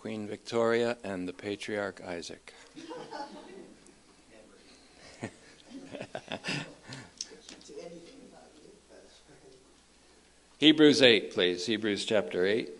Queen 0.00 0.26
Victoria, 0.26 0.96
and 1.04 1.28
the 1.28 1.32
Patriarch 1.34 2.00
Isaac. 2.02 2.54
Hebrews 10.56 11.02
8, 11.02 11.34
please. 11.34 11.66
Hebrews 11.66 12.06
chapter 12.06 12.46
8, 12.46 12.70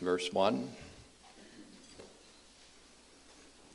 verse 0.00 0.32
1. 0.32 0.70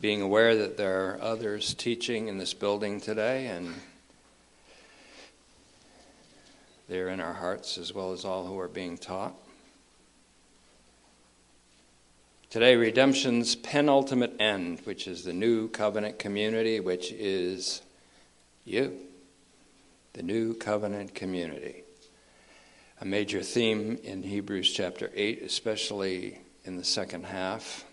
Being 0.01 0.23
aware 0.23 0.55
that 0.55 0.75
there 0.75 1.11
are 1.11 1.21
others 1.21 1.75
teaching 1.75 2.29
in 2.29 2.39
this 2.39 2.55
building 2.55 2.99
today, 2.99 3.45
and 3.45 3.75
they're 6.89 7.09
in 7.09 7.19
our 7.19 7.33
hearts 7.33 7.77
as 7.77 7.93
well 7.93 8.11
as 8.11 8.25
all 8.25 8.47
who 8.47 8.57
are 8.59 8.67
being 8.67 8.97
taught. 8.97 9.35
Today, 12.55 12.77
redemption's 12.77 13.53
penultimate 13.53 14.37
end, 14.39 14.79
which 14.85 15.09
is 15.09 15.25
the 15.25 15.33
new 15.33 15.67
covenant 15.67 16.19
community, 16.19 16.79
which 16.79 17.11
is 17.11 17.81
you, 18.63 18.97
the 20.13 20.23
new 20.23 20.53
covenant 20.53 21.13
community 21.13 21.83
a 23.01 23.05
major 23.05 23.41
theme 23.41 23.99
in 24.05 24.23
Hebrews 24.23 24.71
chapter 24.71 25.11
8, 25.13 25.41
especially 25.41 26.39
in 26.63 26.77
the 26.77 26.83
second 26.85 27.25
half. 27.25 27.83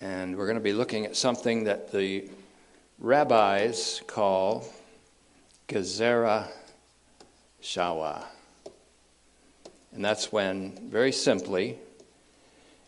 And 0.00 0.36
we're 0.36 0.46
going 0.46 0.58
to 0.58 0.60
be 0.60 0.72
looking 0.72 1.06
at 1.06 1.14
something 1.14 1.62
that 1.64 1.92
the 1.92 2.28
rabbis 2.98 4.02
call 4.08 4.66
Gezerah 5.68 6.48
Shawa. 7.62 8.24
And 9.96 10.04
that's 10.04 10.30
when, 10.30 10.90
very 10.90 11.10
simply, 11.10 11.78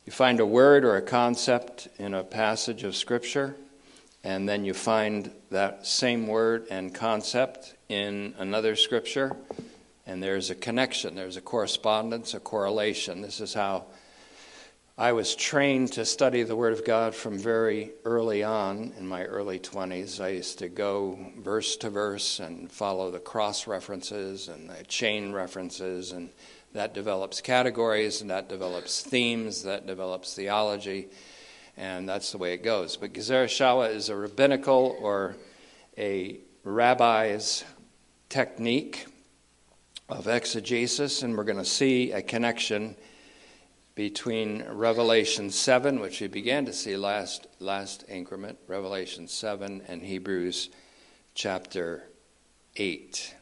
you 0.07 0.13
find 0.13 0.39
a 0.39 0.47
word 0.47 0.85
or 0.85 0.95
a 0.97 1.03
concept 1.03 1.89
in 1.99 2.15
a 2.15 2.23
passage 2.23 2.85
of 2.85 2.95
Scripture 2.95 3.57
and 4.25 4.49
then 4.49 4.65
you 4.65 4.75
find 4.75 5.31
that 5.51 5.87
same 5.87 6.27
word 6.27 6.67
and 6.71 6.95
concept 6.95 7.75
in 7.89 8.35
another 8.39 8.77
scripture, 8.77 9.35
and 10.07 10.23
there's 10.23 10.51
a 10.51 10.55
connection, 10.55 11.15
there's 11.15 11.37
a 11.37 11.41
correspondence, 11.41 12.35
a 12.35 12.41
correlation. 12.41 13.21
This 13.21 13.41
is 13.41 13.55
how 13.55 13.87
I 14.97 15.13
was 15.13 15.37
trained 15.37 15.93
to 15.93 16.05
study 16.05 16.43
the 16.43 16.57
Word 16.57 16.73
of 16.73 16.85
God 16.85 17.15
from 17.15 17.39
very 17.39 17.93
early 18.05 18.43
on 18.43 18.93
in 18.99 19.07
my 19.07 19.25
early 19.25 19.61
20s. 19.61 20.21
I 20.21 20.31
used 20.31 20.59
to 20.59 20.69
go 20.69 21.17
verse 21.39 21.77
to 21.77 21.91
verse 21.91 22.41
and 22.41 22.71
follow 22.71 23.11
the 23.11 23.21
cross 23.21 23.69
references 23.69 24.49
and 24.49 24.69
the 24.69 24.83
chain 24.85 25.33
references, 25.33 26.11
and 26.11 26.31
that 26.73 26.95
develops 26.95 27.41
categories, 27.41 28.21
and 28.21 28.31
that 28.31 28.49
develops 28.49 29.03
themes, 29.03 29.63
that 29.63 29.87
develops 29.87 30.35
theology 30.35 31.09
and 31.79 32.09
that's 32.09 32.33
the 32.33 32.39
way 32.39 32.55
it 32.55 32.65
goes. 32.65 32.97
But 32.97 33.13
Gezerah 33.13 33.47
Shawa 33.47 33.95
is 33.95 34.09
a 34.09 34.17
rabbinical 34.17 34.97
or 35.01 35.37
a 35.97 36.41
rabbi's 36.65 37.65
technique 38.29 39.07
of 40.09 40.27
exegesis, 40.27 41.23
and 41.23 41.37
we're 41.37 41.45
going 41.45 41.57
to 41.59 41.65
see 41.65 42.11
a 42.11 42.21
connection 42.21 42.97
between 43.95 44.65
Revelation 44.69 45.51
7, 45.51 46.01
which 46.01 46.21
we 46.21 46.27
began 46.27 46.65
to 46.67 46.73
see 46.73 46.97
last, 46.97 47.47
last 47.61 48.05
increment, 48.09 48.59
Revelation 48.67 49.29
7, 49.29 49.83
and 49.87 50.03
Hebrews 50.03 50.71
chapter 51.35 52.05
8. 52.77 53.38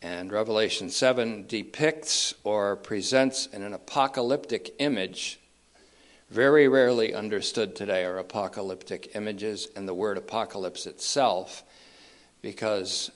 And 0.00 0.30
Revelation 0.30 0.90
7 0.90 1.46
depicts 1.48 2.32
or 2.44 2.76
presents 2.76 3.46
in 3.46 3.62
an 3.62 3.74
apocalyptic 3.74 4.74
image 4.78 5.40
very 6.30 6.68
rarely 6.68 7.14
understood 7.14 7.74
today 7.74 8.04
are 8.04 8.18
apocalyptic 8.18 9.16
images 9.16 9.66
and 9.74 9.88
the 9.88 9.94
word 9.94 10.18
apocalypse 10.18 10.86
itself, 10.86 11.64
because 12.42 13.10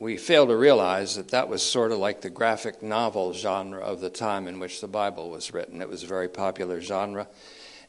we 0.00 0.16
fail 0.16 0.46
to 0.46 0.56
realize 0.56 1.16
that 1.16 1.28
that 1.28 1.48
was 1.48 1.62
sort 1.62 1.92
of 1.92 1.98
like 1.98 2.20
the 2.20 2.30
graphic 2.30 2.82
novel 2.82 3.32
genre 3.32 3.80
of 3.80 4.00
the 4.00 4.10
time 4.10 4.48
in 4.48 4.60
which 4.60 4.80
the 4.80 4.88
Bible 4.88 5.30
was 5.30 5.54
written. 5.54 5.80
It 5.80 5.88
was 5.88 6.02
a 6.02 6.08
very 6.08 6.28
popular 6.28 6.80
genre, 6.80 7.26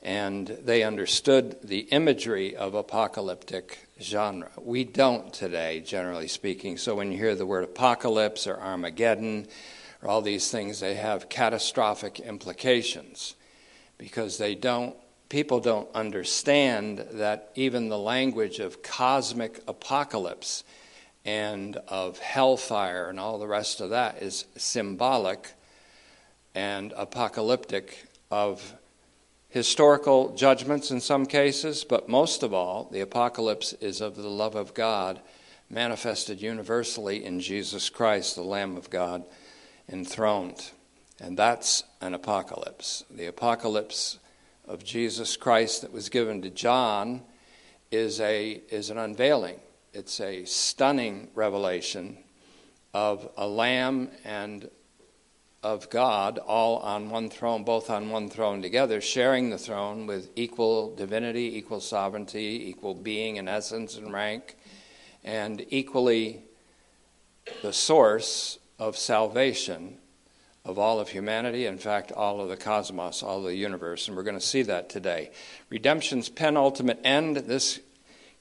and 0.01 0.47
they 0.47 0.83
understood 0.83 1.57
the 1.63 1.79
imagery 1.79 2.55
of 2.55 2.73
apocalyptic 2.73 3.89
genre. 4.01 4.49
We 4.57 4.85
don't 4.85 5.33
today, 5.33 5.81
generally 5.81 6.27
speaking. 6.27 6.77
So 6.77 6.95
when 6.95 7.11
you 7.11 7.17
hear 7.17 7.35
the 7.35 7.45
word 7.45 7.65
apocalypse 7.65 8.47
or 8.47 8.57
Armageddon 8.57 9.47
or 10.01 10.09
all 10.09 10.21
these 10.21 10.49
things, 10.49 10.79
they 10.79 10.95
have 10.95 11.27
catastrophic 11.27 12.19
implications 12.19 13.35
because 13.97 14.37
they 14.37 14.55
don't 14.55 14.95
people 15.27 15.59
don't 15.59 15.87
understand 15.93 17.05
that 17.11 17.51
even 17.53 17.87
the 17.87 17.99
language 17.99 18.57
of 18.57 18.81
cosmic 18.81 19.61
apocalypse 19.67 20.63
and 21.23 21.77
of 21.87 22.17
hellfire 22.17 23.09
and 23.09 23.19
all 23.19 23.37
the 23.37 23.47
rest 23.47 23.79
of 23.79 23.91
that 23.91 24.23
is 24.23 24.45
symbolic 24.57 25.53
and 26.55 26.91
apocalyptic 26.97 28.07
of 28.31 28.73
historical 29.49 30.35
judgments 30.35 30.91
in 30.91 31.01
some 31.01 31.25
cases, 31.25 31.83
but 31.83 32.07
most 32.07 32.43
of 32.43 32.53
all, 32.53 32.87
the 32.91 33.01
apocalypse 33.01 33.73
is 33.73 33.99
of 33.99 34.15
the 34.15 34.29
love 34.29 34.55
of 34.55 34.73
God 34.73 35.19
manifested 35.69 36.41
universally 36.41 37.25
in 37.25 37.39
Jesus 37.39 37.89
Christ, 37.89 38.35
the 38.35 38.43
Lamb 38.43 38.77
of 38.77 38.89
God, 38.89 39.23
enthroned. 39.91 40.71
And 41.19 41.37
that's 41.37 41.83
an 42.01 42.13
apocalypse. 42.13 43.03
The 43.09 43.25
apocalypse 43.25 44.19
of 44.67 44.83
Jesus 44.83 45.35
Christ 45.35 45.81
that 45.81 45.91
was 45.91 46.09
given 46.09 46.41
to 46.43 46.49
John 46.49 47.21
is, 47.91 48.21
a, 48.21 48.61
is 48.69 48.89
an 48.89 48.97
unveiling. 48.97 49.59
It's 49.93 50.19
a 50.21 50.45
stunning 50.45 51.29
revelation 51.33 52.17
of 52.93 53.29
a 53.35 53.47
lamb 53.47 54.11
and 54.23 54.69
of 55.61 55.89
God 55.89 56.37
all 56.37 56.77
on 56.77 57.09
one 57.09 57.29
throne, 57.29 57.63
both 57.63 57.89
on 57.89 58.09
one 58.09 58.29
throne 58.29 58.61
together, 58.61 59.01
sharing 59.01 59.49
the 59.49 59.57
throne 59.57 60.07
with 60.07 60.29
equal 60.35 60.95
divinity, 60.95 61.57
equal 61.57 61.81
sovereignty, 61.81 62.69
equal 62.69 62.93
being 62.93 63.37
and 63.37 63.49
essence 63.49 63.97
and 63.97 64.13
rank, 64.13 64.55
and 65.23 65.65
equally 65.69 66.43
the 67.61 67.73
source 67.73 68.59
of 68.77 68.97
salvation 68.97 69.97
of 70.63 70.77
all 70.77 70.99
of 70.99 71.09
humanity, 71.09 71.65
in 71.65 71.77
fact, 71.77 72.11
all 72.11 72.41
of 72.41 72.49
the 72.49 72.57
cosmos, 72.57 73.23
all 73.23 73.39
of 73.39 73.45
the 73.45 73.55
universe, 73.55 74.07
and 74.07 74.15
we're 74.15 74.23
going 74.23 74.39
to 74.39 74.45
see 74.45 74.61
that 74.61 74.89
today. 74.89 75.31
Redemption's 75.69 76.29
penultimate 76.29 76.99
end, 77.03 77.37
this 77.37 77.79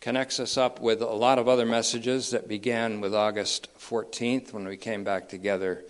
connects 0.00 0.38
us 0.38 0.56
up 0.56 0.80
with 0.80 1.00
a 1.00 1.06
lot 1.06 1.38
of 1.38 1.48
other 1.48 1.66
messages 1.66 2.30
that 2.30 2.46
began 2.46 3.00
with 3.00 3.14
August 3.14 3.68
14th 3.78 4.52
when 4.52 4.66
we 4.66 4.76
came 4.76 5.02
back 5.02 5.28
together 5.28 5.84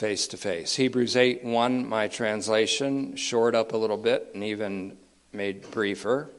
face 0.00 0.26
to 0.28 0.38
face. 0.38 0.76
Hebrews 0.76 1.14
8 1.14 1.44
1, 1.44 1.86
my 1.86 2.08
translation, 2.08 3.16
shored 3.16 3.54
up 3.54 3.74
a 3.74 3.76
little 3.76 3.98
bit 3.98 4.30
and 4.32 4.42
even 4.42 4.96
made 5.30 5.70
briefer. 5.70 6.30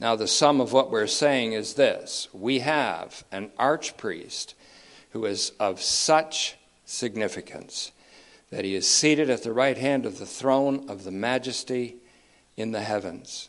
Now, 0.00 0.16
the 0.16 0.26
sum 0.26 0.60
of 0.60 0.72
what 0.72 0.90
we're 0.90 1.06
saying 1.06 1.52
is 1.52 1.74
this 1.74 2.26
we 2.32 2.58
have 2.58 3.22
an 3.30 3.52
archpriest 3.56 4.54
who 5.10 5.26
is 5.26 5.52
of 5.60 5.80
such 5.80 6.56
significance 6.84 7.92
that 8.50 8.64
he 8.64 8.74
is 8.74 8.88
seated 8.88 9.30
at 9.30 9.44
the 9.44 9.52
right 9.52 9.78
hand 9.78 10.06
of 10.06 10.18
the 10.18 10.26
throne 10.26 10.90
of 10.90 11.04
the 11.04 11.12
majesty 11.12 11.98
in 12.56 12.72
the 12.72 12.82
heavens, 12.82 13.48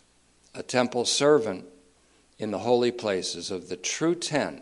a 0.53 0.61
temple 0.61 1.05
servant 1.05 1.65
in 2.37 2.51
the 2.51 2.59
holy 2.59 2.91
places 2.91 3.49
of 3.49 3.69
the 3.69 3.77
true 3.77 4.13
tent, 4.13 4.61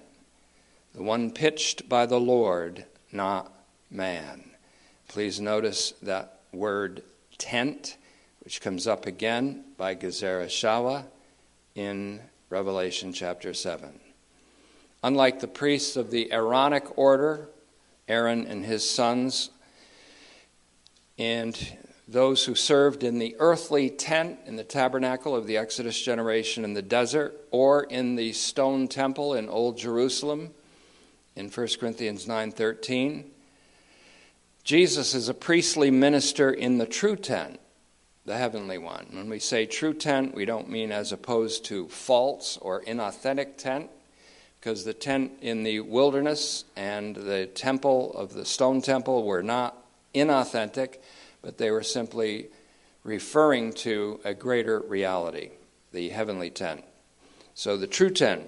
the 0.95 1.03
one 1.03 1.29
pitched 1.29 1.89
by 1.89 2.05
the 2.05 2.21
Lord, 2.21 2.85
not 3.11 3.51
man. 3.91 4.52
Please 5.13 5.39
notice 5.39 5.93
that 6.01 6.39
word 6.51 7.03
tent, 7.37 7.97
which 8.43 8.59
comes 8.61 8.87
up 8.87 9.05
again 9.05 9.63
by 9.77 9.93
Gezerah 9.93 10.47
Shawa 10.47 11.05
in 11.75 12.19
Revelation 12.49 13.13
chapter 13.13 13.53
7. 13.53 13.99
Unlike 15.03 15.39
the 15.39 15.47
priests 15.47 15.95
of 15.97 16.09
the 16.09 16.33
Aaronic 16.33 16.97
order, 16.97 17.47
Aaron 18.07 18.47
and 18.47 18.65
his 18.65 18.89
sons, 18.89 19.51
and 21.19 21.77
those 22.07 22.45
who 22.45 22.55
served 22.55 23.03
in 23.03 23.19
the 23.19 23.35
earthly 23.37 23.91
tent 23.91 24.39
in 24.47 24.55
the 24.55 24.63
tabernacle 24.63 25.35
of 25.35 25.45
the 25.45 25.57
Exodus 25.57 26.01
generation 26.01 26.65
in 26.65 26.73
the 26.73 26.81
desert, 26.81 27.39
or 27.51 27.83
in 27.83 28.15
the 28.15 28.33
stone 28.33 28.87
temple 28.87 29.35
in 29.35 29.47
Old 29.47 29.77
Jerusalem 29.77 30.55
in 31.35 31.51
1 31.51 31.67
Corinthians 31.79 32.25
9:13. 32.25 33.29
Jesus 34.63 35.13
is 35.13 35.27
a 35.27 35.33
priestly 35.33 35.91
minister 35.91 36.49
in 36.49 36.77
the 36.77 36.85
true 36.85 37.17
tent, 37.17 37.59
the 38.25 38.37
heavenly 38.37 38.77
one. 38.77 39.07
When 39.11 39.29
we 39.29 39.39
say 39.39 39.65
true 39.65 39.93
tent, 39.93 40.33
we 40.33 40.45
don't 40.45 40.69
mean 40.69 40.89
as 40.91 41.11
opposed 41.11 41.65
to 41.65 41.89
false 41.89 42.57
or 42.61 42.81
inauthentic 42.83 43.57
tent 43.57 43.89
because 44.59 44.85
the 44.85 44.93
tent 44.93 45.33
in 45.41 45.63
the 45.63 45.81
wilderness 45.81 46.63
and 46.77 47.13
the 47.13 47.47
temple 47.47 48.13
of 48.13 48.33
the 48.33 48.45
stone 48.45 48.81
temple 48.81 49.25
were 49.25 49.43
not 49.43 49.75
inauthentic, 50.15 50.99
but 51.41 51.57
they 51.57 51.69
were 51.69 51.83
simply 51.83 52.47
referring 53.03 53.73
to 53.73 54.21
a 54.23 54.33
greater 54.33 54.79
reality, 54.79 55.49
the 55.91 56.07
heavenly 56.07 56.49
tent. 56.49 56.85
So 57.53 57.75
the 57.75 57.87
true 57.87 58.11
tent, 58.11 58.43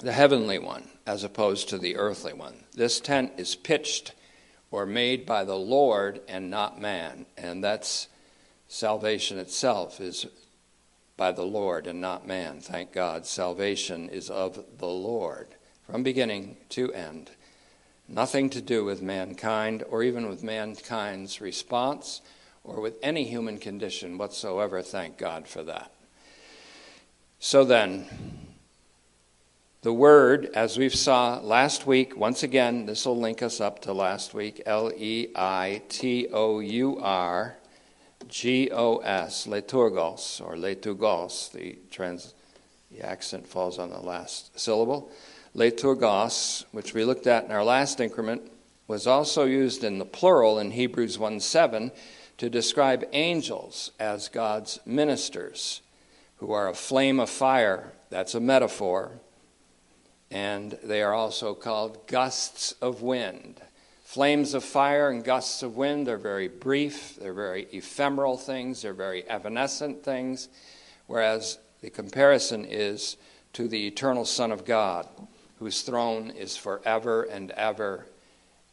the 0.00 0.12
heavenly 0.12 0.58
one, 0.58 0.88
as 1.06 1.24
opposed 1.24 1.68
to 1.68 1.76
the 1.76 1.96
earthly 1.96 2.32
one. 2.32 2.64
This 2.72 2.98
tent 3.00 3.32
is 3.36 3.54
pitched 3.54 4.14
or 4.70 4.86
made 4.86 5.26
by 5.26 5.44
the 5.44 5.56
Lord 5.56 6.20
and 6.28 6.50
not 6.50 6.80
man, 6.80 7.26
and 7.36 7.62
that's 7.62 8.08
salvation 8.68 9.38
itself 9.38 10.00
is 10.00 10.26
by 11.16 11.32
the 11.32 11.44
Lord 11.44 11.86
and 11.86 12.00
not 12.00 12.26
man. 12.26 12.60
Thank 12.60 12.92
God. 12.92 13.26
Salvation 13.26 14.08
is 14.08 14.30
of 14.30 14.64
the 14.78 14.86
Lord 14.86 15.48
from 15.84 16.02
beginning 16.02 16.56
to 16.70 16.92
end. 16.92 17.30
Nothing 18.08 18.48
to 18.50 18.60
do 18.60 18.84
with 18.84 19.02
mankind 19.02 19.84
or 19.88 20.02
even 20.02 20.28
with 20.28 20.42
mankind's 20.42 21.40
response 21.40 22.22
or 22.64 22.80
with 22.80 22.96
any 23.02 23.24
human 23.24 23.58
condition 23.58 24.18
whatsoever. 24.18 24.82
Thank 24.82 25.18
God 25.18 25.46
for 25.46 25.62
that. 25.64 25.92
So 27.38 27.64
then, 27.64 28.06
the 29.82 29.92
word, 29.94 30.50
as 30.54 30.76
we 30.76 30.90
saw 30.90 31.38
last 31.38 31.86
week, 31.86 32.14
once 32.14 32.42
again, 32.42 32.84
this 32.84 33.06
will 33.06 33.18
link 33.18 33.42
us 33.42 33.62
up 33.62 33.80
to 33.82 33.94
last 33.94 34.34
week 34.34 34.60
L 34.66 34.92
E 34.94 35.28
I 35.34 35.80
T 35.88 36.28
O 36.30 36.58
U 36.58 36.98
R 37.00 37.56
G 38.28 38.70
O 38.70 38.98
S, 38.98 39.46
liturgos, 39.46 40.42
or 40.42 40.54
liturgos. 40.54 41.50
The, 41.52 41.78
trans, 41.90 42.34
the 42.90 43.00
accent 43.00 43.46
falls 43.46 43.78
on 43.78 43.88
the 43.88 44.00
last 44.00 44.58
syllable. 44.60 45.10
Liturgos, 45.56 46.66
which 46.72 46.92
we 46.92 47.06
looked 47.06 47.26
at 47.26 47.46
in 47.46 47.50
our 47.50 47.64
last 47.64 48.00
increment, 48.00 48.42
was 48.86 49.06
also 49.06 49.46
used 49.46 49.82
in 49.82 49.98
the 49.98 50.04
plural 50.04 50.58
in 50.58 50.72
Hebrews 50.72 51.18
1 51.18 51.40
7 51.40 51.90
to 52.36 52.50
describe 52.50 53.08
angels 53.14 53.92
as 53.98 54.28
God's 54.28 54.78
ministers, 54.84 55.80
who 56.36 56.52
are 56.52 56.68
a 56.68 56.74
flame 56.74 57.18
of 57.18 57.30
fire. 57.30 57.92
That's 58.10 58.34
a 58.34 58.40
metaphor. 58.40 59.12
And 60.30 60.78
they 60.82 61.02
are 61.02 61.12
also 61.12 61.54
called 61.54 62.06
gusts 62.06 62.72
of 62.80 63.02
wind. 63.02 63.60
Flames 64.04 64.54
of 64.54 64.64
fire 64.64 65.10
and 65.10 65.24
gusts 65.24 65.62
of 65.62 65.76
wind 65.76 66.08
are 66.08 66.16
very 66.16 66.48
brief, 66.48 67.16
they're 67.16 67.32
very 67.32 67.68
ephemeral 67.72 68.36
things, 68.36 68.82
they're 68.82 68.92
very 68.92 69.22
evanescent 69.28 70.02
things, 70.02 70.48
whereas 71.06 71.58
the 71.80 71.90
comparison 71.90 72.64
is 72.64 73.16
to 73.52 73.68
the 73.68 73.86
eternal 73.86 74.24
Son 74.24 74.50
of 74.50 74.64
God, 74.64 75.06
whose 75.58 75.82
throne 75.82 76.30
is 76.30 76.56
forever 76.56 77.22
and 77.22 77.52
ever 77.52 78.06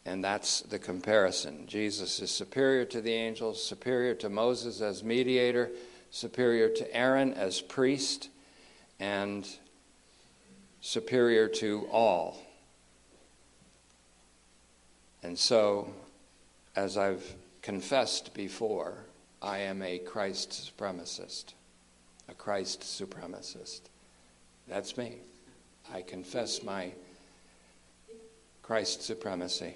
and 0.08 0.24
that's 0.24 0.62
the 0.62 0.80
comparison. 0.80 1.68
Jesus 1.68 2.22
is 2.22 2.32
superior 2.32 2.86
to 2.86 3.02
the 3.02 3.12
angels, 3.12 3.62
superior 3.62 4.16
to 4.16 4.30
Moses 4.30 4.80
as 4.80 5.04
mediator, 5.04 5.70
superior 6.12 6.70
to 6.70 6.96
Aaron 6.96 7.34
as 7.34 7.60
priest, 7.60 8.30
and 9.02 9.46
superior 10.88 11.50
to 11.50 11.86
all. 11.92 12.38
And 15.22 15.38
so, 15.38 15.90
as 16.78 16.98
I've 16.98 17.36
confessed 17.62 18.34
before, 18.34 18.94
I 19.42 19.58
am 19.58 19.82
a 19.82 20.00
Christ 20.00 20.52
supremacist. 20.52 21.56
A 22.30 22.34
Christ 22.34 22.84
supremacist. 22.84 23.82
That's 24.70 24.96
me. 24.96 25.18
I 25.94 26.04
confess 26.04 26.64
my 26.64 26.94
Christ 28.64 29.02
supremacy. 29.02 29.76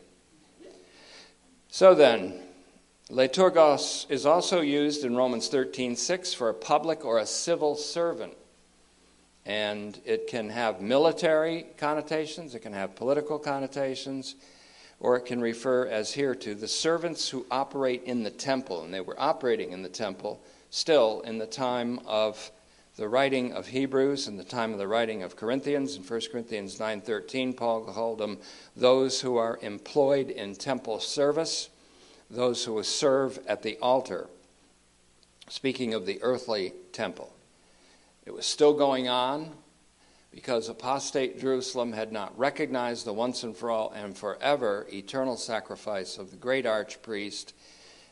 So 1.68 1.94
then, 1.94 2.40
liturgos 3.10 4.10
is 4.10 4.25
also 4.25 4.62
used 4.62 5.04
in 5.04 5.18
Romans 5.18 5.50
13:6 5.50 6.34
for 6.34 6.48
a 6.48 6.54
public 6.54 7.04
or 7.04 7.18
a 7.18 7.25
civil 7.25 7.75
servant. 7.75 8.38
And 9.45 9.99
it 10.05 10.27
can 10.27 10.49
have 10.49 10.81
military 10.81 11.65
connotations, 11.77 12.53
it 12.53 12.59
can 12.59 12.73
have 12.73 12.95
political 12.95 13.39
connotations, 13.39 14.35
or 14.99 15.17
it 15.17 15.25
can 15.25 15.41
refer, 15.41 15.88
as 15.88 16.13
here, 16.13 16.35
to 16.35 16.53
the 16.53 16.67
servants 16.67 17.29
who 17.29 17.45
operate 17.49 18.03
in 18.03 18.23
the 18.23 18.29
temple. 18.29 18.83
And 18.83 18.93
they 18.93 19.01
were 19.01 19.19
operating 19.19 19.71
in 19.71 19.81
the 19.81 19.89
temple 19.89 20.41
still 20.69 21.21
in 21.21 21.38
the 21.38 21.47
time 21.47 21.99
of 22.05 22.51
the 22.97 23.07
writing 23.07 23.53
of 23.53 23.67
Hebrews 23.67 24.27
and 24.27 24.39
the 24.39 24.43
time 24.43 24.73
of 24.73 24.77
the 24.77 24.88
writing 24.88 25.23
of 25.23 25.35
Corinthians. 25.35 25.95
In 25.95 26.03
1 26.03 26.31
Corinthians 26.31 26.79
9:13, 26.79 27.53
Paul 27.53 27.81
called 27.81 28.19
them 28.19 28.39
those 28.75 29.21
who 29.21 29.38
are 29.38 29.57
employed 29.61 30.29
in 30.29 30.55
temple 30.55 30.99
service, 30.99 31.69
those 32.29 32.65
who 32.65 32.81
serve 32.83 33.39
at 33.47 33.63
the 33.63 33.77
altar. 33.79 34.29
Speaking 35.49 35.93
of 35.93 36.05
the 36.05 36.21
earthly 36.21 36.73
temple, 36.91 37.33
it 38.25 38.33
was 38.33 38.45
still 38.45 38.73
going 38.73 39.07
on 39.07 39.51
because 40.31 40.69
apostate 40.69 41.39
Jerusalem 41.39 41.91
had 41.94 42.12
not 42.12 42.38
recognized 42.38 43.06
the 43.06 43.13
once 43.13 43.44
and 43.44 43.56
for 43.56 43.69
all 43.69 43.91
and 43.91 44.18
forever 44.18 44.88
eternal 44.91 45.38
sacrifice 45.38 46.18
of 46.18 46.31
the 46.31 46.38
great 46.38 46.65
archpriest 46.65 47.53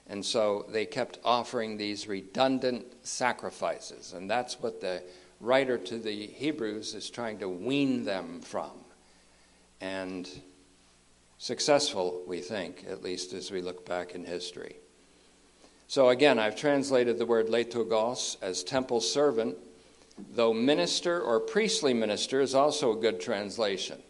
and 0.10 0.26
so 0.26 0.66
they 0.70 0.88
kept 0.88 1.20
offering 1.24 1.78
these 1.78 2.08
redundant 2.08 2.86
sacrifices. 3.04 4.14
And 4.14 4.30
that's 4.30 4.60
what 4.60 4.82
the 4.82 5.04
writer 5.40 5.78
to 5.78 6.00
the 6.00 6.26
Hebrews 6.26 6.96
is 6.96 7.12
trying 7.12 7.38
to 7.40 7.48
wean 7.48 8.04
them 8.04 8.42
from. 8.42 8.72
And 9.80 10.28
successful, 11.38 12.24
we 12.28 12.42
think, 12.42 12.86
at 12.90 13.04
least 13.04 13.34
as 13.34 13.52
we 13.52 13.62
look 13.62 13.86
back 13.86 14.16
in 14.16 14.26
history. 14.26 14.78
So 15.88 16.10
again, 16.10 16.40
I've 16.40 16.56
translated 16.56 17.20
the 17.20 17.26
word 17.28 17.48
liturgos 17.48 18.38
as 18.42 18.64
temple 18.64 19.02
servant, 19.02 19.58
though 20.32 20.54
minister 20.54 21.22
or 21.22 21.40
priestly 21.40 21.94
minister 21.94 22.42
is 22.42 22.56
also 22.56 22.94
a 22.94 23.02
good 23.02 23.20
translation. 23.20 24.02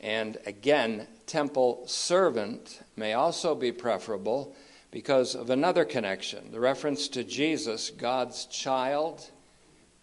And 0.00 0.38
again, 0.46 1.06
temple 1.26 1.84
servant 1.86 2.82
may 2.96 3.12
also 3.12 3.54
be 3.54 3.72
preferable 3.72 4.54
because 4.90 5.34
of 5.34 5.50
another 5.50 5.84
connection 5.84 6.50
the 6.52 6.60
reference 6.60 7.08
to 7.08 7.24
Jesus, 7.24 7.90
God's 7.90 8.46
child, 8.46 9.30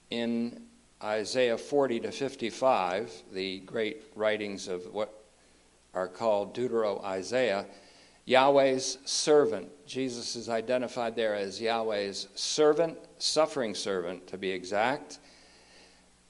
in 0.10 0.64
Isaiah 1.04 1.58
40 1.58 2.02
to 2.02 2.12
55, 2.12 3.12
the 3.32 3.60
great 3.60 4.04
writings 4.16 4.68
of 4.68 4.86
what 4.94 5.26
are 5.94 6.08
called 6.08 6.56
Deutero 6.56 7.04
Isaiah. 7.04 7.66
Yahweh's 8.26 9.00
servant. 9.06 9.70
Jesus 9.88 10.36
is 10.36 10.50
identified 10.50 11.16
there 11.16 11.34
as 11.34 11.60
Yahweh's 11.60 12.28
servant, 12.36 12.98
suffering 13.18 13.74
servant 13.74 14.28
to 14.28 14.38
be 14.38 14.52
exact, 14.52 15.20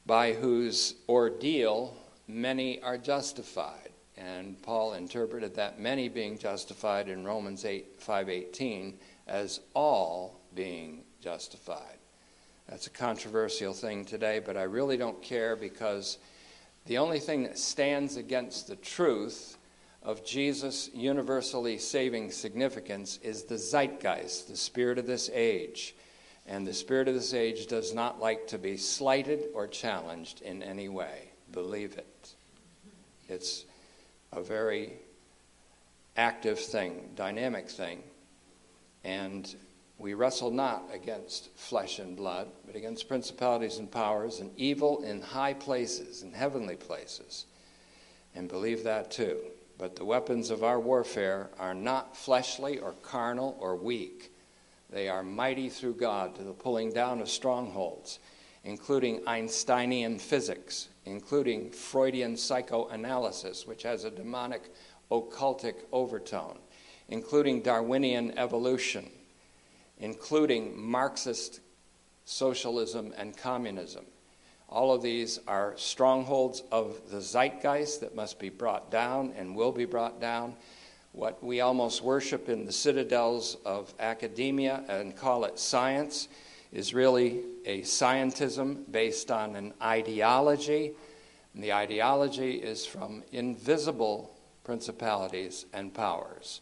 by 0.10 0.34
whose 0.34 0.96
ordeal 1.08 1.96
many 2.28 2.82
are 2.82 2.98
justified. 2.98 3.92
And 4.18 4.60
Paul 4.64 4.96
interpreted 4.96 5.54
that 5.54 5.80
many 5.80 6.10
being 6.10 6.40
justified 6.40 7.08
in 7.10 7.24
Romans 7.24 7.64
8, 7.64 8.00
5.18 8.00 8.96
as 9.28 9.60
all 9.76 10.42
being 10.56 11.04
justified. 11.22 12.00
That's 12.68 12.88
a 12.88 12.90
controversial 12.90 13.72
thing 13.72 14.04
today, 14.04 14.42
but 14.44 14.58
I 14.58 14.64
really 14.64 14.98
don't 14.98 15.22
care 15.22 15.56
because 15.56 16.18
the 16.88 16.98
only 16.98 17.20
thing 17.20 17.44
that 17.44 17.60
stands 17.60 18.18
against 18.18 18.68
the 18.68 18.78
truth 18.78 19.60
of 20.02 20.26
Jesus' 20.26 20.90
universally 20.92 21.78
saving 21.78 22.32
significance 22.32 23.20
is 23.22 23.44
the 23.44 23.60
zeitgeist, 23.60 24.48
the 24.48 24.58
spirit 24.58 24.98
of 24.98 25.06
this 25.06 25.30
age. 25.32 25.94
And 26.50 26.66
the 26.66 26.74
spirit 26.74 27.08
of 27.08 27.14
this 27.14 27.36
age 27.36 27.68
does 27.68 27.94
not 27.94 28.20
like 28.20 28.48
to 28.48 28.58
be 28.58 28.76
slighted 28.76 29.50
or 29.54 29.68
challenged 29.68 30.42
in 30.42 30.64
any 30.64 30.90
way. 30.90 31.30
Believe 31.52 31.96
it. 31.96 32.34
It's 33.30 33.66
a 34.34 34.42
very 34.42 34.94
active 36.18 36.60
thing, 36.60 37.12
dynamic 37.16 37.70
thing. 37.70 38.02
And 39.04 39.56
we 40.00 40.16
wrestle 40.16 40.50
not 40.50 40.86
against 40.92 41.56
flesh 41.56 42.00
and 42.00 42.18
blood, 42.18 42.48
but 42.66 42.76
against 42.76 43.08
principalities 43.08 43.78
and 43.78 43.92
powers 43.92 44.40
and 44.40 44.50
evil 44.58 45.04
in 45.04 45.22
high 45.22 45.54
places, 45.54 46.24
in 46.24 46.34
heavenly 46.34 46.76
places. 46.76 47.46
And 48.34 48.50
believe 48.50 48.84
that 48.86 49.12
too. 49.12 49.38
But 49.78 49.96
the 49.96 50.06
weapons 50.06 50.50
of 50.50 50.64
our 50.64 50.80
warfare 50.80 51.52
are 51.60 51.76
not 51.76 52.18
fleshly 52.18 52.80
or 52.80 52.94
carnal 53.04 53.56
or 53.60 53.76
weak. 53.76 54.29
They 54.90 55.08
are 55.08 55.24
mighty 55.24 55.70
through 55.70 55.96
God 55.96 56.36
to 56.36 56.44
the 56.44 56.54
pulling 56.54 56.92
down 56.92 57.22
of 57.22 57.30
strongholds, 57.30 58.20
including 58.64 59.22
Einsteinian 59.28 60.20
physics, 60.20 60.90
including 61.06 61.72
Freudian 61.72 62.36
psychoanalysis, 62.36 63.68
which 63.68 63.84
has 63.84 64.04
a 64.04 64.12
demonic 64.12 64.74
occultic 65.12 65.76
overtone, 65.92 66.58
including 67.08 67.62
Darwinian 67.62 68.38
evolution, 68.38 69.10
including 70.00 70.80
Marxist 70.80 71.62
socialism 72.26 73.14
and 73.18 73.36
communism. 73.38 74.06
All 74.70 74.94
of 74.94 75.02
these 75.02 75.40
are 75.48 75.74
strongholds 75.78 76.62
of 76.72 77.10
the 77.10 77.22
zeitgeist 77.22 78.02
that 78.02 78.16
must 78.16 78.38
be 78.38 78.50
brought 78.50 78.92
down 78.92 79.34
and 79.36 79.56
will 79.56 79.72
be 79.72 79.86
brought 79.86 80.22
down. 80.22 80.56
What 81.12 81.44
we 81.44 81.62
almost 81.62 82.04
worship 82.04 82.50
in 82.50 82.66
the 82.66 82.72
citadels 82.72 83.58
of 83.66 83.94
academia 84.00 84.84
and 84.88 85.16
call 85.16 85.46
it 85.46 85.60
science 85.60 86.28
is 86.72 86.94
really 86.94 87.42
a 87.66 87.82
scientism 87.82 88.84
based 88.92 89.32
on 89.32 89.56
an 89.56 89.74
ideology. 89.82 90.94
And 91.54 91.64
the 91.64 91.74
ideology 91.74 92.52
is 92.52 92.86
from 92.86 93.24
invisible 93.32 94.36
principalities 94.64 95.66
and 95.74 95.94
powers 95.94 96.62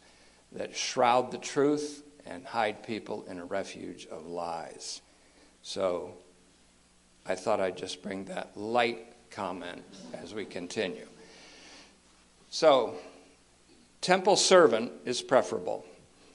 that 0.54 0.76
shroud 0.76 1.32
the 1.32 1.38
truth 1.38 2.04
and 2.26 2.46
hide 2.46 2.84
people 2.84 3.26
in 3.30 3.40
a 3.40 3.46
refuge 3.46 4.08
of 4.10 4.26
lies. 4.26 5.02
So 5.62 6.14
I 7.26 7.36
thought 7.36 7.60
I'd 7.60 7.78
just 7.78 8.02
bring 8.02 8.26
that 8.26 8.56
light 8.56 9.14
comment 9.30 9.84
as 10.14 10.34
we 10.34 10.46
continue. 10.46 11.08
So, 12.50 12.96
temple 14.02 14.36
servant 14.36 14.92
is 15.06 15.22
preferable. 15.22 15.86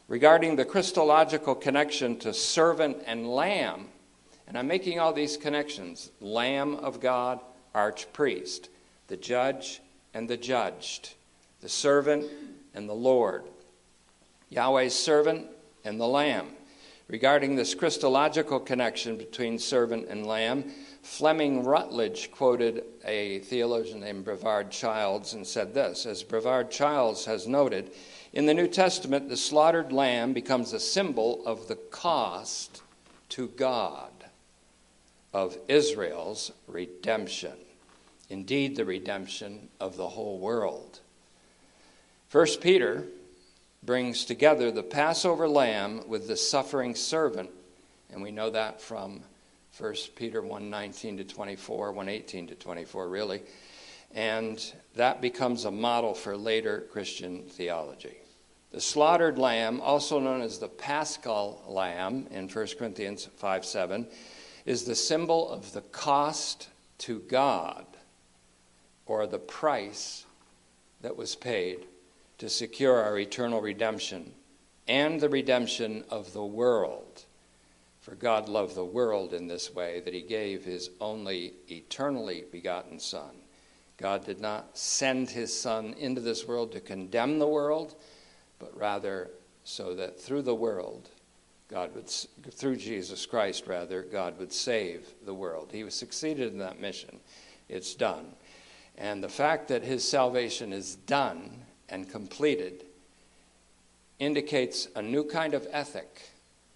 Regarding 0.08 0.56
the 0.56 0.64
Christological 0.64 1.54
connection 1.54 2.18
to 2.18 2.34
servant 2.34 2.98
and 3.06 3.26
lamb, 3.26 3.88
and 4.46 4.58
I'm 4.58 4.66
making 4.66 5.00
all 5.00 5.12
these 5.12 5.36
connections 5.36 6.10
Lamb 6.20 6.74
of 6.76 7.00
God, 7.00 7.40
archpriest, 7.74 8.68
the 9.08 9.16
judge 9.16 9.80
and 10.12 10.28
the 10.28 10.36
judged, 10.36 11.14
the 11.60 11.68
servant 11.68 12.26
and 12.74 12.88
the 12.88 12.94
Lord, 12.94 13.44
Yahweh's 14.50 14.94
servant 14.94 15.46
and 15.84 16.00
the 16.00 16.06
lamb. 16.06 16.48
Regarding 17.08 17.56
this 17.56 17.74
Christological 17.74 18.60
connection 18.60 19.16
between 19.16 19.58
servant 19.58 20.08
and 20.08 20.26
lamb, 20.26 20.72
Fleming 21.02 21.64
Rutledge 21.64 22.30
quoted 22.30 22.84
a 23.04 23.40
theologian 23.40 24.00
named 24.00 24.24
Brevard 24.24 24.70
Childs 24.70 25.34
and 25.34 25.44
said 25.44 25.74
this 25.74 26.06
As 26.06 26.22
Brevard 26.22 26.70
Childs 26.70 27.24
has 27.24 27.48
noted, 27.48 27.90
in 28.32 28.46
the 28.46 28.54
New 28.54 28.68
Testament, 28.68 29.28
the 29.28 29.36
slaughtered 29.36 29.92
lamb 29.92 30.32
becomes 30.32 30.72
a 30.72 30.80
symbol 30.80 31.44
of 31.44 31.66
the 31.66 31.76
cost 31.76 32.82
to 33.30 33.48
God 33.48 34.12
of 35.34 35.58
Israel's 35.68 36.52
redemption. 36.66 37.56
Indeed, 38.30 38.76
the 38.76 38.84
redemption 38.84 39.68
of 39.80 39.96
the 39.96 40.08
whole 40.08 40.38
world. 40.38 41.00
First 42.28 42.60
Peter 42.60 43.06
brings 43.82 44.24
together 44.24 44.70
the 44.70 44.82
Passover 44.82 45.48
lamb 45.48 46.08
with 46.08 46.28
the 46.28 46.36
suffering 46.36 46.94
servant. 46.94 47.50
And 48.10 48.22
we 48.22 48.30
know 48.30 48.50
that 48.50 48.80
from 48.80 49.22
1 49.78 49.94
Peter 50.16 50.42
1:19 50.42 51.16
to 51.16 51.24
24, 51.24 51.92
1:18 51.92 52.48
to 52.48 52.54
24 52.54 53.08
really. 53.08 53.42
And 54.14 54.62
that 54.94 55.22
becomes 55.22 55.64
a 55.64 55.70
model 55.70 56.14
for 56.14 56.36
later 56.36 56.82
Christian 56.90 57.48
theology. 57.48 58.18
The 58.70 58.80
slaughtered 58.80 59.38
lamb, 59.38 59.80
also 59.80 60.18
known 60.18 60.42
as 60.42 60.58
the 60.58 60.68
paschal 60.68 61.62
lamb 61.66 62.26
in 62.30 62.48
1 62.48 62.76
Corinthians 62.78 63.26
5 63.36 63.64
7, 63.64 64.08
is 64.66 64.84
the 64.84 64.94
symbol 64.94 65.48
of 65.48 65.72
the 65.72 65.80
cost 65.80 66.68
to 66.98 67.20
God 67.20 67.86
or 69.06 69.26
the 69.26 69.38
price 69.38 70.26
that 71.00 71.16
was 71.16 71.34
paid 71.34 71.86
to 72.38 72.48
secure 72.48 73.02
our 73.02 73.18
eternal 73.18 73.60
redemption 73.60 74.34
and 74.86 75.20
the 75.20 75.28
redemption 75.28 76.04
of 76.10 76.32
the 76.32 76.44
world. 76.44 77.24
For 78.02 78.16
God 78.16 78.48
loved 78.48 78.74
the 78.74 78.84
world 78.84 79.32
in 79.32 79.46
this 79.46 79.72
way 79.72 80.00
that 80.00 80.12
he 80.12 80.22
gave 80.22 80.64
his 80.64 80.90
only 81.00 81.54
eternally 81.68 82.44
begotten 82.50 82.98
Son. 82.98 83.30
God 83.96 84.26
did 84.26 84.40
not 84.40 84.76
send 84.76 85.30
his 85.30 85.56
Son 85.56 85.94
into 85.96 86.20
this 86.20 86.46
world 86.46 86.72
to 86.72 86.80
condemn 86.80 87.38
the 87.38 87.46
world, 87.46 87.94
but 88.58 88.76
rather 88.76 89.30
so 89.62 89.94
that 89.94 90.20
through 90.20 90.42
the 90.42 90.54
world, 90.54 91.10
God 91.68 91.94
would, 91.94 92.08
through 92.08 92.76
Jesus 92.76 93.24
Christ, 93.24 93.68
rather, 93.68 94.02
God 94.02 94.36
would 94.36 94.52
save 94.52 95.06
the 95.24 95.32
world. 95.32 95.70
He 95.72 95.84
was 95.84 95.94
succeeded 95.94 96.52
in 96.52 96.58
that 96.58 96.80
mission. 96.80 97.20
It's 97.68 97.94
done. 97.94 98.26
And 98.98 99.22
the 99.22 99.28
fact 99.28 99.68
that 99.68 99.84
his 99.84 100.06
salvation 100.06 100.72
is 100.72 100.96
done 100.96 101.62
and 101.88 102.10
completed 102.10 102.84
indicates 104.18 104.88
a 104.96 105.02
new 105.02 105.22
kind 105.22 105.54
of 105.54 105.68
ethic 105.70 106.31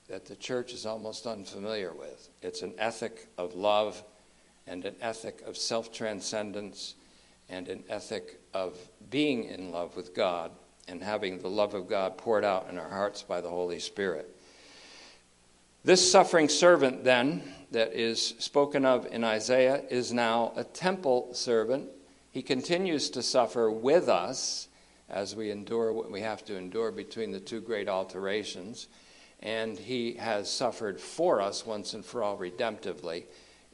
that 0.09 0.27
the 0.27 0.37
church 0.37 0.73
is 0.73 0.87
almost 0.87 1.27
unfamiliar 1.27 1.93
with. 1.93 2.29
It's 2.43 2.63
an 2.63 2.75
ethic 2.79 3.29
of 3.37 3.55
love 3.55 4.03
and 4.67 4.85
an 4.85 4.97
ethic 5.01 5.43
of 5.47 5.57
self 5.57 5.93
transcendence 5.93 6.95
and 7.49 7.69
an 7.69 7.85
ethic 7.89 8.41
of 8.55 8.77
being 9.11 9.45
in 9.45 9.71
love 9.71 9.97
with 9.97 10.15
God 10.15 10.51
and 10.89 11.03
having 11.03 11.39
the 11.39 11.51
love 11.51 11.75
of 11.75 11.89
God 11.89 12.17
poured 12.17 12.45
out 12.45 12.69
in 12.71 12.79
our 12.79 12.89
hearts 12.89 13.23
by 13.23 13.41
the 13.41 13.51
Holy 13.51 13.79
Spirit. 13.79 14.33
This 15.85 16.11
suffering 16.11 16.49
servant, 16.49 17.05
then, 17.05 17.43
that 17.71 17.93
is 17.93 18.35
spoken 18.39 18.85
of 18.85 19.07
in 19.07 19.23
Isaiah, 19.23 19.83
is 19.89 20.13
now 20.13 20.53
a 20.57 20.65
temple 20.65 21.33
servant. 21.33 21.89
He 22.31 22.43
continues 22.43 23.11
to 23.11 23.23
suffer 23.23 23.71
with 23.71 24.09
us 24.09 24.69
as 25.09 25.37
we 25.37 25.51
endure 25.51 25.93
what 25.93 26.11
we 26.11 26.21
have 26.21 26.45
to 26.47 26.57
endure 26.57 26.91
between 26.91 27.31
the 27.31 27.41
two 27.41 27.61
great 27.61 27.89
alterations. 27.89 28.89
And 29.41 29.79
he 29.79 30.15
has 30.15 30.51
suffered 30.51 31.01
for 31.01 31.41
us 31.41 31.67
once 31.67 31.95
and 31.95 32.05
for 32.05 32.23
all 32.23 32.39
redemptively 32.39 33.25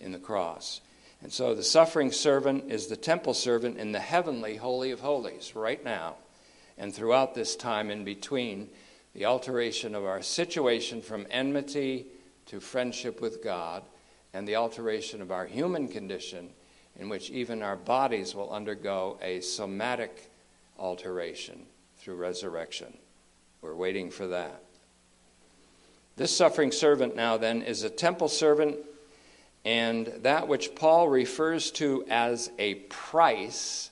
in 0.00 0.12
the 0.12 0.18
cross. 0.18 0.80
And 1.22 1.32
so 1.32 1.54
the 1.54 1.62
suffering 1.62 2.10
servant 2.10 2.70
is 2.70 2.88
the 2.88 2.96
temple 2.96 3.34
servant 3.34 3.78
in 3.78 3.92
the 3.92 4.00
heavenly 4.00 4.56
Holy 4.56 4.90
of 4.90 5.00
Holies 5.00 5.54
right 5.54 5.82
now 5.82 6.16
and 6.76 6.92
throughout 6.92 7.34
this 7.34 7.54
time 7.54 7.90
in 7.90 8.04
between 8.04 8.68
the 9.14 9.26
alteration 9.26 9.94
of 9.94 10.04
our 10.04 10.22
situation 10.22 11.00
from 11.00 11.26
enmity 11.30 12.06
to 12.46 12.60
friendship 12.60 13.20
with 13.20 13.42
God 13.42 13.84
and 14.32 14.48
the 14.48 14.56
alteration 14.56 15.22
of 15.22 15.30
our 15.30 15.46
human 15.46 15.86
condition 15.86 16.50
in 16.98 17.08
which 17.08 17.30
even 17.30 17.62
our 17.62 17.76
bodies 17.76 18.34
will 18.34 18.50
undergo 18.50 19.18
a 19.22 19.40
somatic 19.40 20.30
alteration 20.78 21.66
through 21.98 22.16
resurrection. 22.16 22.96
We're 23.60 23.74
waiting 23.74 24.10
for 24.10 24.26
that. 24.28 24.62
This 26.16 26.36
suffering 26.36 26.72
servant 26.72 27.16
now, 27.16 27.36
then, 27.36 27.62
is 27.62 27.82
a 27.82 27.90
temple 27.90 28.28
servant, 28.28 28.76
and 29.64 30.06
that 30.22 30.48
which 30.48 30.74
Paul 30.74 31.08
refers 31.08 31.70
to 31.72 32.04
as 32.08 32.50
a 32.58 32.74
price, 32.74 33.90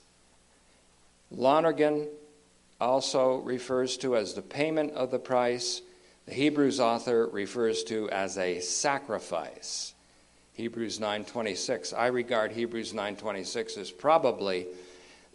Lonergan 1.31 2.07
also 2.79 3.37
refers 3.37 3.97
to 3.97 4.17
as 4.17 4.33
the 4.33 4.41
payment 4.41 4.93
of 4.93 5.11
the 5.11 5.19
price. 5.19 5.81
The 6.25 6.33
Hebrews 6.33 6.79
author 6.79 7.27
refers 7.27 7.83
to 7.85 8.09
as 8.09 8.37
a 8.37 8.59
sacrifice. 8.59 9.93
Hebrews 10.53 10.99
9:26. 10.99 11.93
I 11.93 12.07
regard 12.07 12.51
Hebrews 12.51 12.93
9:26 12.93 13.77
as 13.77 13.91
probably 13.91 14.67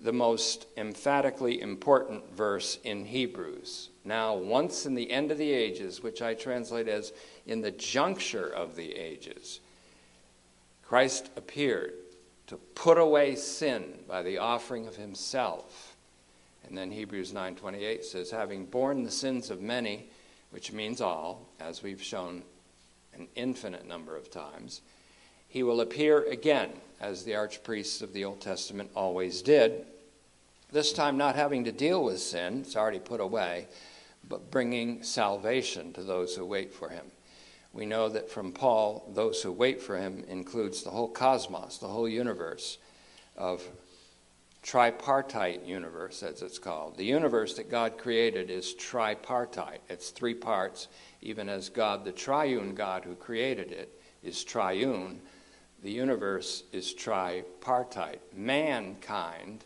the 0.00 0.12
most 0.12 0.66
emphatically 0.76 1.60
important 1.60 2.34
verse 2.34 2.78
in 2.84 3.06
Hebrews. 3.06 3.90
Now, 4.04 4.34
once 4.34 4.86
in 4.86 4.94
the 4.94 5.10
end 5.10 5.30
of 5.30 5.38
the 5.38 5.52
ages, 5.52 6.02
which 6.02 6.22
I 6.22 6.34
translate 6.34 6.86
as 6.86 7.12
in 7.46 7.60
the 7.60 7.70
juncture 7.70 8.46
of 8.46 8.76
the 8.76 8.92
ages, 8.92 9.60
Christ 10.82 11.30
appeared 11.36 11.94
to 12.46 12.56
put 12.56 12.98
away 12.98 13.34
sin 13.34 13.98
by 14.06 14.22
the 14.22 14.38
offering 14.38 14.86
of 14.86 14.96
himself. 14.96 15.96
And 16.64 16.76
then 16.76 16.90
Hebrews 16.90 17.32
9:28 17.32 18.04
says 18.04 18.30
having 18.30 18.66
borne 18.66 19.02
the 19.02 19.10
sins 19.10 19.50
of 19.50 19.60
many, 19.60 20.08
which 20.50 20.72
means 20.72 21.00
all, 21.00 21.48
as 21.58 21.82
we've 21.82 22.02
shown 22.02 22.42
an 23.14 23.28
infinite 23.34 23.86
number 23.86 24.16
of 24.16 24.30
times, 24.30 24.82
he 25.48 25.62
will 25.62 25.80
appear 25.80 26.22
again, 26.24 26.80
as 27.00 27.24
the 27.24 27.32
archpriests 27.32 28.02
of 28.02 28.12
the 28.12 28.24
Old 28.24 28.40
Testament 28.40 28.90
always 28.94 29.42
did, 29.42 29.86
this 30.72 30.92
time 30.92 31.16
not 31.16 31.36
having 31.36 31.64
to 31.64 31.72
deal 31.72 32.02
with 32.04 32.18
sin, 32.18 32.60
it's 32.60 32.76
already 32.76 32.98
put 32.98 33.20
away, 33.20 33.68
but 34.28 34.50
bringing 34.50 35.02
salvation 35.02 35.92
to 35.92 36.02
those 36.02 36.34
who 36.34 36.44
wait 36.44 36.72
for 36.74 36.88
him. 36.88 37.04
We 37.72 37.86
know 37.86 38.08
that 38.08 38.30
from 38.30 38.52
Paul, 38.52 39.10
those 39.14 39.42
who 39.42 39.52
wait 39.52 39.80
for 39.80 39.96
him 39.96 40.24
includes 40.28 40.82
the 40.82 40.90
whole 40.90 41.08
cosmos, 41.08 41.78
the 41.78 41.88
whole 41.88 42.08
universe 42.08 42.78
of 43.36 43.62
tripartite 44.62 45.64
universe, 45.64 46.22
as 46.24 46.42
it's 46.42 46.58
called. 46.58 46.96
The 46.96 47.04
universe 47.04 47.54
that 47.54 47.70
God 47.70 47.98
created 47.98 48.50
is 48.50 48.74
tripartite. 48.74 49.80
It's 49.88 50.10
three 50.10 50.34
parts, 50.34 50.88
even 51.22 51.48
as 51.48 51.68
God, 51.68 52.04
the 52.04 52.10
triune 52.10 52.74
God 52.74 53.04
who 53.04 53.14
created 53.14 53.70
it, 53.70 54.00
is 54.24 54.42
triune 54.42 55.20
the 55.82 55.90
universe 55.90 56.64
is 56.72 56.92
tripartite. 56.92 58.20
Mankind, 58.34 59.64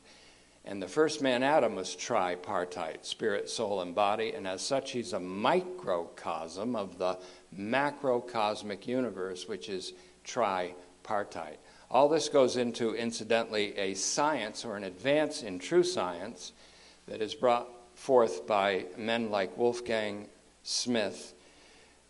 and 0.64 0.82
the 0.82 0.88
first 0.88 1.22
man, 1.22 1.42
Adam, 1.42 1.74
was 1.74 1.96
tripartite 1.96 3.06
spirit, 3.06 3.48
soul, 3.48 3.80
and 3.80 3.94
body, 3.94 4.32
and 4.32 4.46
as 4.46 4.60
such, 4.62 4.92
he's 4.92 5.12
a 5.12 5.20
microcosm 5.20 6.76
of 6.76 6.98
the 6.98 7.18
macrocosmic 7.56 8.86
universe, 8.86 9.48
which 9.48 9.68
is 9.68 9.94
tripartite. 10.24 11.58
All 11.90 12.08
this 12.08 12.28
goes 12.28 12.56
into, 12.56 12.94
incidentally, 12.94 13.76
a 13.76 13.94
science 13.94 14.64
or 14.64 14.76
an 14.76 14.84
advance 14.84 15.42
in 15.42 15.58
true 15.58 15.82
science 15.82 16.52
that 17.08 17.20
is 17.20 17.34
brought 17.34 17.68
forth 17.94 18.46
by 18.46 18.86
men 18.96 19.30
like 19.30 19.56
Wolfgang 19.56 20.28
Smith, 20.62 21.34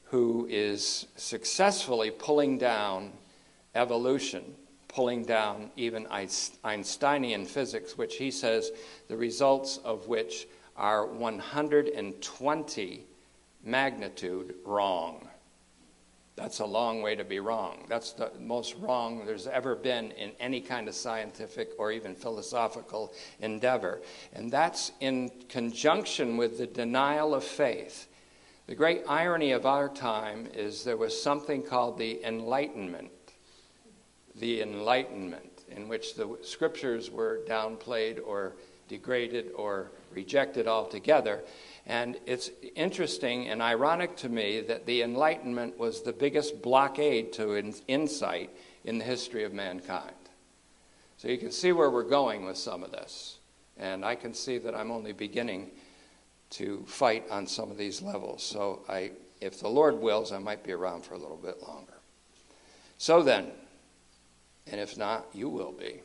who 0.04 0.47
is 0.50 1.07
successfully 1.16 2.11
pulling 2.11 2.59
down 2.59 3.12
evolution, 3.74 4.54
pulling 4.88 5.24
down 5.24 5.70
even 5.76 6.06
Einsteinian 6.64 7.44
physics, 7.46 7.96
which 7.96 8.16
he 8.16 8.30
says 8.30 8.70
the 9.08 9.16
results 9.16 9.78
of 9.78 10.08
which 10.08 10.48
are 10.76 11.06
120 11.06 13.04
magnitude 13.62 14.54
wrong. 14.64 15.28
That's 16.36 16.60
a 16.60 16.66
long 16.66 17.02
way 17.02 17.16
to 17.16 17.24
be 17.24 17.38
wrong. 17.38 17.84
That's 17.86 18.12
the 18.12 18.30
most 18.40 18.74
wrong 18.76 19.26
there's 19.26 19.46
ever 19.46 19.74
been 19.74 20.12
in 20.12 20.30
any 20.40 20.62
kind 20.62 20.88
of 20.88 20.94
scientific 20.94 21.72
or 21.76 21.92
even 21.92 22.14
philosophical 22.14 23.12
endeavor. 23.40 24.00
And 24.32 24.50
that's 24.50 24.92
in 25.00 25.30
conjunction 25.50 26.38
with 26.38 26.56
the 26.56 26.66
denial 26.66 27.34
of 27.34 27.44
faith. 27.44 28.08
The 28.68 28.74
great 28.74 29.02
irony 29.06 29.52
of 29.52 29.66
our 29.66 29.90
time 29.90 30.48
is 30.54 30.82
there 30.82 30.96
was 30.96 31.20
something 31.20 31.62
called 31.62 31.98
the 31.98 32.24
Enlightenment. 32.24 33.10
The 34.40 34.62
Enlightenment, 34.62 35.64
in 35.70 35.87
which 35.87 36.14
the 36.14 36.37
scriptures 36.42 37.11
were 37.11 37.40
downplayed 37.47 38.18
or 38.26 38.54
degraded 38.88 39.52
or 39.54 39.92
rejected 40.12 40.66
altogether. 40.66 41.44
And 41.87 42.16
it's 42.26 42.50
interesting 42.75 43.49
and 43.49 43.62
ironic 43.62 44.16
to 44.16 44.28
me 44.28 44.61
that 44.62 44.87
the 44.87 45.02
Enlightenment 45.02 45.78
was 45.78 46.02
the 46.02 46.12
biggest 46.12 46.62
blockade 46.62 47.32
to 47.35 47.54
in- 47.54 47.75
insight 47.87 48.50
in 48.85 48.99
the 48.99 49.04
history 49.04 49.44
of 49.44 49.52
mankind. 49.52 50.14
So 51.18 51.28
you 51.28 51.38
can 51.38 51.52
see 51.52 51.73
where 51.73 51.90
we're 51.90 52.02
going 52.02 52.44
with 52.47 52.56
some 52.56 52.82
of 52.82 52.92
this. 52.92 53.38
And 53.76 54.04
I 54.04 54.14
can 54.14 54.35
see 54.35 54.59
that 54.59 54.75
I'm 54.75 54.90
only 54.90 55.12
beginning 55.12 55.70
to 56.50 56.82
fight 56.87 57.25
on 57.30 57.47
some 57.47 57.70
of 57.70 57.76
these 57.76 58.02
levels. 58.02 58.42
So 58.42 58.80
I, 58.88 59.12
if 59.40 59.61
the 59.61 59.68
Lord 59.68 60.00
wills, 60.00 60.32
I 60.32 60.38
might 60.38 60.64
be 60.64 60.73
around 60.73 61.04
for 61.04 61.14
a 61.14 61.18
little 61.18 61.37
bit 61.37 61.62
longer. 61.62 61.94
So 62.99 63.23
then, 63.23 63.52
and 64.70 64.80
if 64.80 64.96
not, 64.96 65.26
you 65.32 65.48
will 65.48 65.72
be. 65.72 66.00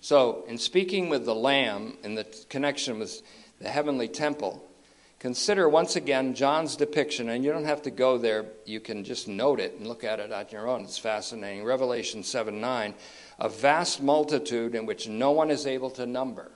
So, 0.00 0.44
in 0.46 0.58
speaking 0.58 1.08
with 1.08 1.24
the 1.24 1.34
Lamb 1.34 1.96
in 2.04 2.14
the 2.14 2.24
connection 2.48 2.98
with 2.98 3.22
the 3.60 3.68
heavenly 3.68 4.08
temple, 4.08 4.62
consider 5.18 5.68
once 5.68 5.96
again 5.96 6.34
John's 6.34 6.76
depiction, 6.76 7.28
and 7.28 7.44
you 7.44 7.52
don't 7.52 7.64
have 7.64 7.82
to 7.82 7.90
go 7.90 8.18
there, 8.18 8.44
you 8.64 8.78
can 8.80 9.02
just 9.02 9.26
note 9.26 9.58
it 9.58 9.74
and 9.78 9.86
look 9.86 10.04
at 10.04 10.20
it 10.20 10.32
on 10.32 10.46
your 10.50 10.68
own. 10.68 10.82
It's 10.82 10.98
fascinating. 10.98 11.64
Revelation 11.64 12.22
7 12.22 12.60
9, 12.60 12.94
a 13.40 13.48
vast 13.48 14.02
multitude 14.02 14.74
in 14.74 14.86
which 14.86 15.08
no 15.08 15.32
one 15.32 15.50
is 15.50 15.66
able 15.66 15.90
to 15.90 16.06
number, 16.06 16.52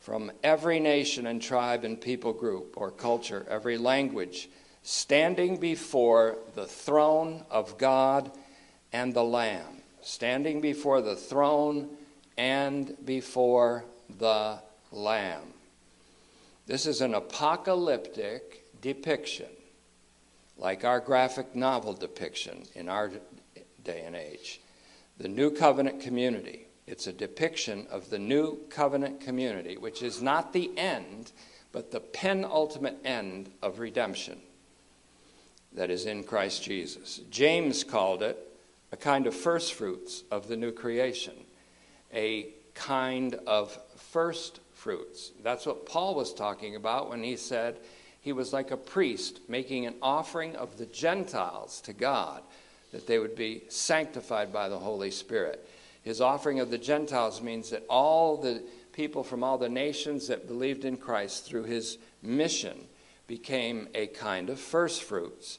from 0.00 0.32
every 0.42 0.80
nation 0.80 1.26
and 1.26 1.40
tribe 1.40 1.84
and 1.84 2.00
people 2.00 2.32
group 2.32 2.74
or 2.76 2.90
culture, 2.90 3.46
every 3.48 3.78
language, 3.78 4.48
standing 4.82 5.58
before 5.58 6.38
the 6.54 6.66
throne 6.66 7.44
of 7.50 7.76
God 7.78 8.30
and 8.96 9.12
the 9.12 9.22
Lamb. 9.22 9.82
Standing 10.00 10.62
before 10.62 11.02
the 11.02 11.16
throne 11.16 11.90
and 12.38 12.96
before 13.04 13.84
the 14.18 14.58
Lamb. 14.90 15.52
This 16.66 16.86
is 16.86 17.02
an 17.02 17.12
apocalyptic 17.12 18.64
depiction, 18.80 19.50
like 20.56 20.82
our 20.84 21.00
graphic 21.00 21.54
novel 21.54 21.92
depiction 21.92 22.62
in 22.74 22.88
our 22.88 23.10
day 23.84 24.02
and 24.06 24.16
age. 24.16 24.62
The 25.18 25.28
New 25.28 25.50
Covenant 25.50 26.00
community. 26.00 26.66
It's 26.86 27.06
a 27.06 27.12
depiction 27.12 27.86
of 27.90 28.08
the 28.08 28.18
New 28.18 28.60
Covenant 28.70 29.20
community, 29.20 29.76
which 29.76 30.02
is 30.02 30.22
not 30.22 30.54
the 30.54 30.70
end, 30.78 31.32
but 31.70 31.90
the 31.90 32.00
penultimate 32.00 32.98
end 33.04 33.50
of 33.62 33.78
redemption 33.78 34.38
that 35.74 35.90
is 35.90 36.06
in 36.06 36.24
Christ 36.24 36.62
Jesus. 36.62 37.20
James 37.30 37.84
called 37.84 38.22
it 38.22 38.54
a 38.92 38.96
kind 38.96 39.26
of 39.26 39.34
first 39.34 39.74
fruits 39.74 40.24
of 40.30 40.48
the 40.48 40.56
new 40.56 40.72
creation, 40.72 41.34
a 42.14 42.48
kind 42.74 43.34
of 43.46 43.76
first 43.96 44.60
fruits. 44.74 45.32
That's 45.42 45.66
what 45.66 45.86
Paul 45.86 46.14
was 46.14 46.32
talking 46.32 46.76
about 46.76 47.10
when 47.10 47.22
he 47.22 47.36
said 47.36 47.78
he 48.20 48.32
was 48.32 48.52
like 48.52 48.70
a 48.70 48.76
priest 48.76 49.40
making 49.48 49.86
an 49.86 49.94
offering 50.02 50.56
of 50.56 50.78
the 50.78 50.86
Gentiles 50.86 51.80
to 51.82 51.92
God, 51.92 52.42
that 52.92 53.06
they 53.06 53.18
would 53.18 53.34
be 53.34 53.64
sanctified 53.68 54.52
by 54.52 54.68
the 54.68 54.78
Holy 54.78 55.10
Spirit. 55.10 55.68
His 56.02 56.20
offering 56.20 56.60
of 56.60 56.70
the 56.70 56.78
Gentiles 56.78 57.42
means 57.42 57.70
that 57.70 57.84
all 57.88 58.36
the 58.36 58.62
people 58.92 59.24
from 59.24 59.42
all 59.42 59.58
the 59.58 59.68
nations 59.68 60.28
that 60.28 60.46
believed 60.46 60.84
in 60.84 60.96
Christ 60.96 61.44
through 61.44 61.64
his 61.64 61.98
mission 62.22 62.86
became 63.26 63.88
a 63.94 64.06
kind 64.06 64.48
of 64.48 64.60
first 64.60 65.02
fruits 65.02 65.58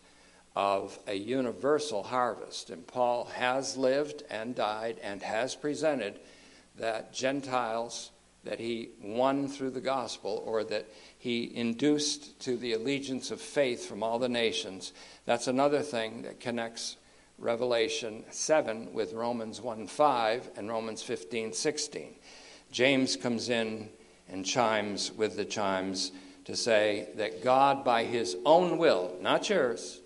of 0.58 0.98
a 1.06 1.13
universal 1.13 2.02
harvest. 2.02 2.72
And 2.72 2.88
Paul 2.88 3.26
has 3.36 3.78
lived 3.78 4.24
and 4.28 4.56
died 4.56 4.98
and 5.04 5.22
has 5.22 5.54
presented 5.54 6.20
that 6.80 7.13
Gentiles 7.13 8.10
that 8.43 8.60
he 8.60 8.89
won 9.04 9.48
through 9.48 9.70
the 9.70 9.82
gospel 9.82 10.41
or 10.48 10.63
that 10.63 10.88
he 11.20 11.56
induced 11.56 12.39
to 12.39 12.58
the 12.58 12.74
allegiance 12.74 13.30
of 13.30 13.39
faith 13.39 13.86
from 13.86 14.02
all 14.02 14.17
the 14.17 14.30
nations. 14.30 14.93
That's 15.26 15.46
another 15.46 15.84
thing 15.84 16.24
that 16.24 16.39
connects 16.39 16.98
Revelation 17.38 18.24
7 18.32 18.93
with 18.93 19.13
Romans 19.13 19.62
1 19.62 19.86
5 19.86 20.50
and 20.58 20.70
Romans 20.70 21.04
15 21.04 21.54
16. 21.54 22.15
James 22.72 23.15
comes 23.15 23.50
in 23.50 23.89
and 24.28 24.43
chimes 24.43 25.12
with 25.12 25.36
the 25.36 25.46
chimes 25.46 26.12
to 26.46 26.56
say 26.56 27.10
that 27.13 27.43
God, 27.43 27.84
by 27.84 28.06
his 28.06 28.36
own 28.43 28.80
will, 28.80 29.15
not 29.22 29.52
yours, 29.52 30.02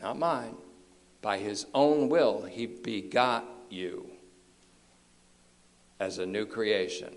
not 0.00 0.18
mine, 0.18 0.54
by 1.22 1.38
his 1.38 1.66
own 1.74 2.08
will, 2.08 2.42
he 2.42 2.66
begot 2.66 3.44
you 3.68 4.10
as 5.98 6.18
a 6.18 6.26
new 6.26 6.46
creation 6.46 7.14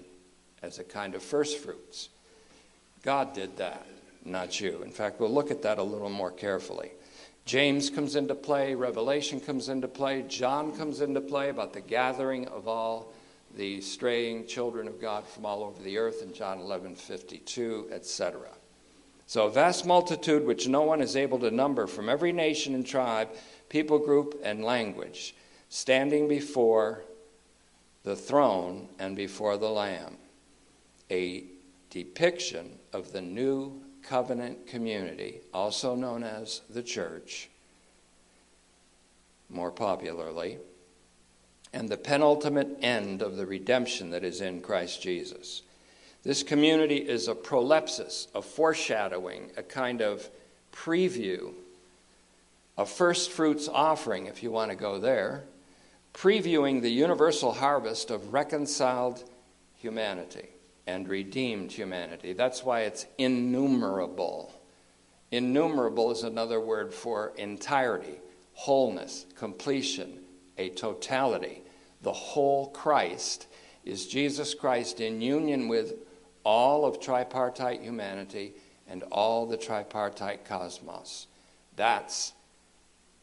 as 0.63 0.79
a 0.79 0.83
kind 0.83 1.13
of 1.13 1.21
first 1.21 1.59
fruits. 1.59 2.09
God 3.03 3.33
did 3.33 3.57
that, 3.57 3.85
not 4.23 4.59
you. 4.61 4.81
In 4.81 4.91
fact, 4.91 5.19
we'll 5.19 5.33
look 5.33 5.51
at 5.51 5.61
that 5.63 5.77
a 5.77 5.83
little 5.83 6.09
more 6.09 6.31
carefully. 6.31 6.91
James 7.45 7.89
comes 7.89 8.15
into 8.15 8.33
play, 8.33 8.73
Revelation 8.73 9.41
comes 9.41 9.67
into 9.67 9.89
play, 9.89 10.23
John 10.23 10.71
comes 10.71 11.01
into 11.01 11.19
play 11.19 11.49
about 11.49 11.73
the 11.73 11.81
gathering 11.81 12.47
of 12.47 12.69
all 12.69 13.11
the 13.57 13.81
straying 13.81 14.47
children 14.47 14.87
of 14.87 14.99
God 15.01 15.27
from 15.27 15.45
all 15.45 15.63
over 15.63 15.83
the 15.83 15.97
earth 15.97 16.23
in 16.23 16.33
John 16.33 16.59
11 16.59 16.95
52, 16.95 17.89
etc. 17.91 18.47
So, 19.25 19.47
a 19.47 19.51
vast 19.51 19.85
multitude 19.85 20.45
which 20.45 20.67
no 20.67 20.81
one 20.81 21.01
is 21.01 21.15
able 21.15 21.39
to 21.39 21.51
number 21.51 21.87
from 21.87 22.09
every 22.09 22.31
nation 22.31 22.75
and 22.75 22.85
tribe, 22.85 23.29
people 23.69 23.99
group, 23.99 24.39
and 24.43 24.63
language, 24.63 25.35
standing 25.69 26.27
before 26.27 27.03
the 28.03 28.15
throne 28.15 28.89
and 28.99 29.15
before 29.15 29.57
the 29.57 29.69
Lamb 29.69 30.17
a 31.13 31.43
depiction 31.89 32.79
of 32.91 33.11
the 33.11 33.21
new 33.21 33.81
covenant 34.01 34.67
community, 34.67 35.41
also 35.53 35.95
known 35.95 36.23
as 36.23 36.61
the 36.69 36.83
church, 36.83 37.49
more 39.49 39.71
popularly, 39.71 40.57
and 41.71 41.87
the 41.87 41.97
penultimate 41.97 42.77
end 42.81 43.21
of 43.21 43.37
the 43.37 43.45
redemption 43.45 44.09
that 44.09 44.23
is 44.23 44.41
in 44.41 44.61
Christ 44.61 45.01
Jesus. 45.01 45.61
This 46.23 46.41
community 46.41 46.97
is 46.97 47.27
a 47.27 47.35
prolepsis, 47.35 48.27
a 48.33 48.41
foreshadowing, 48.41 49.51
a 49.57 49.63
kind 49.63 50.01
of 50.01 50.29
preview, 50.71 51.53
a 52.77 52.85
first 52.85 53.29
fruits 53.31 53.67
offering, 53.67 54.27
if 54.27 54.41
you 54.41 54.49
want 54.49 54.71
to 54.71 54.77
go 54.77 54.99
there, 54.99 55.43
previewing 56.13 56.81
the 56.81 56.91
universal 56.91 57.51
harvest 57.51 58.09
of 58.09 58.33
reconciled 58.33 59.23
humanity 59.75 60.47
and 60.87 61.09
redeemed 61.09 61.73
humanity. 61.73 62.31
That's 62.31 62.63
why 62.63 62.81
it's 62.81 63.05
innumerable. 63.17 64.53
Innumerable 65.31 66.11
is 66.11 66.23
another 66.23 66.61
word 66.61 66.93
for 66.93 67.33
entirety, 67.37 68.19
wholeness, 68.53 69.25
completion, 69.35 70.19
a 70.57 70.69
totality. 70.69 71.63
The 72.01 72.13
whole 72.13 72.67
Christ 72.67 73.47
is 73.83 74.07
Jesus 74.07 74.53
Christ 74.53 75.01
in 75.01 75.19
union 75.19 75.67
with 75.67 75.95
all 76.43 76.85
of 76.85 76.99
tripartite 76.99 77.81
humanity 77.81 78.53
and 78.87 79.03
all 79.03 79.45
the 79.45 79.57
tripartite 79.57 80.45
cosmos. 80.45 81.27
That's 81.75 82.33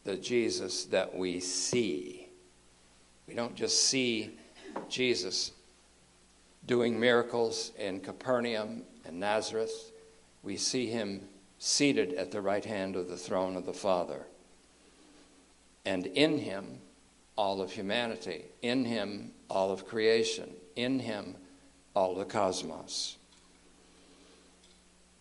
the 0.04 0.16
Jesus 0.16 0.84
that 0.86 1.14
we 1.14 1.40
see. 1.40 2.28
We 3.28 3.34
don't 3.34 3.54
just 3.54 3.84
see 3.84 4.38
Jesus 4.88 5.52
doing 6.66 6.98
miracles 6.98 7.72
in 7.78 8.00
Capernaum 8.00 8.82
and 9.04 9.20
Nazareth. 9.20 9.92
We 10.42 10.56
see 10.56 10.86
him 10.86 11.28
seated 11.58 12.14
at 12.14 12.30
the 12.30 12.40
right 12.40 12.64
hand 12.64 12.96
of 12.96 13.08
the 13.08 13.16
throne 13.16 13.56
of 13.56 13.66
the 13.66 13.72
Father. 13.72 14.26
And 15.84 16.06
in 16.06 16.38
him, 16.38 16.78
all 17.36 17.60
of 17.60 17.72
humanity. 17.72 18.44
In 18.62 18.84
him, 18.84 19.32
all 19.48 19.70
of 19.70 19.86
creation. 19.86 20.50
In 20.76 20.98
him, 20.98 21.36
all 21.94 22.14
the 22.14 22.24
cosmos. 22.24 23.16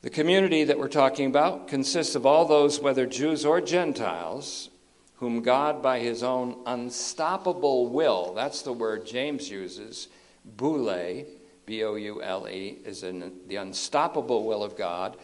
The 0.01 0.09
community 0.09 0.63
that 0.63 0.79
we're 0.79 0.87
talking 0.87 1.25
about 1.25 1.67
consists 1.67 2.15
of 2.15 2.25
all 2.25 2.45
those, 2.45 2.79
whether 2.79 3.05
Jews 3.05 3.43
or 3.43 3.59
Gentiles, 3.59 4.69
whom 5.15 5.41
God, 5.41 5.83
by 5.83 5.99
his 5.99 6.23
own 6.23 6.61
unstoppable 6.65 7.87
will, 7.87 8.33
that's 8.33 8.61
the 8.61 8.71
word 8.71 9.05
James 9.05 9.49
uses, 9.49 10.07
boule, 10.45 11.25
B 11.65 11.83
O 11.83 11.95
U 11.95 12.21
L 12.21 12.47
E, 12.47 12.79
is 12.85 13.03
in 13.03 13.33
the 13.47 13.57
unstoppable 13.57 14.45
will 14.45 14.63
of 14.63 14.77
God. 14.77 15.17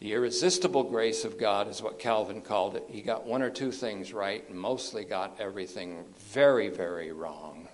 The 0.00 0.12
irresistible 0.12 0.82
grace 0.82 1.24
of 1.24 1.38
God 1.38 1.68
is 1.68 1.80
what 1.80 1.98
Calvin 1.98 2.42
called 2.42 2.76
it. 2.76 2.84
He 2.88 3.00
got 3.00 3.24
one 3.24 3.40
or 3.40 3.50
two 3.50 3.72
things 3.72 4.12
right 4.12 4.46
and 4.48 4.58
mostly 4.58 5.04
got 5.04 5.40
everything 5.40 6.04
very, 6.18 6.68
very 6.68 7.12
wrong. 7.12 7.68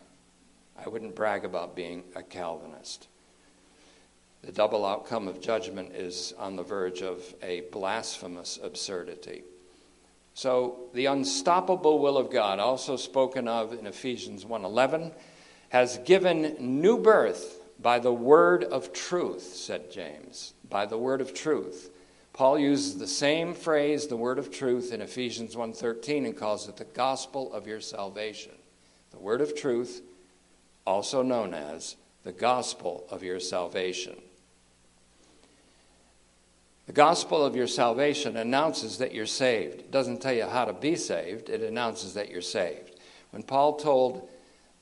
I 0.84 0.88
wouldn't 0.88 1.14
brag 1.14 1.44
about 1.44 1.74
being 1.74 2.04
a 2.14 2.22
Calvinist. 2.22 3.08
The 4.42 4.52
double 4.52 4.86
outcome 4.86 5.26
of 5.26 5.40
judgment 5.40 5.94
is 5.94 6.32
on 6.38 6.56
the 6.56 6.62
verge 6.62 7.02
of 7.02 7.34
a 7.42 7.62
blasphemous 7.72 8.58
absurdity. 8.62 9.42
So 10.34 10.88
the 10.94 11.06
unstoppable 11.06 11.98
will 11.98 12.16
of 12.16 12.30
God, 12.30 12.60
also 12.60 12.96
spoken 12.96 13.48
of 13.48 13.72
in 13.72 13.86
Ephesians 13.86 14.44
1:11, 14.44 15.12
has 15.70 15.98
given 15.98 16.56
new 16.80 16.96
birth 16.96 17.60
by 17.80 17.98
the 17.98 18.12
word 18.12 18.62
of 18.62 18.92
truth, 18.92 19.42
said 19.42 19.90
James, 19.90 20.54
by 20.68 20.86
the 20.86 20.98
word 20.98 21.20
of 21.20 21.34
truth. 21.34 21.90
Paul 22.32 22.56
uses 22.56 22.98
the 22.98 23.08
same 23.08 23.52
phrase, 23.52 24.06
the 24.06 24.16
word 24.16 24.38
of 24.38 24.52
truth, 24.52 24.92
in 24.92 25.00
Ephesians 25.00 25.56
1:13 25.56 26.24
and 26.24 26.36
calls 26.36 26.68
it 26.68 26.76
the 26.76 26.84
gospel 26.84 27.52
of 27.52 27.66
your 27.66 27.80
salvation. 27.80 28.52
The 29.10 29.18
word 29.18 29.40
of 29.40 29.56
truth, 29.56 30.02
also 30.88 31.22
known 31.22 31.52
as 31.52 31.96
the 32.24 32.32
gospel 32.32 33.06
of 33.10 33.22
your 33.22 33.38
salvation. 33.38 34.16
The 36.86 36.94
gospel 36.94 37.44
of 37.44 37.54
your 37.54 37.66
salvation 37.66 38.38
announces 38.38 38.96
that 38.96 39.14
you're 39.14 39.26
saved. 39.26 39.80
It 39.80 39.90
doesn't 39.90 40.22
tell 40.22 40.32
you 40.32 40.46
how 40.46 40.64
to 40.64 40.72
be 40.72 40.96
saved, 40.96 41.50
it 41.50 41.60
announces 41.60 42.14
that 42.14 42.30
you're 42.30 42.40
saved. 42.40 42.98
When 43.32 43.42
Paul 43.42 43.76
told 43.76 44.30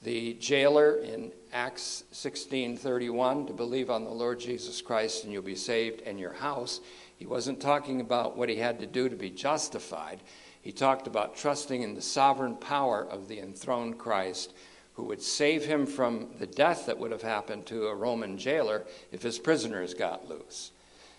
the 0.02 0.34
jailer 0.34 0.98
in 0.98 1.32
Acts 1.52 2.04
16:31 2.12 3.48
to 3.48 3.52
believe 3.52 3.90
on 3.90 4.04
the 4.04 4.10
Lord 4.10 4.38
Jesus 4.38 4.80
Christ 4.80 5.24
and 5.24 5.32
you'll 5.32 5.42
be 5.42 5.56
saved 5.56 6.02
and 6.02 6.20
your 6.20 6.34
house, 6.34 6.80
he 7.16 7.26
wasn't 7.26 7.60
talking 7.60 8.00
about 8.00 8.36
what 8.36 8.48
he 8.48 8.56
had 8.56 8.78
to 8.78 8.86
do 8.86 9.08
to 9.08 9.16
be 9.16 9.30
justified. 9.30 10.20
He 10.62 10.70
talked 10.70 11.08
about 11.08 11.34
trusting 11.34 11.82
in 11.82 11.94
the 11.94 12.02
sovereign 12.02 12.54
power 12.54 13.04
of 13.04 13.26
the 13.26 13.40
enthroned 13.40 13.98
Christ 13.98 14.52
who 14.96 15.04
would 15.04 15.22
save 15.22 15.64
him 15.64 15.86
from 15.86 16.26
the 16.38 16.46
death 16.46 16.86
that 16.86 16.98
would 16.98 17.12
have 17.12 17.22
happened 17.22 17.66
to 17.66 17.86
a 17.86 17.94
Roman 17.94 18.38
jailer 18.38 18.84
if 19.12 19.22
his 19.22 19.38
prisoners 19.38 19.92
got 19.92 20.28
loose. 20.28 20.72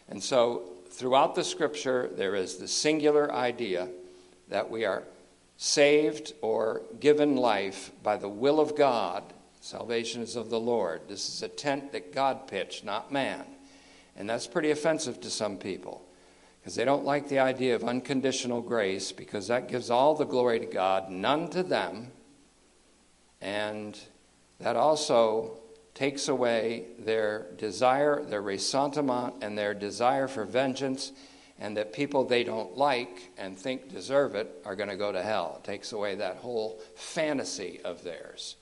And 0.09 0.21
so 0.21 0.63
throughout 0.89 1.35
the 1.35 1.43
scripture, 1.43 2.09
there 2.15 2.35
is 2.35 2.57
the 2.57 2.67
singular 2.67 3.31
idea 3.31 3.87
that 4.49 4.69
we 4.69 4.83
are 4.83 5.03
saved 5.57 6.33
or 6.41 6.81
given 6.99 7.35
life 7.35 7.91
by 8.01 8.17
the 8.17 8.29
will 8.29 8.59
of 8.59 8.75
God. 8.75 9.23
Salvation 9.61 10.23
is 10.23 10.35
of 10.35 10.49
the 10.49 10.59
Lord. 10.59 11.01
This 11.07 11.29
is 11.29 11.43
a 11.43 11.47
tent 11.47 11.91
that 11.91 12.13
God 12.13 12.47
pitched, 12.47 12.83
not 12.83 13.11
man. 13.11 13.45
And 14.15 14.27
that's 14.27 14.47
pretty 14.47 14.71
offensive 14.71 15.21
to 15.21 15.29
some 15.29 15.57
people 15.57 16.03
because 16.59 16.73
they 16.75 16.85
don't 16.85 17.05
like 17.05 17.29
the 17.29 17.39
idea 17.39 17.75
of 17.75 17.83
unconditional 17.83 18.61
grace 18.61 19.11
because 19.11 19.47
that 19.47 19.69
gives 19.69 19.91
all 19.91 20.15
the 20.15 20.25
glory 20.25 20.59
to 20.59 20.65
God, 20.65 21.11
none 21.11 21.49
to 21.51 21.61
them. 21.61 22.11
And 23.41 23.99
that 24.59 24.75
also 24.75 25.59
takes 25.93 26.27
away 26.27 26.85
their 26.99 27.47
desire, 27.57 28.23
their 28.23 28.41
ressentiment, 28.41 29.35
and 29.41 29.57
their 29.57 29.73
desire 29.73 30.27
for 30.27 30.45
vengeance, 30.45 31.11
and 31.59 31.75
that 31.75 31.91
people 31.91 32.23
they 32.23 32.43
don't 32.43 32.77
like 32.77 33.31
and 33.37 33.57
think 33.57 33.89
deserve 33.89 34.35
it 34.35 34.61
are 34.63 34.75
going 34.75 34.89
to 34.89 34.95
go 34.95 35.11
to 35.11 35.23
hell. 35.23 35.59
It 35.59 35.65
takes 35.65 35.91
away 35.91 36.15
that 36.15 36.37
whole 36.37 36.79
fantasy 36.95 37.79
of 37.83 38.03
theirs 38.03 38.57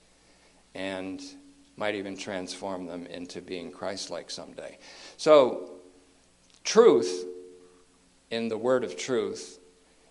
and 0.73 1.21
might 1.77 1.95
even 1.95 2.15
transform 2.15 2.85
them 2.85 3.05
into 3.07 3.41
being 3.41 3.71
Christ 3.71 4.09
like 4.09 4.29
someday. 4.29 4.77
So, 5.17 5.71
truth 6.63 7.25
in 8.31 8.47
the 8.47 8.57
word 8.57 8.83
of 8.83 8.97
truth 8.97 9.59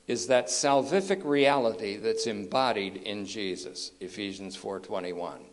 is 0.06 0.26
that 0.26 0.48
salvific 0.48 1.24
reality 1.24 1.96
that's 1.96 2.26
embodied 2.26 2.96
in 2.96 3.24
Jesus, 3.24 3.92
Ephesians 4.00 4.56
4:21 4.56 5.46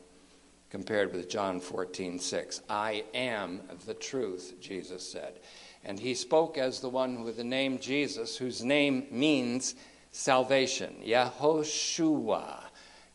compared 0.72 1.12
with 1.14 1.30
John 1.30 1.60
14:6. 1.60 2.62
I 2.70 3.04
am 3.14 3.62
the 3.86 3.94
truth, 3.94 4.56
Jesus 4.60 5.08
said. 5.08 5.40
And 5.84 6.00
he 6.00 6.16
spoke 6.16 6.58
as 6.58 6.80
the 6.80 6.90
one 6.90 7.24
with 7.24 7.38
the 7.38 7.44
name 7.44 7.78
Jesus, 7.78 8.38
whose 8.38 8.64
name 8.64 9.06
means 9.12 9.76
salvation. 10.12 10.96
Yehoshua, 11.04 12.64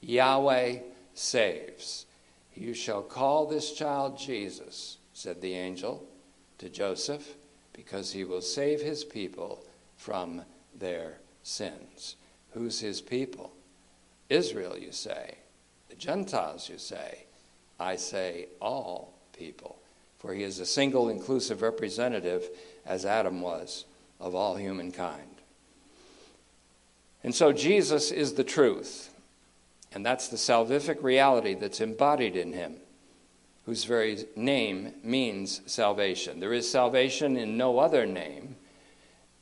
Yahweh 0.01 0.81
saves. 1.15 2.05
You 2.55 2.75
shall 2.75 3.03
call 3.03 3.47
this 3.47 3.73
child 3.73 4.19
Jesus, 4.19 4.99
said 5.13 5.41
the 5.41 5.55
angel 5.55 6.07
to 6.59 6.69
Joseph, 6.69 7.37
because 7.73 8.13
he 8.13 8.25
will 8.25 8.43
save 8.43 8.83
his 8.83 9.05
people 9.05 9.65
from 9.97 10.45
their 10.75 11.21
sins. 11.47 12.17
Who's 12.53 12.81
his 12.81 13.01
people? 13.01 13.53
Israel, 14.29 14.77
you 14.77 14.91
say. 14.91 15.37
The 15.89 15.95
Gentiles, 15.95 16.69
you 16.69 16.79
say. 16.79 17.25
I 17.79 17.97
say 17.97 18.47
all 18.61 19.15
people, 19.37 19.77
for 20.19 20.35
he 20.35 20.43
is 20.43 20.59
a 20.59 20.67
single 20.67 21.09
inclusive 21.09 21.63
representative, 21.63 22.49
as 22.85 23.07
Adam 23.07 23.41
was, 23.41 23.85
of 24.19 24.35
all 24.35 24.57
humankind. 24.57 25.37
And 27.23 27.35
so 27.35 27.53
Jesus 27.53 28.11
is 28.11 28.35
the 28.35 28.45
truth, 28.45 29.11
and 29.93 30.05
that's 30.05 30.29
the 30.29 30.37
salvific 30.37 31.03
reality 31.03 31.55
that's 31.55 31.81
embodied 31.81 32.35
in 32.35 32.55
him, 32.55 32.77
whose 33.67 33.85
very 33.85 34.25
name 34.35 34.95
means 35.05 35.61
salvation. 35.67 36.41
There 36.41 36.53
is 36.53 36.71
salvation 36.71 37.37
in 37.37 37.57
no 37.57 37.79
other 37.79 38.07
name 38.07 38.57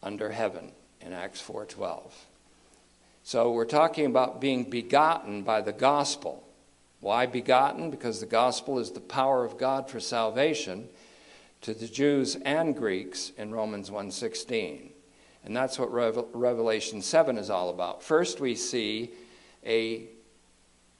under 0.02 0.32
heaven 0.32 0.72
in 1.04 1.12
Acts 1.12 1.40
4:12. 1.40 2.26
So 3.22 3.52
we're 3.52 3.64
talking 3.64 4.06
about 4.06 4.40
being 4.40 4.64
begotten 4.64 5.42
by 5.42 5.60
the 5.60 5.72
gospel. 5.72 6.42
Why 7.00 7.26
begotten? 7.26 7.90
Because 7.90 8.20
the 8.20 8.26
gospel 8.26 8.78
is 8.78 8.90
the 8.90 9.00
power 9.00 9.44
of 9.44 9.58
God 9.58 9.90
for 9.90 10.00
salvation 10.00 10.88
to 11.60 11.74
the 11.74 11.86
Jews 11.86 12.36
and 12.36 12.76
Greeks 12.76 13.32
in 13.36 13.52
Romans 13.52 13.90
1:16. 13.90 14.92
And 15.44 15.54
that's 15.54 15.78
what 15.78 15.92
Revelation 15.92 17.02
7 17.02 17.36
is 17.36 17.50
all 17.50 17.68
about. 17.68 18.02
First 18.02 18.40
we 18.40 18.54
see 18.54 19.12
a 19.64 20.08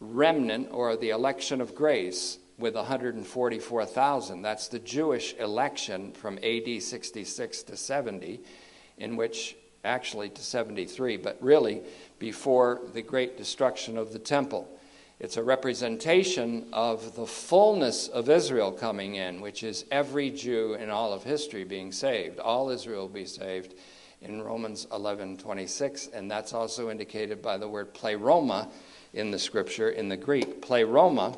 remnant 0.00 0.68
or 0.70 0.96
the 0.96 1.10
election 1.10 1.60
of 1.60 1.74
grace 1.74 2.38
with 2.58 2.74
144,000. 2.76 4.42
That's 4.42 4.68
the 4.68 4.78
Jewish 4.78 5.34
election 5.34 6.12
from 6.12 6.38
AD 6.42 6.80
66 6.80 7.62
to 7.64 7.76
70 7.76 8.40
in 8.98 9.16
which 9.16 9.56
actually 9.84 10.30
to 10.30 10.42
73, 10.42 11.16
but 11.16 11.36
really 11.40 11.82
before 12.18 12.80
the 12.92 13.02
great 13.02 13.36
destruction 13.36 13.98
of 13.98 14.12
the 14.12 14.18
temple. 14.18 14.68
It's 15.20 15.36
a 15.36 15.42
representation 15.42 16.66
of 16.72 17.14
the 17.14 17.26
fullness 17.26 18.08
of 18.08 18.28
Israel 18.28 18.72
coming 18.72 19.14
in, 19.14 19.40
which 19.40 19.62
is 19.62 19.84
every 19.90 20.30
Jew 20.30 20.74
in 20.74 20.90
all 20.90 21.12
of 21.12 21.22
history 21.22 21.64
being 21.64 21.92
saved. 21.92 22.40
All 22.40 22.68
Israel 22.70 23.02
will 23.02 23.08
be 23.08 23.24
saved 23.24 23.74
in 24.20 24.42
Romans 24.42 24.86
11:26, 24.90 26.08
and 26.12 26.30
that's 26.30 26.52
also 26.52 26.90
indicated 26.90 27.42
by 27.42 27.56
the 27.58 27.68
word 27.68 27.94
pleroma 27.94 28.68
in 29.12 29.30
the 29.30 29.38
scripture 29.38 29.90
in 29.90 30.08
the 30.08 30.16
Greek. 30.16 30.60
Pleroma, 30.60 31.36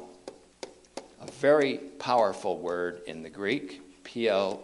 a 1.20 1.30
very 1.32 1.78
powerful 1.98 2.58
word 2.58 3.02
in 3.06 3.22
the 3.22 3.30
Greek, 3.30 3.82
P 4.04 4.28
L 4.28 4.62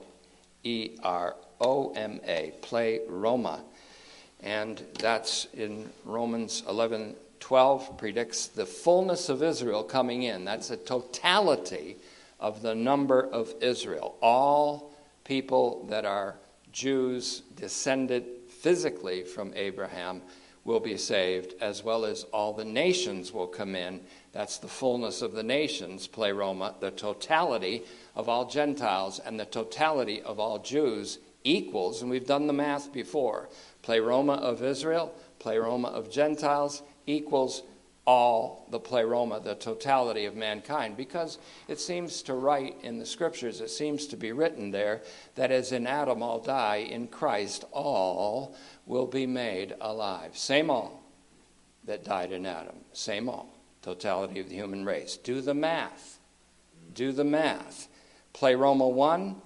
E 0.63 0.97
R 1.03 1.37
O 1.61 1.93
M 1.93 2.21
A, 2.27 2.55
pleroma. 2.63 3.63
And 4.43 4.83
that's 4.99 5.47
in 5.55 5.91
Romans 6.05 6.63
11 6.69 7.17
12 7.41 7.99
predicts 7.99 8.47
the 8.47 8.65
fullness 8.65 9.29
of 9.29 9.43
Israel 9.43 9.83
coming 9.83 10.23
in. 10.23 10.45
That's 10.45 10.71
a 10.71 10.77
totality 10.77 11.97
of 12.39 12.63
the 12.63 12.75
number 12.75 13.21
of 13.21 13.53
Israel. 13.61 14.17
All 14.23 14.95
people 15.25 15.85
that 15.91 16.05
are 16.05 16.37
Jews 16.71 17.43
descended 17.57 18.25
physically 18.49 19.25
from 19.25 19.53
Abraham 19.57 20.23
will 20.65 20.81
be 20.81 20.97
saved, 20.97 21.55
as 21.61 21.83
well 21.83 22.05
as 22.05 22.23
all 22.33 22.53
the 22.53 22.65
nations 22.65 23.33
will 23.33 23.49
come 23.49 23.75
in. 23.75 24.01
That's 24.31 24.59
the 24.59 24.69
fullness 24.69 25.21
of 25.21 25.33
the 25.33 25.43
nations, 25.43 26.07
pleroma, 26.07 26.77
the 26.79 26.93
totality 26.93 27.83
of 28.15 28.29
all 28.29 28.49
Gentiles 28.49 29.19
and 29.19 29.39
the 29.39 29.45
totality 29.45 30.23
of 30.23 30.39
all 30.39 30.61
Jews 30.61 31.19
equals, 31.45 32.03
and 32.03 32.11
we've 32.11 32.27
done 32.27 32.47
the 32.47 32.53
math 32.53 32.93
before, 32.93 33.49
pleroma 33.83 34.35
of 34.35 34.63
Israel, 34.63 35.13
pleroma 35.39 35.89
of 35.89 36.11
Gentiles, 36.11 36.83
equals 37.07 37.63
all 38.05 38.67
the 38.71 38.81
pleroma, 38.81 39.41
the 39.41 39.55
totality 39.55 40.25
of 40.25 40.35
mankind, 40.35 40.97
because 40.97 41.39
it 41.69 41.79
seems 41.79 42.23
to 42.23 42.35
write 42.35 42.77
in 42.83 42.99
the 42.99 43.07
scriptures, 43.07 43.61
it 43.61 43.71
seems 43.71 44.07
to 44.09 44.17
be 44.17 44.33
written 44.33 44.71
there, 44.71 45.03
that 45.37 45.53
as 45.53 45.71
in 45.71 45.87
Adam 45.87 46.23
all 46.23 46.41
die, 46.41 46.77
in 46.77 47.07
Christ 47.07 47.65
all 47.71 48.57
will 48.87 49.07
be 49.07 49.27
made 49.27 49.75
alive. 49.81 50.37
Same 50.37 50.69
all 50.69 51.03
that 51.85 52.05
died 52.05 52.33
in 52.33 52.47
Adam, 52.47 52.77
same 52.93 53.29
all, 53.29 53.55
totality 53.83 54.41
of 54.41 54.49
the 54.49 54.55
human 54.57 54.85
race. 54.85 55.17
Do 55.17 55.41
the 55.41 55.55
math. 55.55 56.19
Do 56.95 57.13
the 57.13 57.25
math. 57.25 57.89
Pleroma 58.33 58.89
1, 58.89 59.37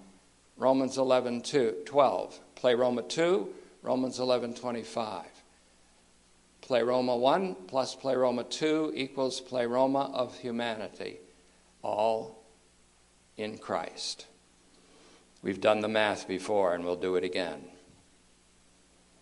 Romans 0.57 0.96
11, 0.96 1.42
2, 1.42 1.77
12. 1.85 2.40
Pleroma 2.55 3.03
2, 3.03 3.49
Romans 3.87 4.18
11, 4.18 4.55
25. 4.55 5.25
Pleroma 6.61 7.16
1 7.16 7.55
plus 7.68 7.94
Pleroma 7.94 8.42
2 8.42 8.92
equals 8.96 9.40
Pleroma 9.40 10.11
of 10.12 10.37
humanity, 10.37 11.20
all 11.83 12.42
in 13.37 13.59
Christ. 13.59 14.27
We've 15.40 15.61
done 15.61 15.83
the 15.83 15.88
math 15.88 16.27
before 16.27 16.75
and 16.75 16.85
we'll 16.85 16.96
do 16.96 17.14
it 17.14 17.22
again. 17.22 17.62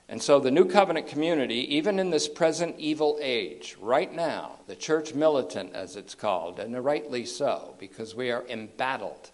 And 0.08 0.22
so, 0.22 0.40
the 0.40 0.50
New 0.50 0.64
Covenant 0.64 1.08
community, 1.08 1.76
even 1.76 1.98
in 1.98 2.08
this 2.08 2.26
present 2.26 2.76
evil 2.78 3.18
age, 3.20 3.76
right 3.78 4.12
now, 4.14 4.60
the 4.66 4.76
church 4.76 5.12
militant, 5.12 5.74
as 5.74 5.94
it's 5.94 6.14
called, 6.14 6.58
and 6.58 6.82
rightly 6.82 7.26
so, 7.26 7.74
because 7.78 8.14
we 8.14 8.30
are 8.30 8.46
embattled. 8.48 9.30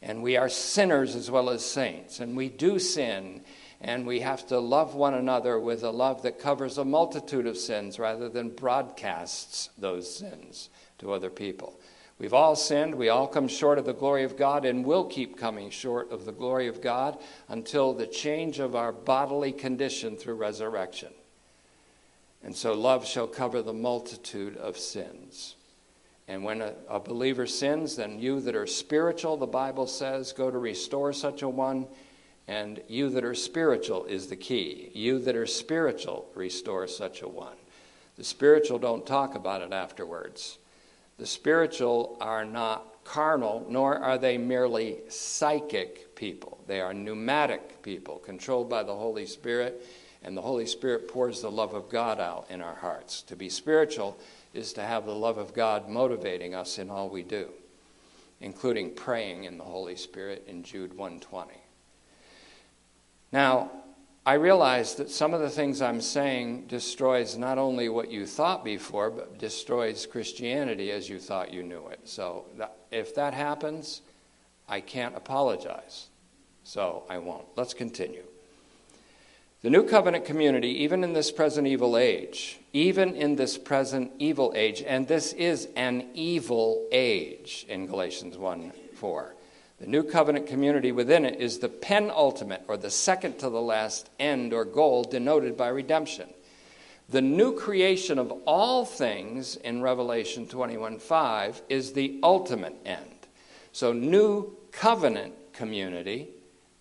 And 0.00 0.22
we 0.22 0.36
are 0.36 0.48
sinners 0.48 1.16
as 1.16 1.28
well 1.28 1.50
as 1.50 1.64
saints. 1.64 2.20
And 2.20 2.36
we 2.36 2.48
do 2.48 2.78
sin 2.78 3.40
and 3.84 4.06
we 4.06 4.20
have 4.20 4.46
to 4.46 4.58
love 4.58 4.94
one 4.94 5.12
another 5.12 5.60
with 5.60 5.82
a 5.84 5.90
love 5.90 6.22
that 6.22 6.38
covers 6.38 6.78
a 6.78 6.84
multitude 6.86 7.46
of 7.46 7.58
sins 7.58 7.98
rather 7.98 8.30
than 8.30 8.48
broadcasts 8.48 9.68
those 9.76 10.12
sins 10.16 10.70
to 10.98 11.12
other 11.12 11.28
people. 11.28 11.78
We've 12.18 12.32
all 12.32 12.56
sinned, 12.56 12.94
we 12.94 13.10
all 13.10 13.28
come 13.28 13.46
short 13.46 13.78
of 13.78 13.84
the 13.84 13.92
glory 13.92 14.24
of 14.24 14.38
God, 14.38 14.64
and 14.64 14.86
will 14.86 15.04
keep 15.04 15.36
coming 15.36 15.68
short 15.68 16.10
of 16.10 16.24
the 16.24 16.32
glory 16.32 16.66
of 16.66 16.80
God 16.80 17.18
until 17.48 17.92
the 17.92 18.06
change 18.06 18.58
of 18.58 18.74
our 18.74 18.90
bodily 18.90 19.52
condition 19.52 20.16
through 20.16 20.36
resurrection. 20.36 21.12
And 22.42 22.56
so 22.56 22.72
love 22.72 23.06
shall 23.06 23.26
cover 23.26 23.60
the 23.60 23.74
multitude 23.74 24.56
of 24.56 24.78
sins. 24.78 25.56
And 26.26 26.42
when 26.42 26.62
a, 26.62 26.72
a, 26.88 27.00
believer 27.00 27.46
sins, 27.46 27.96
then 27.96 28.18
you 28.18 28.40
that 28.40 28.54
are 28.54 28.66
spiritual, 28.66 29.36
the 29.36 29.46
Bible 29.46 29.86
says, 29.86 30.32
go 30.32 30.50
to 30.50 30.56
restore 30.56 31.12
such 31.12 31.42
a 31.42 31.48
one 31.50 31.86
and 32.46 32.82
you 32.88 33.08
that 33.10 33.24
are 33.24 33.34
spiritual 33.34 34.04
is 34.04 34.26
the 34.26 34.36
key. 34.36 34.90
You 34.92 35.18
that 35.20 35.36
are 35.36 35.46
spiritual, 35.46 36.28
restore 36.34 36.86
such 36.86 37.22
a 37.22 37.28
one. 37.28 37.56
The 38.16 38.24
spiritual 38.24 38.78
don't 38.78 39.06
talk 39.06 39.34
about 39.34 39.62
it 39.62 39.72
afterwards. 39.72 40.58
The 41.16 41.26
spiritual 41.26 42.16
are 42.20 42.44
not 42.44 43.04
carnal, 43.04 43.66
nor 43.68 43.98
are 43.98 44.18
they 44.18 44.38
merely 44.38 44.98
psychic 45.08 46.14
people. 46.14 46.58
They 46.66 46.80
are 46.80 46.94
pneumatic 46.94 47.82
people, 47.82 48.18
controlled 48.18 48.68
by 48.68 48.82
the 48.82 48.94
Holy 48.94 49.26
Spirit, 49.26 49.86
and 50.22 50.36
the 50.36 50.42
Holy 50.42 50.66
Spirit 50.66 51.08
pours 51.08 51.40
the 51.40 51.50
love 51.50 51.74
of 51.74 51.88
God 51.88 52.20
out 52.20 52.46
in 52.50 52.60
our 52.60 52.74
hearts. 52.74 53.22
To 53.22 53.36
be 53.36 53.48
spiritual 53.48 54.18
is 54.54 54.72
to 54.74 54.82
have 54.82 55.06
the 55.06 55.14
love 55.14 55.38
of 55.38 55.54
God 55.54 55.88
motivating 55.88 56.54
us 56.54 56.78
in 56.78 56.90
all 56.90 57.08
we 57.08 57.22
do, 57.22 57.48
including 58.40 58.94
praying 58.94 59.44
in 59.44 59.58
the 59.58 59.64
Holy 59.64 59.96
Spirit 59.96 60.44
in 60.46 60.62
Jude 60.62 60.96
120. 60.96 61.63
Now, 63.34 63.72
I 64.24 64.34
realize 64.34 64.94
that 64.94 65.10
some 65.10 65.34
of 65.34 65.40
the 65.40 65.50
things 65.50 65.82
I'm 65.82 66.00
saying 66.00 66.68
destroys 66.68 67.36
not 67.36 67.58
only 67.58 67.88
what 67.88 68.08
you 68.08 68.26
thought 68.26 68.64
before, 68.64 69.10
but 69.10 69.38
destroys 69.38 70.06
Christianity 70.06 70.92
as 70.92 71.08
you 71.08 71.18
thought 71.18 71.52
you 71.52 71.64
knew 71.64 71.88
it. 71.88 71.98
So 72.04 72.44
if 72.92 73.12
that 73.16 73.34
happens, 73.34 74.02
I 74.68 74.80
can't 74.80 75.16
apologize. 75.16 76.10
So 76.62 77.02
I 77.10 77.18
won't. 77.18 77.44
Let's 77.56 77.74
continue. 77.74 78.22
The 79.62 79.70
new 79.70 79.82
covenant 79.82 80.24
community, 80.24 80.68
even 80.84 81.02
in 81.02 81.12
this 81.12 81.32
present 81.32 81.66
evil 81.66 81.96
age, 81.96 82.60
even 82.72 83.16
in 83.16 83.34
this 83.34 83.58
present 83.58 84.12
evil 84.20 84.52
age, 84.54 84.80
and 84.86 85.08
this 85.08 85.32
is 85.32 85.66
an 85.74 86.06
evil 86.14 86.86
age 86.92 87.66
in 87.68 87.88
Galatians 87.88 88.38
1 88.38 88.72
4. 88.94 89.34
The 89.80 89.86
new 89.86 90.04
covenant 90.04 90.46
community 90.46 90.92
within 90.92 91.24
it 91.24 91.40
is 91.40 91.58
the 91.58 91.68
penultimate 91.68 92.64
or 92.68 92.76
the 92.76 92.90
second 92.90 93.38
to 93.40 93.50
the 93.50 93.60
last 93.60 94.08
end 94.20 94.52
or 94.52 94.64
goal 94.64 95.02
denoted 95.04 95.56
by 95.56 95.68
redemption. 95.68 96.28
The 97.08 97.20
new 97.20 97.54
creation 97.54 98.18
of 98.18 98.30
all 98.46 98.84
things 98.84 99.56
in 99.56 99.82
Revelation 99.82 100.46
21:5 100.46 101.62
is 101.68 101.92
the 101.92 102.18
ultimate 102.22 102.76
end. 102.86 103.26
So 103.72 103.92
new 103.92 104.56
covenant 104.70 105.34
community, 105.52 106.28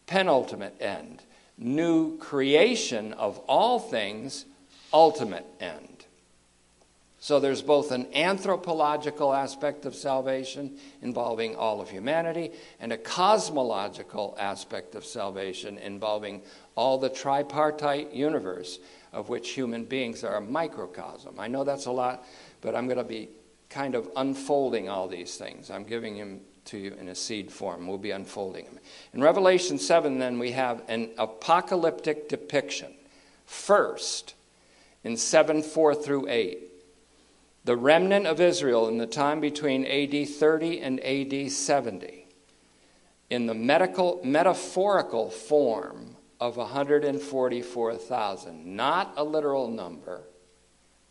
penultimate 0.06 0.75
end. 0.79 1.23
New 1.58 2.17
creation 2.17 3.13
of 3.13 3.39
all 3.47 3.79
things, 3.79 4.45
ultimate 4.93 5.45
end. 5.60 5.92
So 7.23 7.39
there's 7.39 7.62
both 7.62 7.93
an 7.93 8.13
anthropological 8.13 9.33
aspect 9.33 9.86
of 9.86 9.95
salvation 9.95 10.77
involving 11.01 11.55
all 11.55 11.79
of 11.79 11.89
humanity 11.89 12.51
and 12.81 12.91
a 12.91 12.97
cosmological 12.97 14.36
aspect 14.38 14.93
of 14.93 15.05
salvation 15.05 15.77
involving 15.77 16.41
all 16.75 16.97
the 16.97 17.07
tripartite 17.07 18.12
universe 18.12 18.77
of 19.13 19.29
which 19.29 19.51
human 19.51 19.86
beings 19.86 20.25
are 20.25 20.36
a 20.36 20.41
microcosm. 20.41 21.39
I 21.39 21.47
know 21.47 21.63
that's 21.63 21.86
a 21.86 21.91
lot, 21.91 22.25
but 22.59 22.75
I'm 22.75 22.88
going 22.88 22.97
to 22.97 23.05
be 23.05 23.29
kind 23.69 23.95
of 23.95 24.09
unfolding 24.17 24.89
all 24.89 25.07
these 25.07 25.38
things. 25.38 25.71
I'm 25.71 25.86
giving 25.86 26.17
them 26.17 26.41
to 26.65 26.77
you 26.77 26.93
in 26.99 27.07
a 27.07 27.15
seed 27.15 27.53
form. 27.53 27.88
We'll 27.88 27.97
be 27.97 28.12
unfolding 28.12 28.65
them. 28.65 28.79
In 29.13 29.21
Revelation 29.21 29.79
7, 29.79 30.19
then, 30.19 30.39
we 30.39 30.51
have 30.51 30.83
an 30.89 31.12
apocalyptic 31.17 32.27
depiction. 32.27 32.93
First, 33.45 34.33
in 35.05 35.15
7 35.15 35.63
4 35.63 35.95
through 35.95 36.27
8 36.27 36.71
the 37.65 37.78
remnant 37.78 38.28
of 38.28 38.41
Israel 38.41 38.88
in 38.88 38.97
the 38.97 39.08
time 39.08 39.39
between 39.39 39.86
AD 39.86 40.28
30 40.28 40.82
and 40.82 40.99
AD 40.99 41.52
70 41.52 42.28
in 43.30 43.45
the 43.45 43.54
medical, 43.54 44.19
metaphorical 44.23 45.30
form 45.30 46.17
of 46.39 46.58
144,000. 46.58 48.76
Not 48.76 49.13
a 49.15 49.23
literal 49.23 49.69
number, 49.69 50.23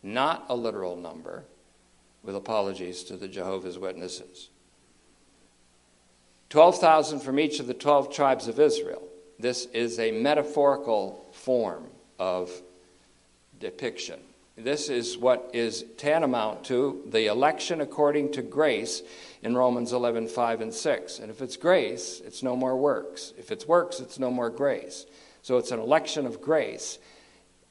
not 0.03 0.45
a 0.47 0.55
literal 0.55 0.95
number, 0.95 1.45
with 2.21 2.35
apologies 2.35 3.03
to 3.05 3.17
the 3.17 3.27
Jehovah's 3.27 3.79
Witnesses. 3.79 4.49
12,000 6.49 7.19
from 7.19 7.39
each 7.39 7.59
of 7.59 7.65
the 7.65 7.73
12 7.73 8.13
tribes 8.13 8.47
of 8.47 8.59
Israel. 8.59 9.01
This 9.39 9.65
is 9.73 9.97
a 9.97 10.11
metaphorical 10.11 11.25
form 11.31 11.87
of 12.19 12.51
depiction. 13.59 14.19
This 14.55 14.87
is 14.89 15.17
what 15.17 15.49
is 15.53 15.83
tantamount 15.97 16.63
to 16.65 17.01
the 17.07 17.25
election 17.25 17.81
according 17.81 18.33
to 18.33 18.43
grace 18.43 19.01
in 19.41 19.57
Romans 19.57 19.93
11, 19.93 20.27
5 20.27 20.61
and 20.61 20.73
6. 20.73 21.19
And 21.19 21.31
if 21.31 21.41
it's 21.41 21.57
grace, 21.57 22.21
it's 22.23 22.43
no 22.43 22.55
more 22.55 22.77
works. 22.77 23.33
If 23.37 23.51
it's 23.51 23.67
works, 23.67 23.99
it's 23.99 24.19
no 24.19 24.29
more 24.29 24.51
grace. 24.51 25.07
So 25.41 25.57
it's 25.57 25.71
an 25.71 25.79
election 25.79 26.27
of 26.27 26.39
grace 26.39 26.99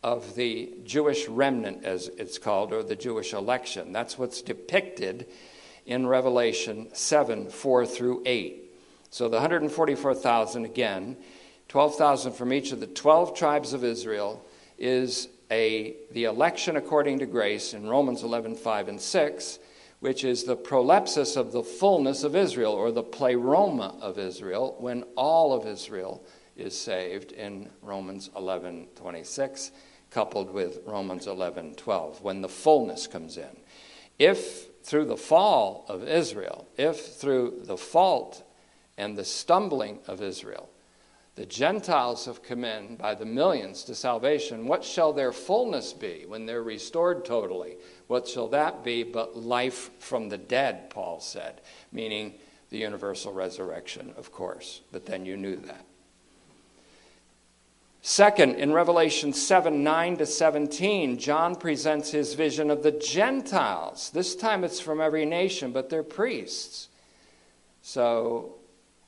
of 0.03 0.35
the 0.35 0.73
Jewish 0.85 1.29
remnant, 1.29 1.85
as 1.85 2.09
it's 2.09 2.37
called, 2.37 2.73
or 2.73 2.83
the 2.83 2.97
Jewish 2.97 3.33
election. 3.33 3.92
That's 3.92 4.18
what's 4.18 4.42
depicted 4.42 5.29
in 5.87 6.09
Revelation 6.09 6.88
7, 6.92 7.49
4 7.49 7.87
through 7.87 8.23
8. 8.27 8.75
So 9.11 9.29
the 9.29 9.37
144,000, 9.37 10.64
again, 10.64 11.16
12,000 11.68 12.33
from 12.33 12.53
each 12.53 12.73
of 12.73 12.81
the 12.81 12.88
12 12.88 13.37
tribes 13.37 13.73
of 13.73 13.85
Israel, 13.85 14.45
is 14.79 15.29
a, 15.53 15.97
the 16.12 16.25
election 16.25 16.77
according 16.77 17.19
to 17.19 17.27
grace 17.27 17.75
in 17.75 17.87
Romans 17.87 18.23
11, 18.23 18.57
5 18.57 18.88
and 18.88 19.01
6, 19.01 19.59
which 20.01 20.25
is 20.25 20.45
the 20.45 20.57
prolepsis 20.57 21.37
of 21.37 21.53
the 21.53 21.62
fullness 21.62 22.25
of 22.25 22.35
Israel, 22.35 22.73
or 22.73 22.91
the 22.91 23.03
pleroma 23.03 23.97
of 24.01 24.19
Israel, 24.19 24.75
when 24.79 25.03
all 25.15 25.53
of 25.53 25.67
Israel 25.67 26.25
is 26.57 26.77
saved 26.77 27.33
in 27.33 27.69
Romans 27.83 28.31
11, 28.35 28.88
26, 28.97 29.73
coupled 30.11 30.51
with 30.51 30.81
Romans 30.87 31.27
11, 31.27 31.75
12, 31.75 32.23
when 32.23 32.41
the 32.41 32.49
fullness 32.49 33.07
comes 33.07 33.37
in. 33.37 33.61
If 34.19 34.69
through 34.83 35.05
the 35.05 35.17
fall 35.19 35.85
of 35.87 36.09
Israel, 36.09 36.67
if 36.79 37.15
through 37.15 37.61
the 37.65 37.77
fault 37.77 38.43
and 38.97 39.17
the 39.17 39.25
stumbling 39.25 39.99
of 40.07 40.23
Israel, 40.23 40.71
the 41.35 41.47
Gentiles 41.47 42.27
have 42.27 42.42
come 42.42 42.62
in 42.64 42.97
by 42.97 43.14
the 43.14 43.25
millions 43.25 43.85
to 43.85 43.95
salvation. 43.95 44.66
What 44.66 44.85
shall 44.85 45.12
their 45.14 45.33
fullness 45.33 45.95
be 45.95 46.25
when 46.27 46.45
they're 46.45 46.62
restored 46.62 47.25
totally? 47.25 47.77
What 48.07 48.29
shall 48.29 48.49
that 48.49 48.85
be 48.85 49.03
but 49.03 49.37
life 49.37 49.90
from 49.99 50.29
the 50.29 50.37
dead, 50.37 50.90
Paul 50.90 51.21
said, 51.21 51.62
meaning 51.90 52.35
the 52.68 52.79
universal 52.79 53.33
resurrection, 53.33 54.12
of 54.18 54.31
course. 54.31 54.83
But 54.92 55.07
then 55.07 55.25
you 55.25 55.38
knew 55.38 55.57
that. 55.57 55.85
Second, 58.05 58.57
in 58.57 58.73
Revelation 58.73 59.33
7 59.33 59.85
9 59.85 60.16
to 60.18 60.27
17, 60.27 61.18
John 61.18 61.55
presents 61.55 62.11
his 62.11 62.35
vision 62.35 62.71
of 62.71 62.83
the 62.83 62.90
Gentiles. 62.90 64.11
This 64.11 64.35
time 64.35 64.64
it's 64.64 64.81
from 64.81 65.01
every 65.01 65.25
nation, 65.25 65.73
but 65.73 65.88
they're 65.88 66.03
priests. 66.03 66.88
So 67.81 68.57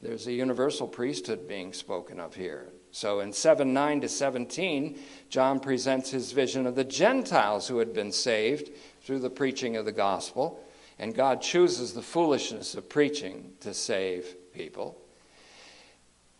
there's 0.05 0.27
a 0.27 0.33
universal 0.33 0.87
priesthood 0.87 1.49
being 1.49 1.73
spoken 1.73 2.21
of 2.21 2.35
here. 2.35 2.69
So 2.91 3.21
in 3.21 3.33
7 3.33 3.73
9 3.73 4.03
to 4.03 4.09
17, 4.09 4.99
John 5.31 5.59
presents 5.59 6.11
his 6.11 6.31
vision 6.33 6.67
of 6.67 6.75
the 6.75 6.85
Gentiles 6.85 7.67
who 7.67 7.79
had 7.79 7.95
been 7.95 8.13
saved 8.13 8.71
through 9.03 9.21
the 9.21 9.31
preaching 9.31 9.77
of 9.77 9.87
the 9.87 9.93
gospel. 9.93 10.61
And 10.99 11.15
God 11.15 11.41
chooses 11.41 11.95
the 11.95 12.03
foolishness 12.03 12.75
of 12.75 12.89
preaching 12.89 13.53
to 13.61 13.73
save 13.73 14.37
people. 14.53 15.01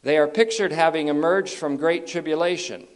They 0.03 0.19
are 0.19 0.29
pictured 0.29 0.71
having 0.71 1.09
emerged 1.09 1.55
from 1.55 1.79
great 1.79 2.07
tribulation. 2.07 2.87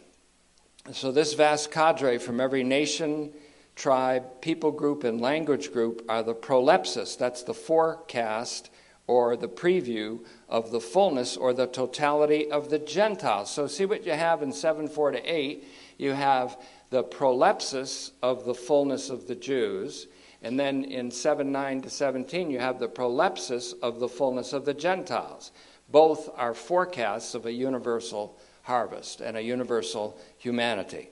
So, 0.93 1.11
this 1.11 1.33
vast 1.33 1.71
cadre 1.71 2.19
from 2.19 2.39
every 2.39 2.63
nation, 2.63 3.33
tribe, 3.75 4.41
people 4.41 4.71
group, 4.71 5.03
and 5.03 5.19
language 5.19 5.73
group 5.73 6.05
are 6.07 6.21
the 6.21 6.35
prolepsis. 6.35 7.17
That's 7.17 7.41
the 7.41 7.55
forecast 7.55 8.69
or 9.09 9.35
the 9.35 9.47
preview 9.47 10.23
of 10.47 10.69
the 10.69 10.79
fullness 10.79 11.35
or 11.35 11.51
the 11.51 11.65
totality 11.65 12.51
of 12.51 12.69
the 12.69 12.77
Gentiles. 12.77 13.49
So, 13.49 13.65
see 13.65 13.85
what 13.85 14.05
you 14.05 14.11
have 14.11 14.43
in 14.43 14.53
7 14.53 14.87
4 14.87 15.11
to 15.11 15.19
8. 15.19 15.67
You 15.97 16.11
have 16.11 16.61
the 16.91 17.03
prolepsis 17.03 18.11
of 18.21 18.45
the 18.45 18.53
fullness 18.53 19.09
of 19.09 19.25
the 19.25 19.33
Jews. 19.33 20.05
And 20.43 20.59
then 20.59 20.83
in 20.83 21.09
7 21.09 21.51
9 21.51 21.81
to 21.81 21.89
17, 21.89 22.51
you 22.51 22.59
have 22.59 22.77
the 22.77 22.87
prolepsis 22.87 23.73
of 23.81 23.99
the 23.99 24.07
fullness 24.07 24.53
of 24.53 24.65
the 24.65 24.75
Gentiles. 24.75 25.51
Both 25.89 26.29
are 26.35 26.53
forecasts 26.53 27.33
of 27.33 27.47
a 27.47 27.51
universal 27.51 28.39
harvest 28.61 29.21
and 29.21 29.35
a 29.35 29.41
universal 29.41 30.19
humanity. 30.37 31.09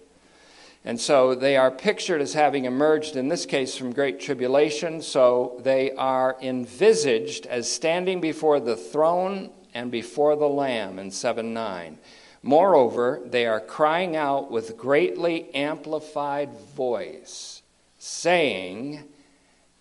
And 0.88 1.02
so 1.02 1.36
they 1.36 1.58
are 1.58 1.70
pictured 1.70 2.22
as 2.22 2.32
having 2.32 2.64
emerged, 2.64 3.18
in 3.18 3.28
this 3.28 3.46
case, 3.46 3.76
from 3.76 3.92
great 3.92 4.22
tribulation. 4.22 5.02
So 5.02 5.60
they 5.66 5.92
are 5.92 6.38
envisaged 6.42 7.46
as 7.46 7.70
standing 7.70 8.22
before 8.22 8.62
the 8.62 8.78
throne 8.78 9.50
and 9.74 9.92
before 9.92 10.38
the 10.38 10.48
Lamb 10.48 10.98
in 10.98 11.12
7 11.12 11.54
9. 11.54 11.98
Moreover, 12.42 13.20
they 13.26 13.46
are 13.46 13.60
crying 13.60 14.16
out 14.16 14.50
with 14.50 14.78
greatly 14.78 15.54
amplified 15.54 16.54
voice, 16.54 17.64
saying, 17.98 19.04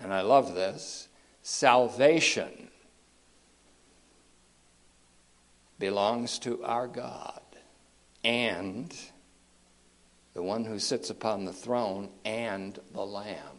and 0.00 0.12
I 0.12 0.22
love 0.22 0.56
this, 0.56 1.06
salvation 1.40 2.68
belongs 5.78 6.40
to 6.40 6.64
our 6.64 6.88
God 6.88 7.42
and 8.24 8.92
the 10.36 10.42
one 10.42 10.66
who 10.66 10.78
sits 10.78 11.08
upon 11.08 11.46
the 11.46 11.52
throne 11.52 12.10
and 12.26 12.78
the 12.92 13.00
Lamb. 13.00 13.56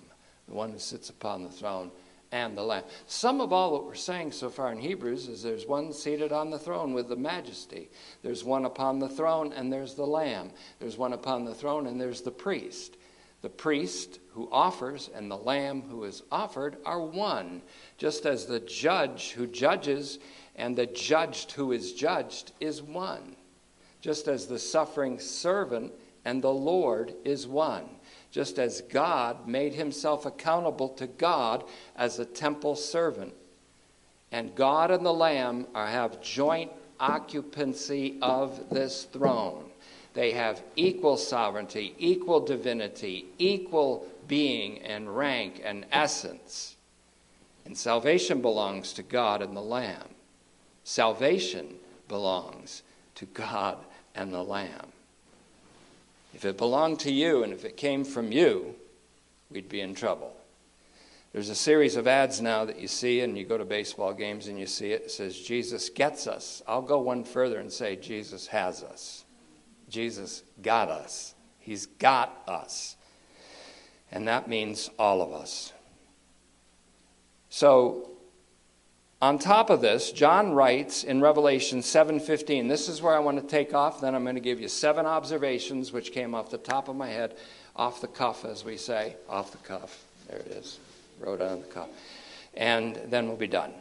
The 0.48 0.54
one 0.54 0.72
who 0.72 0.78
sits 0.78 1.10
upon 1.10 1.42
the 1.42 1.50
throne 1.50 1.90
and 2.32 2.56
the 2.56 2.62
Lamb. 2.62 2.84
Some 3.08 3.42
of 3.42 3.52
all 3.52 3.74
that 3.74 3.84
we're 3.88 3.96
saying 3.96 4.32
so 4.32 4.52
far 4.52 4.72
in 4.72 4.78
Hebrews 4.78 5.28
is 5.28 5.42
there's 5.42 5.66
one 5.66 5.92
seated 5.92 6.32
on 6.32 6.52
the 6.52 6.60
throne 6.60 6.94
with 6.94 7.10
the 7.10 7.16
majesty. 7.16 7.90
There's 8.22 8.44
one 8.44 8.64
upon 8.66 9.00
the 9.00 9.10
throne 9.10 9.54
and 9.54 9.74
there's 9.74 9.96
the 9.96 10.06
Lamb. 10.06 10.52
There's 10.78 11.00
one 11.00 11.14
upon 11.14 11.46
the 11.46 11.56
throne 11.56 11.88
and 11.88 12.00
there's 12.00 12.22
the 12.22 12.30
priest. 12.30 12.98
The 13.42 13.50
priest 13.50 14.20
who 14.34 14.48
offers 14.52 15.10
and 15.16 15.32
the 15.32 15.38
lamb 15.38 15.82
who 15.82 16.04
is 16.04 16.22
offered 16.32 16.78
are 16.86 17.02
one, 17.02 17.64
just 17.98 18.28
as 18.28 18.46
the 18.46 18.60
judge 18.60 19.32
who 19.32 19.48
judges 19.48 20.20
and 20.56 20.78
the 20.78 20.86
judged 20.86 21.54
who 21.54 21.72
is 21.72 21.94
judged 21.94 22.52
is 22.60 22.84
one, 22.84 23.36
just 24.00 24.28
as 24.28 24.46
the 24.46 24.60
suffering 24.60 25.20
servant 25.20 25.92
and 26.28 26.42
the 26.42 26.54
Lord 26.54 27.14
is 27.24 27.48
one, 27.48 27.86
just 28.32 28.60
as 28.60 28.82
God 28.82 29.48
made 29.48 29.74
himself 29.74 30.26
accountable 30.26 30.90
to 30.90 31.08
God 31.08 31.64
as 31.96 32.20
a 32.20 32.26
temple 32.26 32.76
servant. 32.76 33.34
And 34.34 34.54
God 34.54 34.92
and 34.92 35.06
the 35.06 35.14
Lamb 35.14 35.68
are, 35.74 35.88
have 35.88 36.22
joint 36.22 36.70
occupancy 37.00 38.18
of 38.22 38.70
this 38.70 39.06
throne. 39.06 39.70
They 40.16 40.32
have 40.32 40.62
equal 40.76 41.16
sovereignty, 41.16 41.96
equal 41.98 42.42
divinity, 42.42 43.28
equal 43.38 44.06
being 44.28 44.82
and 44.82 45.16
rank 45.16 45.62
and 45.64 45.86
essence. 45.94 46.76
And 47.64 47.78
salvation 47.78 48.42
belongs 48.42 48.92
to 48.94 49.02
God 49.04 49.42
and 49.42 49.56
the 49.56 49.62
Lamb. 49.62 50.10
Salvation 50.84 51.76
belongs 52.10 52.84
to 53.16 53.26
God 53.28 53.78
and 54.14 54.34
the 54.34 54.44
Lamb. 54.44 54.92
If 56.38 56.46
it 56.46 56.56
belonged 56.56 57.00
to 57.00 57.12
you 57.12 57.42
and 57.42 57.52
if 57.52 57.66
it 57.66 57.78
came 57.78 58.04
from 58.04 58.32
you, 58.32 58.76
we'd 59.50 59.68
be 59.68 59.82
in 59.82 59.96
trouble. 59.96 60.36
There's 61.34 61.50
a 61.50 61.56
series 61.56 61.96
of 61.96 62.06
ads 62.08 62.42
now 62.42 62.64
that 62.66 62.80
you 62.80 62.88
see, 62.88 63.22
and 63.22 63.36
you 63.36 63.44
go 63.44 63.58
to 63.58 63.66
baseball 63.66 64.14
games 64.14 64.48
and 64.48 64.60
you 64.60 64.68
see 64.68 64.92
it. 64.92 65.06
It 65.06 65.12
says, 65.12 65.36
Jesus 65.36 65.90
gets 65.90 66.28
us. 66.28 66.62
I'll 66.68 66.84
go 66.84 67.00
one 67.00 67.24
further 67.24 67.58
and 67.58 67.74
say, 67.74 67.96
Jesus 67.96 68.46
has 68.46 68.84
us. 68.84 69.26
Jesus 69.90 70.44
got 70.62 70.90
us. 70.90 71.34
He's 71.58 71.88
got 71.88 72.40
us. 72.48 72.98
And 74.12 74.28
that 74.28 74.48
means 74.48 74.92
all 75.00 75.24
of 75.24 75.34
us. 75.34 75.74
So 77.50 78.12
on 79.22 79.40
top 79.40 79.70
of 79.70 79.82
this, 79.82 80.12
John 80.12 80.54
writes 80.54 81.04
in 81.04 81.22
Revelation 81.22 81.80
7:15. 81.82 82.68
This 82.68 82.88
is 82.88 83.02
where 83.02 83.16
I 83.16 83.20
want 83.20 83.42
to 83.42 83.48
take 83.48 83.74
off, 83.74 84.00
then 84.00 84.14
I'm 84.14 84.24
going 84.24 84.36
to 84.36 84.42
give 84.42 84.60
you 84.60 84.68
seven 84.68 85.06
observations 85.06 85.92
which 85.92 86.12
came 86.12 86.36
off 86.36 86.52
the 86.52 86.58
top 86.58 86.88
of 86.88 86.96
my 86.96 87.08
head, 87.08 87.36
off 87.76 88.00
the 88.02 88.08
cuff 88.08 88.46
as 88.46 88.64
we 88.64 88.78
say, 88.78 89.16
off 89.28 89.52
the 89.52 89.58
cuff. 89.60 90.04
There 90.30 90.40
it 90.40 90.48
is. 90.48 90.80
Wrote 91.20 91.42
on 91.42 91.62
the 91.62 91.68
cuff. 91.68 91.90
And 92.54 92.96
then 93.08 93.28
we'll 93.28 93.38
be 93.38 93.48
done. 93.48 93.74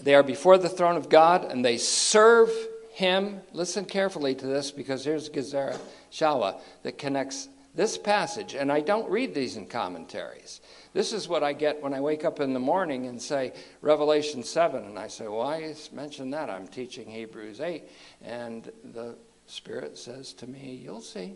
They 0.00 0.14
are 0.14 0.22
before 0.22 0.56
the 0.56 0.68
throne 0.68 0.96
of 0.96 1.10
God 1.10 1.44
and 1.44 1.62
they 1.62 1.76
serve 1.76 2.50
him. 2.92 3.40
Listen 3.52 3.84
carefully 3.84 4.34
to 4.34 4.46
this 4.46 4.70
because 4.70 5.04
here's 5.04 5.28
Gezerah 5.28 5.78
Shawa 6.10 6.60
that 6.82 6.96
connects 6.96 7.48
this 7.74 7.96
passage, 7.96 8.54
and 8.54 8.70
I 8.72 8.80
don't 8.80 9.08
read 9.08 9.34
these 9.34 9.56
in 9.56 9.66
commentaries. 9.66 10.60
This 10.92 11.12
is 11.12 11.28
what 11.28 11.42
I 11.42 11.52
get 11.52 11.82
when 11.82 11.94
I 11.94 12.00
wake 12.00 12.24
up 12.24 12.40
in 12.40 12.52
the 12.52 12.60
morning 12.60 13.06
and 13.06 13.20
say 13.20 13.52
Revelation 13.80 14.42
7, 14.42 14.84
and 14.84 14.98
I 14.98 15.08
say, 15.08 15.28
Why 15.28 15.74
mention 15.92 16.30
that? 16.30 16.50
I'm 16.50 16.66
teaching 16.66 17.08
Hebrews 17.08 17.60
8. 17.60 17.84
And 18.24 18.70
the 18.92 19.16
Spirit 19.46 19.96
says 19.96 20.32
to 20.34 20.46
me, 20.46 20.80
You'll 20.82 21.00
see. 21.00 21.34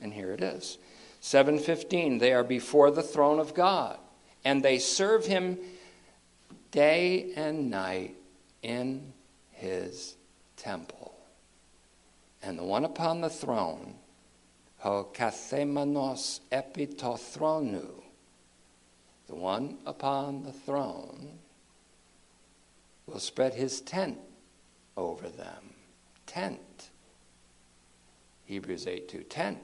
And 0.00 0.12
here 0.12 0.32
it 0.32 0.42
is. 0.42 0.78
7:15 1.20 2.20
They 2.20 2.32
are 2.32 2.44
before 2.44 2.90
the 2.90 3.02
throne 3.02 3.40
of 3.40 3.54
God, 3.54 3.98
and 4.44 4.62
they 4.62 4.78
serve 4.78 5.26
him 5.26 5.58
day 6.70 7.32
and 7.34 7.70
night 7.70 8.16
in 8.62 9.12
his 9.50 10.16
temple. 10.56 11.14
And 12.42 12.58
the 12.58 12.64
one 12.64 12.84
upon 12.84 13.20
the 13.20 13.30
throne 13.30 13.96
ho 14.78 15.08
kathemanos 15.12 16.40
epitothronu, 16.52 18.02
the 19.28 19.34
one 19.34 19.78
upon 19.86 20.42
the 20.42 20.52
throne, 20.52 21.38
will 23.06 23.20
spread 23.20 23.54
his 23.54 23.80
tent 23.80 24.18
over 24.96 25.28
them. 25.28 25.74
Tent. 26.26 26.90
Hebrews 28.44 28.86
8 28.86 29.08
2. 29.08 29.22
Tent. 29.24 29.58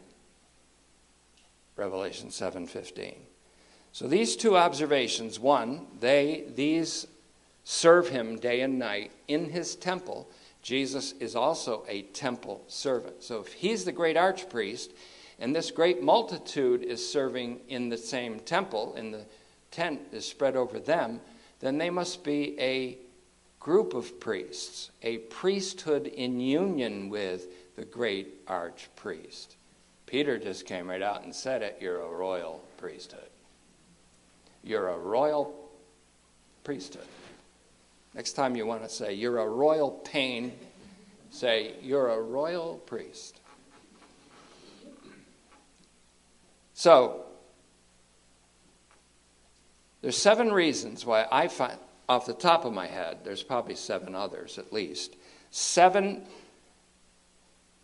Revelation 1.76 2.30
7 2.30 2.66
15. 2.66 3.14
So 3.92 4.06
these 4.08 4.36
two 4.36 4.56
observations 4.56 5.38
one, 5.38 5.86
they, 6.00 6.44
these 6.54 7.06
serve 7.64 8.08
him 8.08 8.38
day 8.38 8.60
and 8.60 8.78
night 8.78 9.10
in 9.28 9.50
his 9.50 9.74
temple 9.74 10.28
Jesus 10.64 11.12
is 11.20 11.36
also 11.36 11.84
a 11.86 12.02
temple 12.02 12.64
servant. 12.68 13.22
So 13.22 13.40
if 13.40 13.52
he's 13.52 13.84
the 13.84 13.92
great 13.92 14.16
archpriest, 14.16 14.92
and 15.38 15.54
this 15.54 15.70
great 15.70 16.02
multitude 16.02 16.82
is 16.82 17.06
serving 17.06 17.60
in 17.68 17.90
the 17.90 17.98
same 17.98 18.40
temple, 18.40 18.94
in 18.94 19.10
the 19.10 19.26
tent 19.74 20.00
is 20.12 20.26
spread 20.26 20.56
over 20.56 20.78
them, 20.78 21.20
then 21.60 21.78
they 21.78 21.90
must 21.90 22.22
be 22.22 22.58
a 22.60 22.96
group 23.58 23.94
of 23.94 24.20
priests, 24.20 24.90
a 25.02 25.18
priesthood 25.18 26.06
in 26.06 26.38
union 26.38 27.08
with 27.08 27.74
the 27.76 27.84
great 27.84 28.46
archpriest. 28.46 29.56
Peter 30.06 30.38
just 30.38 30.66
came 30.66 30.88
right 30.88 31.02
out 31.02 31.24
and 31.24 31.34
said 31.34 31.62
it 31.62 31.78
you're 31.80 32.02
a 32.02 32.08
royal 32.08 32.62
priesthood. 32.76 33.30
You're 34.62 34.88
a 34.88 34.98
royal 34.98 35.54
priesthood. 36.62 37.06
Next 38.14 38.34
time 38.34 38.54
you 38.54 38.64
want 38.64 38.82
to 38.82 38.88
say, 38.88 39.12
You're 39.12 39.38
a 39.38 39.48
royal 39.48 39.90
pain, 39.90 40.52
say, 41.30 41.72
You're 41.82 42.10
a 42.10 42.20
royal 42.20 42.76
priest. 42.86 43.40
So, 46.74 47.24
there's 50.04 50.18
seven 50.18 50.52
reasons 50.52 51.06
why 51.06 51.26
I 51.32 51.48
find, 51.48 51.78
off 52.10 52.26
the 52.26 52.34
top 52.34 52.66
of 52.66 52.74
my 52.74 52.86
head, 52.86 53.20
there's 53.24 53.42
probably 53.42 53.74
seven 53.74 54.14
others 54.14 54.58
at 54.58 54.70
least, 54.70 55.16
seven 55.50 56.26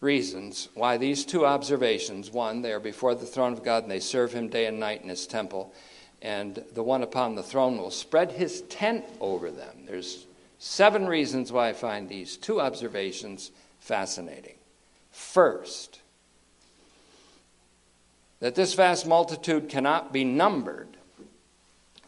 reasons 0.03 0.69
why 0.75 0.99
these 0.99 1.25
two 1.25 1.47
observations 1.47 2.31
one, 2.31 2.61
they 2.61 2.73
are 2.73 2.79
before 2.79 3.15
the 3.15 3.25
throne 3.25 3.55
of 3.55 3.65
God 3.65 3.85
and 3.85 3.91
they 3.91 4.01
serve 4.01 4.35
him 4.35 4.49
day 4.49 4.67
and 4.67 4.79
night 4.79 5.01
in 5.03 5.09
his 5.09 5.27
temple, 5.27 5.73
and 6.21 6.63
the 6.75 6.83
one 6.83 7.03
upon 7.03 7.37
the 7.37 7.43
throne 7.43 7.79
will 7.79 7.91
spread 7.91 8.33
his 8.33 8.61
tent 8.69 9.07
over 9.19 9.51
them. 9.51 9.87
There's 9.87 10.27
seven 10.59 11.07
reasons 11.07 11.51
why 11.51 11.71
I 11.71 11.73
find 11.73 12.07
these 12.07 12.37
two 12.37 12.61
observations 12.61 13.51
fascinating. 13.79 14.57
First, 15.11 16.01
that 18.41 18.57
this 18.57 18.75
vast 18.75 19.07
multitude 19.07 19.71
cannot 19.71 20.13
be 20.13 20.25
numbered 20.25 20.90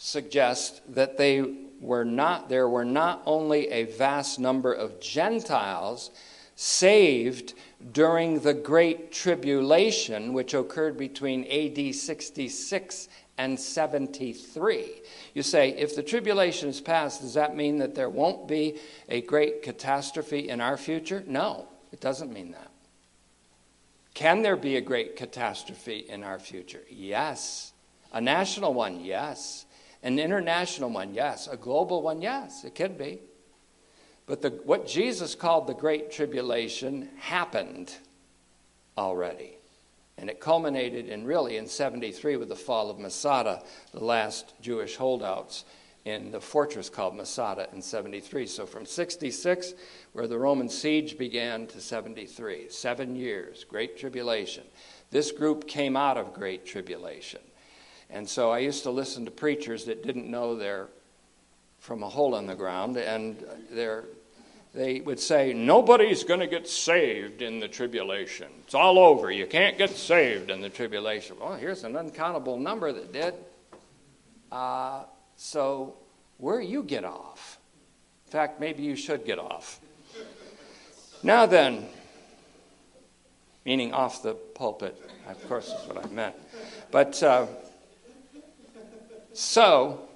suggests 0.05 0.81
that 0.89 1.17
they 1.17 1.45
were 1.81 2.05
not 2.05 2.49
there 2.49 2.69
were 2.69 2.85
not 2.85 3.23
only 3.25 3.69
a 3.69 3.85
vast 3.85 4.41
number 4.41 4.73
of 4.73 4.99
Gentiles 4.99 6.11
saved 6.57 7.55
during 7.93 8.41
the 8.41 8.53
Great 8.53 9.13
Tribulation, 9.13 10.33
which 10.33 10.55
occurred 10.55 10.97
between 10.97 11.45
AD 11.45 11.95
66 11.95 13.09
and 13.39 13.59
73. 13.59 15.03
You 15.35 15.43
say, 15.45 15.71
if 15.71 15.95
the 15.95 16.03
tribulation 16.03 16.69
is 16.69 16.81
past, 16.81 17.21
does 17.21 17.35
that 17.35 17.57
mean 17.57 17.79
that 17.79 17.95
there 17.95 18.11
won't 18.11 18.49
be 18.49 18.81
a 19.09 19.21
great 19.21 19.63
catastrophe 19.63 20.49
in 20.49 20.61
our 20.61 20.77
future? 20.77 21.23
No, 21.29 21.69
it 21.93 22.01
doesn't 22.01 22.33
mean 22.33 22.51
that. 22.51 22.73
Can 24.15 24.43
there 24.43 24.57
be 24.57 24.77
a 24.77 24.81
great 24.81 25.15
catastrophe 25.15 26.07
in 26.09 26.25
our 26.25 26.41
future? 26.41 26.83
Yes. 26.91 27.73
A 28.13 28.21
national 28.21 28.75
one? 28.75 29.05
Yes. 29.05 29.65
An 30.03 30.19
international 30.19 30.91
one? 30.91 31.15
Yes. 31.15 31.47
A 31.47 31.57
global 31.57 32.03
one? 32.03 32.23
Yes, 32.23 32.65
it 32.65 32.75
could 32.75 32.99
be. 32.99 33.21
But 34.27 34.43
the, 34.43 34.51
what 34.65 34.87
Jesus 34.87 35.35
called 35.35 35.67
the 35.67 35.75
Great 35.75 36.11
Tribulation 36.11 37.09
happened 37.19 37.95
already. 38.97 39.59
And 40.19 40.29
it 40.29 40.41
culminated 40.41 41.09
in 41.09 41.25
really 41.25 41.57
in 41.57 41.67
73 41.67 42.37
with 42.37 42.49
the 42.49 42.57
fall 42.57 42.91
of 42.91 42.99
Masada, 42.99 43.63
the 43.93 44.05
last 44.05 44.55
Jewish 44.61 44.97
holdouts 44.97 45.65
in 46.05 46.31
the 46.33 46.41
fortress 46.41 46.91
called 46.91 47.15
Masada 47.15 47.69
in 47.73 47.81
73. 47.81 48.47
So 48.47 48.67
from 48.67 48.85
66, 48.85 49.75
where 50.13 50.27
the 50.27 50.39
Roman 50.39 50.69
siege 50.69 51.17
began, 51.17 51.67
to 51.69 51.81
73, 51.81 52.69
seven 52.69 53.17
years, 53.17 53.65
Great 53.65 53.97
Tribulation. 53.97 54.65
This 55.11 55.31
group 55.31 55.69
came 55.69 55.97
out 55.97 56.17
of 56.17 56.35
Great 56.35 56.67
Tribulation. 56.67 57.41
And 58.13 58.29
so 58.29 58.51
I 58.51 58.59
used 58.59 58.83
to 58.83 58.91
listen 58.91 59.25
to 59.25 59.31
preachers 59.31 59.87
that 59.87 60.05
didn't 60.05 60.31
know 60.31 60.55
they're 60.55 60.89
from 61.79 62.03
a 62.03 62.09
hole 62.09 62.37
in 62.37 62.47
the 62.47 62.55
ground, 62.55 62.97
and 62.97 63.43
they 64.75 65.01
would 65.01 65.19
say, 65.19 65.53
Nobody's 65.55 66.23
going 66.23 66.41
to 66.41 66.47
get 66.47 66.69
saved 66.69 67.43
in 67.43 67.59
the 67.59 67.69
tribulation. 67.69 68.49
It's 68.65 68.75
all 68.75 68.99
over. 68.99 69.33
You 69.33 69.47
can't 69.47 69.79
get 69.79 69.91
saved 69.91 70.51
in 70.51 70.61
the 70.61 70.69
tribulation. 70.69 71.37
Well, 71.41 71.55
here's 71.55 71.85
an 71.85 71.97
uncountable 71.97 72.59
number 72.59 72.93
that 72.93 73.13
did. 73.13 73.35
Uh, 74.53 75.05
so, 75.37 75.95
where 76.37 76.61
you 76.61 76.83
get 76.83 77.05
off? 77.05 77.59
In 78.27 78.33
fact, 78.33 78.61
maybe 78.61 78.83
you 78.83 78.95
should 78.95 79.25
get 79.25 79.39
off. 79.39 79.81
Now 81.23 81.47
then, 81.47 81.87
meaning 83.65 83.95
off 83.95 84.23
the 84.23 84.35
pulpit, 84.35 85.01
of 85.27 85.49
course, 85.49 85.69
is 85.69 85.89
what 85.89 86.05
I 86.05 86.09
meant. 86.09 86.35
But 86.91 87.23
uh, 87.23 87.47
so, 89.35 90.09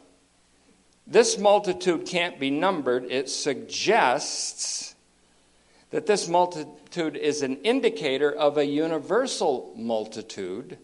this 1.06 1.38
multitude 1.38 2.06
can't 2.06 2.40
be 2.40 2.50
numbered. 2.50 3.04
It 3.10 3.28
suggests 3.28 4.94
that 5.90 6.06
this 6.06 6.28
multitude 6.28 7.16
is 7.16 7.42
an 7.42 7.56
indicator 7.58 8.32
of 8.32 8.58
a 8.58 8.66
universal 8.66 9.72
multitude, 9.76 10.78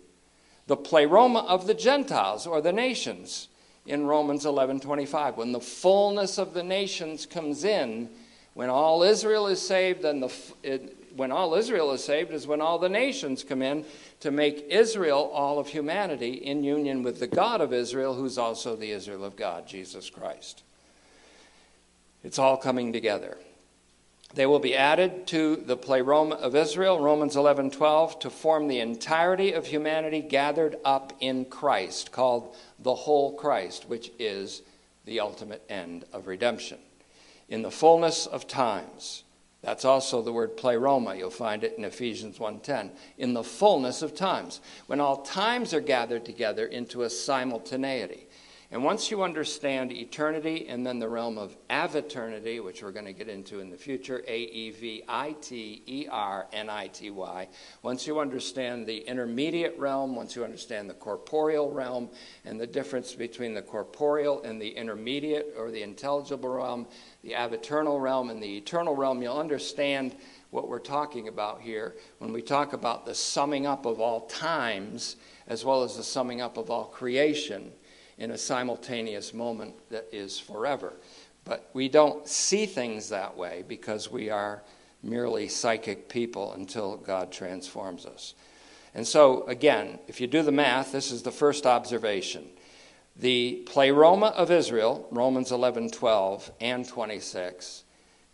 the 0.66 0.76
pleroma 0.76 1.40
of 1.40 1.66
the 1.66 1.74
Gentiles 1.74 2.46
or 2.46 2.60
the 2.60 2.72
nations 2.72 3.48
in 3.86 4.06
Romans 4.06 4.44
11:25 4.44 5.36
when 5.36 5.52
the 5.52 5.60
fullness 5.60 6.38
of 6.38 6.54
the 6.54 6.62
nations 6.62 7.26
comes 7.26 7.64
in 7.64 8.08
when 8.54 8.68
all 8.68 9.02
Israel 9.02 9.48
is 9.48 9.60
saved 9.60 10.02
then 10.02 10.20
the 10.20 10.32
when 11.16 11.32
all 11.32 11.54
Israel 11.54 11.92
is 11.92 12.04
saved 12.04 12.32
is 12.32 12.46
when 12.46 12.60
all 12.60 12.78
the 12.78 12.88
nations 12.88 13.44
come 13.44 13.62
in 13.62 13.84
to 14.20 14.30
make 14.30 14.66
Israel 14.68 15.30
all 15.32 15.58
of 15.58 15.68
humanity 15.68 16.32
in 16.34 16.64
union 16.64 17.02
with 17.02 17.20
the 17.20 17.26
God 17.26 17.60
of 17.60 17.72
Israel, 17.72 18.14
who's 18.14 18.38
also 18.38 18.76
the 18.76 18.90
Israel 18.90 19.24
of 19.24 19.36
God, 19.36 19.66
Jesus 19.66 20.10
Christ. 20.10 20.62
It's 22.24 22.38
all 22.38 22.56
coming 22.56 22.92
together. 22.92 23.36
They 24.34 24.46
will 24.46 24.60
be 24.60 24.74
added 24.74 25.26
to 25.28 25.56
the 25.56 25.76
pleroma 25.76 26.36
of 26.36 26.56
Israel, 26.56 26.98
Romans 26.98 27.36
11:12, 27.36 28.18
to 28.20 28.30
form 28.30 28.66
the 28.66 28.80
entirety 28.80 29.52
of 29.52 29.66
humanity 29.66 30.20
gathered 30.20 30.76
up 30.84 31.12
in 31.20 31.44
Christ, 31.44 32.12
called 32.12 32.56
the 32.78 32.94
whole 32.94 33.34
Christ, 33.34 33.88
which 33.88 34.10
is 34.18 34.62
the 35.04 35.20
ultimate 35.20 35.62
end 35.68 36.06
of 36.12 36.26
redemption. 36.26 36.78
In 37.48 37.60
the 37.60 37.70
fullness 37.70 38.26
of 38.26 38.46
times, 38.46 39.24
that's 39.62 39.84
also 39.84 40.22
the 40.22 40.32
word 40.32 40.56
pleroma. 40.56 41.14
You'll 41.14 41.30
find 41.30 41.62
it 41.62 41.78
in 41.78 41.84
Ephesians 41.84 42.38
1:10. 42.38 42.90
In 43.16 43.32
the 43.32 43.44
fullness 43.44 44.02
of 44.02 44.14
times, 44.14 44.60
when 44.86 45.00
all 45.00 45.18
times 45.18 45.72
are 45.72 45.80
gathered 45.80 46.24
together 46.24 46.66
into 46.66 47.02
a 47.02 47.10
simultaneity. 47.10 48.26
And 48.72 48.82
once 48.82 49.10
you 49.10 49.22
understand 49.22 49.92
eternity 49.92 50.66
and 50.66 50.86
then 50.86 50.98
the 50.98 51.06
realm 51.06 51.36
of 51.36 51.54
aeviternity, 51.68 52.64
which 52.64 52.82
we're 52.82 52.90
going 52.90 53.04
to 53.04 53.12
get 53.12 53.28
into 53.28 53.60
in 53.60 53.68
the 53.68 53.76
future, 53.76 54.24
A 54.26 54.38
E 54.44 54.70
V 54.70 55.02
I 55.06 55.32
T 55.42 55.82
E 55.86 56.06
R 56.10 56.46
N 56.54 56.70
I 56.70 56.86
T 56.86 57.10
Y, 57.10 57.48
once 57.82 58.06
you 58.06 58.18
understand 58.18 58.86
the 58.86 58.96
intermediate 58.96 59.78
realm, 59.78 60.16
once 60.16 60.34
you 60.34 60.42
understand 60.42 60.88
the 60.88 60.94
corporeal 60.94 61.70
realm 61.70 62.08
and 62.46 62.58
the 62.58 62.66
difference 62.66 63.14
between 63.14 63.52
the 63.52 63.60
corporeal 63.60 64.42
and 64.42 64.58
the 64.58 64.70
intermediate 64.70 65.52
or 65.58 65.70
the 65.70 65.82
intelligible 65.82 66.48
realm, 66.48 66.86
the 67.22 67.34
aeviternal 67.34 68.00
realm 68.00 68.30
and 68.30 68.42
the 68.42 68.56
eternal 68.56 68.96
realm, 68.96 69.20
you'll 69.20 69.36
understand 69.36 70.16
what 70.48 70.66
we're 70.66 70.78
talking 70.78 71.28
about 71.28 71.60
here 71.60 71.94
when 72.20 72.32
we 72.32 72.40
talk 72.40 72.72
about 72.72 73.04
the 73.04 73.14
summing 73.14 73.66
up 73.66 73.84
of 73.84 74.00
all 74.00 74.22
times 74.28 75.16
as 75.46 75.62
well 75.62 75.82
as 75.82 75.98
the 75.98 76.02
summing 76.02 76.40
up 76.40 76.56
of 76.56 76.70
all 76.70 76.86
creation 76.86 77.70
in 78.18 78.30
a 78.30 78.38
simultaneous 78.38 79.34
moment 79.34 79.74
that 79.90 80.08
is 80.12 80.38
forever. 80.38 80.94
But 81.44 81.70
we 81.72 81.88
don't 81.88 82.26
see 82.28 82.66
things 82.66 83.08
that 83.08 83.36
way 83.36 83.64
because 83.66 84.10
we 84.10 84.30
are 84.30 84.62
merely 85.02 85.48
psychic 85.48 86.08
people 86.08 86.52
until 86.52 86.96
God 86.96 87.32
transforms 87.32 88.06
us. 88.06 88.34
And 88.94 89.06
so, 89.06 89.44
again, 89.46 89.98
if 90.06 90.20
you 90.20 90.26
do 90.26 90.42
the 90.42 90.52
math, 90.52 90.92
this 90.92 91.10
is 91.10 91.22
the 91.22 91.32
first 91.32 91.66
observation. 91.66 92.46
The 93.16 93.62
pleroma 93.66 94.28
of 94.28 94.50
Israel, 94.50 95.06
Romans 95.10 95.50
11, 95.50 95.90
12, 95.90 96.52
and 96.60 96.86
26, 96.86 97.84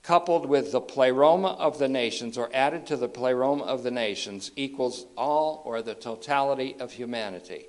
coupled 0.03 0.47
with 0.47 0.73
the 0.73 0.81
pleroma 0.81 1.57
of 1.59 1.79
the 1.79 1.89
nations, 1.89 2.37
or 2.37 2.51
added 2.53 2.87
to 2.87 2.97
the 2.97 3.09
pleroma 3.09 3.65
of 3.65 3.83
the 3.83 3.91
nations, 3.91 4.51
equals 4.57 5.07
all 5.17 5.63
or 5.65 5.83
the 5.83 5.95
totality 5.95 6.77
of 6.79 6.93
humanity. 6.93 7.67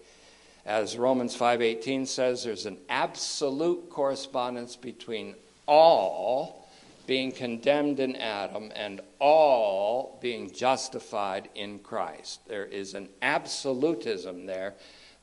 As 0.70 1.00
Romans 1.00 1.36
5:18 1.36 2.06
says, 2.06 2.44
there's 2.44 2.68
an 2.68 2.78
absolute 2.90 3.90
correspondence 3.90 4.76
between 4.76 5.34
all 5.66 6.68
being 7.08 7.32
condemned 7.32 8.00
in 8.00 8.16
Adam 8.16 8.72
and 8.76 9.02
all 9.18 10.20
being 10.22 10.52
justified 10.52 11.50
in 11.56 11.80
Christ. 11.80 12.48
There 12.48 12.68
is 12.68 12.94
an 12.94 13.10
absolutism 13.24 14.46
there 14.46 14.76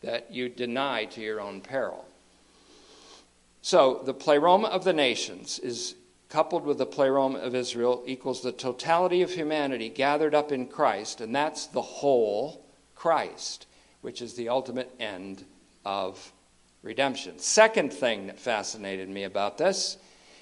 that 0.02 0.32
you 0.32 0.48
deny 0.48 1.04
to 1.04 1.20
your 1.20 1.40
own 1.40 1.60
peril. 1.60 2.06
So, 3.62 4.02
the 4.04 4.14
pleroma 4.14 4.66
of 4.66 4.82
the 4.82 4.92
nations 4.92 5.60
is 5.60 5.94
coupled 6.28 6.64
with 6.64 6.78
the 6.78 6.86
pleroma 6.86 7.38
of 7.38 7.54
Israel 7.54 8.02
equals 8.04 8.42
the 8.42 8.50
totality 8.50 9.22
of 9.22 9.30
humanity 9.30 9.90
gathered 9.90 10.34
up 10.34 10.50
in 10.50 10.66
Christ, 10.66 11.20
and 11.20 11.32
that's 11.32 11.66
the 11.66 11.82
whole 11.82 12.66
Christ 12.96 13.66
which 14.06 14.22
is 14.22 14.34
the 14.34 14.48
ultimate 14.48 14.88
end 15.00 15.44
of 15.84 16.32
redemption. 16.84 17.36
Second 17.40 17.92
thing 17.92 18.28
that 18.28 18.38
fascinated 18.38 19.08
me 19.08 19.24
about 19.24 19.58
this 19.58 19.96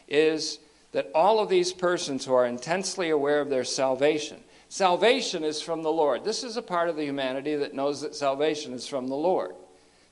is 0.06 0.58
that 0.92 1.10
all 1.14 1.40
of 1.40 1.48
these 1.48 1.72
persons 1.72 2.26
who 2.26 2.34
are 2.34 2.44
intensely 2.44 3.08
aware 3.08 3.40
of 3.40 3.48
their 3.48 3.64
salvation, 3.64 4.36
salvation 4.68 5.42
is 5.44 5.62
from 5.62 5.82
the 5.82 5.90
Lord. 5.90 6.24
This 6.24 6.44
is 6.44 6.58
a 6.58 6.62
part 6.62 6.90
of 6.90 6.96
the 6.96 7.06
humanity 7.06 7.56
that 7.56 7.72
knows 7.72 8.02
that 8.02 8.14
salvation 8.14 8.74
is 8.74 8.86
from 8.86 9.08
the 9.08 9.16
Lord. 9.16 9.54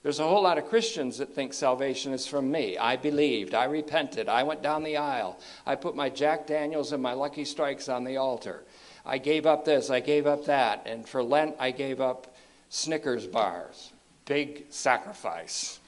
There's 0.03 0.18
a 0.18 0.26
whole 0.26 0.44
lot 0.44 0.57
of 0.57 0.70
Christians 0.70 1.18
that 1.18 1.34
think 1.34 1.53
salvation 1.53 2.14
is 2.14 2.26
from 2.26 2.50
me. 2.50 2.78
I 2.78 2.96
believed, 2.96 3.53
I 3.53 3.64
repented, 3.64 4.30
I 4.30 4.44
went 4.44 4.62
down 4.62 4.82
the 4.82 4.96
aisle, 4.96 5.38
I 5.66 5.74
put 5.74 5.94
my 5.94 6.09
Jack 6.09 6.46
Daniels 6.46 6.92
and 6.92 7.03
my 7.03 7.12
Lucky 7.12 7.44
Strikes 7.44 7.90
on 7.90 8.05
the 8.05 8.16
altar. 8.16 8.64
I 9.05 9.18
gave 9.18 9.44
up 9.44 9.66
this, 9.66 9.90
I 9.90 10.00
gave 10.00 10.26
up 10.26 10.46
that, 10.46 10.86
and 10.86 11.07
for 11.07 11.22
Lent 11.22 11.57
I 11.59 11.70
gave 11.70 12.00
up 12.00 12.28
Snickers 12.73 13.27
bars. 13.27 13.93
Big 14.25 14.64
sacrifice. 14.70 15.79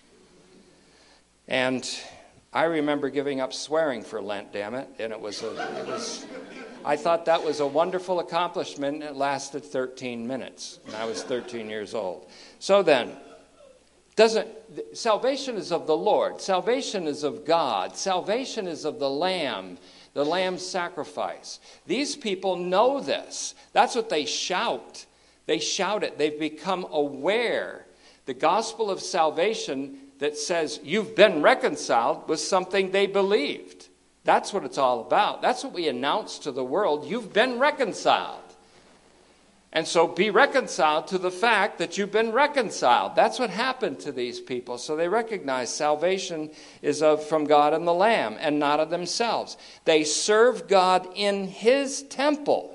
And 1.49 1.89
I 2.53 2.65
remember 2.65 3.09
giving 3.09 3.41
up 3.41 3.55
swearing 3.55 4.03
for 4.03 4.21
Lent, 4.21 4.53
damn 4.53 4.75
it, 4.75 4.87
and 4.99 5.11
it 5.11 5.19
was 5.19 5.43
a, 5.43 5.81
it 5.81 5.87
was. 5.87 6.27
I 6.85 6.97
thought 6.97 7.25
that 7.25 7.43
was 7.43 7.61
a 7.61 7.67
wonderful 7.67 8.21
accomplishment. 8.21 9.03
It 9.03 9.17
lasted 9.17 9.65
13 9.65 10.27
minutes, 10.27 10.79
and 10.85 10.95
I 10.95 11.07
was 11.07 11.23
13 11.23 11.71
years 11.71 11.95
old. 11.95 12.29
So 12.59 12.83
then, 12.83 13.13
doesn't 14.15 14.47
salvation 14.93 15.57
is 15.57 15.73
of 15.73 15.87
the 15.87 15.97
Lord. 15.97 16.39
Salvation 16.39 17.07
is 17.07 17.25
of 17.25 17.47
God. 17.47 17.97
Salvation 17.97 18.69
is 18.69 18.85
of 18.85 18.99
the 18.99 19.09
Lamb, 19.09 19.79
the 20.13 20.25
Lamb's 20.25 20.65
sacrifice. 20.65 21.61
These 21.87 22.15
people 22.15 22.57
know 22.57 23.01
this. 23.01 23.55
That's 23.73 23.95
what 23.95 24.11
they 24.11 24.27
shout. 24.27 25.07
They 25.47 25.59
shout 25.59 26.03
it. 26.03 26.19
They've 26.19 26.39
become 26.39 26.87
aware. 26.91 27.87
The 28.27 28.35
gospel 28.35 28.91
of 28.91 29.01
salvation 29.01 29.99
that 30.19 30.39
says 30.39 30.81
you've 30.83 31.15
been 31.15 31.43
reconciled 31.43 32.29
was 32.29 32.47
something 32.47 32.91
they 32.91 33.07
believed. 33.07 33.89
That's 34.25 34.53
what 34.53 34.65
it's 34.65 34.79
all 34.79 35.01
about. 35.01 35.43
That's 35.43 35.63
what 35.63 35.75
we 35.75 35.89
announce 35.89 36.39
to 36.41 36.53
the 36.53 36.65
world. 36.65 37.05
You've 37.05 37.33
been 37.33 37.59
reconciled. 37.59 38.41
And 39.75 39.87
so 39.87 40.07
be 40.07 40.31
reconciled 40.31 41.09
to 41.09 41.19
the 41.19 41.33
fact 41.33 41.79
that 41.79 41.99
you've 41.99 42.13
been 42.13 42.31
reconciled. 42.31 43.17
That's 43.17 43.41
what 43.41 43.51
happened 43.51 43.99
to 44.01 44.13
these 44.13 44.41
people. 44.41 44.79
So 44.79 44.95
they 44.95 45.09
recognize 45.09 45.75
salvation 45.75 46.51
is 46.81 47.03
of, 47.03 47.27
from 47.27 47.45
God 47.45 47.75
and 47.75 47.87
the 47.87 47.93
Lamb 47.93 48.37
and 48.39 48.61
not 48.61 48.79
of 48.79 48.91
themselves. 48.91 49.57
They 49.85 50.05
serve 50.05 50.69
God 50.69 51.09
in 51.17 51.49
his 51.49 52.05
temple. 52.05 52.74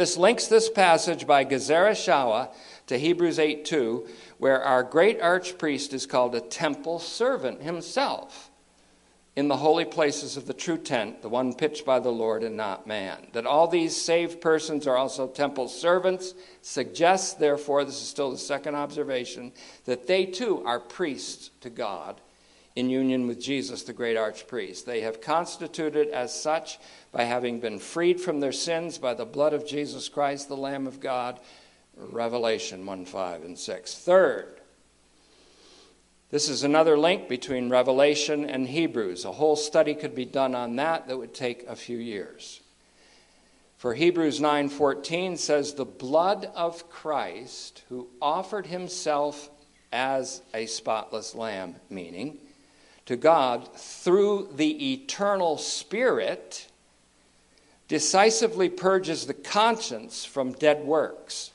This 0.00 0.16
links 0.16 0.46
this 0.46 0.70
passage 0.70 1.26
by 1.26 1.44
Gezerah 1.44 1.90
Shawa 1.90 2.48
to 2.86 2.96
Hebrews 2.96 3.38
8 3.38 3.66
2, 3.66 4.08
where 4.38 4.64
our 4.64 4.82
great 4.82 5.20
archpriest 5.20 5.92
is 5.92 6.06
called 6.06 6.34
a 6.34 6.40
temple 6.40 6.98
servant 6.98 7.60
himself 7.60 8.50
in 9.36 9.48
the 9.48 9.58
holy 9.58 9.84
places 9.84 10.38
of 10.38 10.46
the 10.46 10.54
true 10.54 10.78
tent, 10.78 11.20
the 11.20 11.28
one 11.28 11.52
pitched 11.52 11.84
by 11.84 12.00
the 12.00 12.08
Lord 12.08 12.42
and 12.42 12.56
not 12.56 12.86
man. 12.86 13.26
That 13.34 13.44
all 13.44 13.68
these 13.68 13.94
saved 13.94 14.40
persons 14.40 14.86
are 14.86 14.96
also 14.96 15.28
temple 15.28 15.68
servants 15.68 16.32
suggests, 16.62 17.34
therefore, 17.34 17.84
this 17.84 18.00
is 18.00 18.08
still 18.08 18.30
the 18.30 18.38
second 18.38 18.76
observation, 18.76 19.52
that 19.84 20.06
they 20.06 20.24
too 20.24 20.64
are 20.64 20.80
priests 20.80 21.50
to 21.60 21.68
God 21.68 22.22
in 22.74 22.88
union 22.88 23.26
with 23.26 23.38
Jesus, 23.38 23.82
the 23.82 23.92
great 23.92 24.16
archpriest. 24.16 24.86
They 24.86 25.02
have 25.02 25.20
constituted 25.20 26.08
as 26.08 26.34
such 26.34 26.78
by 27.12 27.24
having 27.24 27.60
been 27.60 27.78
freed 27.78 28.20
from 28.20 28.40
their 28.40 28.52
sins 28.52 28.98
by 28.98 29.14
the 29.14 29.24
blood 29.24 29.52
of 29.52 29.66
Jesus 29.66 30.08
Christ, 30.08 30.48
the 30.48 30.56
Lamb 30.56 30.86
of 30.86 31.00
God. 31.00 31.40
Revelation 31.96 32.86
1 32.86 33.04
5 33.04 33.42
and 33.42 33.58
6. 33.58 33.94
Third, 33.94 34.60
this 36.30 36.48
is 36.48 36.62
another 36.62 36.96
link 36.96 37.28
between 37.28 37.70
Revelation 37.70 38.48
and 38.48 38.68
Hebrews. 38.68 39.24
A 39.24 39.32
whole 39.32 39.56
study 39.56 39.94
could 39.94 40.14
be 40.14 40.24
done 40.24 40.54
on 40.54 40.76
that 40.76 41.08
that 41.08 41.18
would 41.18 41.34
take 41.34 41.66
a 41.66 41.74
few 41.74 41.98
years. 41.98 42.60
For 43.76 43.94
Hebrews 43.94 44.40
9:14 44.40 45.38
says 45.38 45.74
the 45.74 45.86
blood 45.86 46.52
of 46.54 46.88
Christ 46.90 47.82
who 47.88 48.08
offered 48.20 48.66
himself 48.66 49.50
as 49.90 50.42
a 50.54 50.66
spotless 50.66 51.34
lamb, 51.34 51.76
meaning 51.88 52.38
to 53.06 53.16
God 53.16 53.74
through 53.74 54.50
the 54.54 54.92
eternal 54.92 55.58
spirit 55.58 56.68
decisively 57.90 58.68
purges 58.68 59.26
the 59.26 59.34
conscience 59.34 60.24
from 60.24 60.52
dead 60.52 60.84
works 60.84 61.50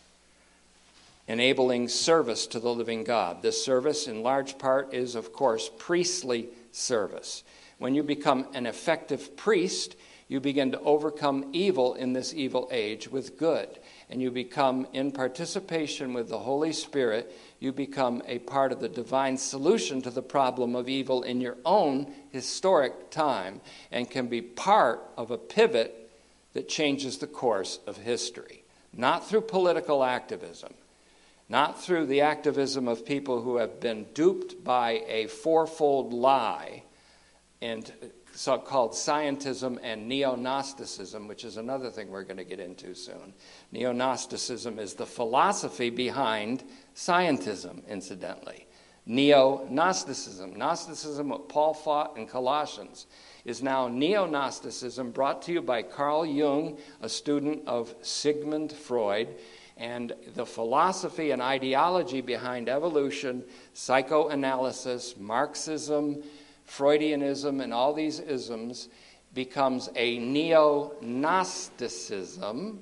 enabling 1.29 1.87
service 1.87 2.45
to 2.45 2.59
the 2.59 2.73
living 2.73 3.05
God. 3.05 3.41
This 3.41 3.63
service, 3.63 4.05
in 4.05 4.21
large 4.21 4.57
part, 4.57 4.93
is, 4.93 5.15
of 5.15 5.31
course, 5.31 5.71
priestly 5.77 6.49
service. 6.73 7.43
When 7.77 7.95
you 7.95 8.03
become 8.03 8.47
an 8.53 8.65
effective 8.65 9.37
priest, 9.37 9.95
you 10.27 10.41
begin 10.41 10.73
to 10.73 10.79
overcome 10.81 11.49
evil 11.53 11.93
in 11.93 12.11
this 12.11 12.33
evil 12.33 12.67
age 12.69 13.07
with 13.07 13.39
good. 13.39 13.69
And 14.09 14.21
you 14.21 14.29
become, 14.29 14.87
in 14.91 15.13
participation 15.13 16.13
with 16.13 16.27
the 16.27 16.39
Holy 16.39 16.73
Spirit, 16.73 17.31
you 17.61 17.71
become 17.71 18.21
a 18.27 18.39
part 18.39 18.73
of 18.73 18.81
the 18.81 18.89
divine 18.89 19.37
solution 19.37 20.01
to 20.01 20.09
the 20.09 20.21
problem 20.21 20.75
of 20.75 20.89
evil 20.89 21.23
in 21.23 21.39
your 21.39 21.55
own 21.63 22.13
historic 22.31 23.09
time 23.09 23.61
and 23.89 24.11
can 24.11 24.27
be 24.27 24.41
part 24.41 25.01
of 25.17 25.31
a 25.31 25.37
pivot 25.37 26.04
that 26.55 26.69
changes 26.69 27.17
the 27.17 27.27
course 27.27 27.79
of 27.85 27.97
history. 27.97 28.63
Not 28.93 29.27
through 29.27 29.41
political 29.41 30.05
activism, 30.05 30.73
not 31.49 31.83
through 31.83 32.05
the 32.05 32.21
activism 32.21 32.87
of 32.87 33.05
people 33.05 33.41
who 33.41 33.57
have 33.57 33.81
been 33.81 34.05
duped 34.13 34.63
by 34.63 35.03
a 35.05 35.27
fourfold 35.27 36.13
lie 36.13 36.83
and 37.61 37.91
so 38.33 38.57
called 38.57 38.93
scientism 38.93 39.77
and 39.83 40.07
neo 40.07 40.35
Gnosticism, 40.35 41.27
which 41.27 41.43
is 41.43 41.57
another 41.57 41.89
thing 41.89 42.09
we're 42.09 42.23
going 42.23 42.37
to 42.37 42.45
get 42.45 42.61
into 42.61 42.95
soon. 42.95 43.33
Neo 43.73 43.91
Gnosticism 43.91 44.79
is 44.79 44.93
the 44.93 45.05
philosophy 45.05 45.89
behind 45.89 46.63
scientism, 46.95 47.85
incidentally. 47.87 48.65
Neo 49.05 49.67
Gnosticism. 49.69 50.55
Gnosticism, 50.55 51.29
what 51.29 51.49
Paul 51.49 51.73
fought 51.73 52.15
in 52.17 52.27
Colossians, 52.27 53.07
is 53.45 53.61
now 53.63 53.87
neo 53.87 54.25
Gnosticism 54.25 55.11
brought 55.11 55.43
to 55.43 55.53
you 55.53 55.61
by 55.61 55.83
Carl 55.83 56.25
Jung, 56.25 56.77
a 57.01 57.07
student 57.07 57.63
of 57.67 57.93
Sigmund 58.01 58.73
Freud 58.73 59.29
and 59.77 60.13
the 60.33 60.45
philosophy 60.45 61.31
and 61.31 61.41
ideology 61.41 62.21
behind 62.21 62.69
evolution, 62.69 63.43
psychoanalysis, 63.73 65.15
Marxism, 65.17 66.23
Freudianism, 66.67 67.61
and 67.61 67.73
all 67.73 67.93
these 67.93 68.19
isms 68.19 68.89
becomes 69.33 69.89
a 69.95 70.17
neo 70.17 70.93
Gnosticism, 71.01 72.81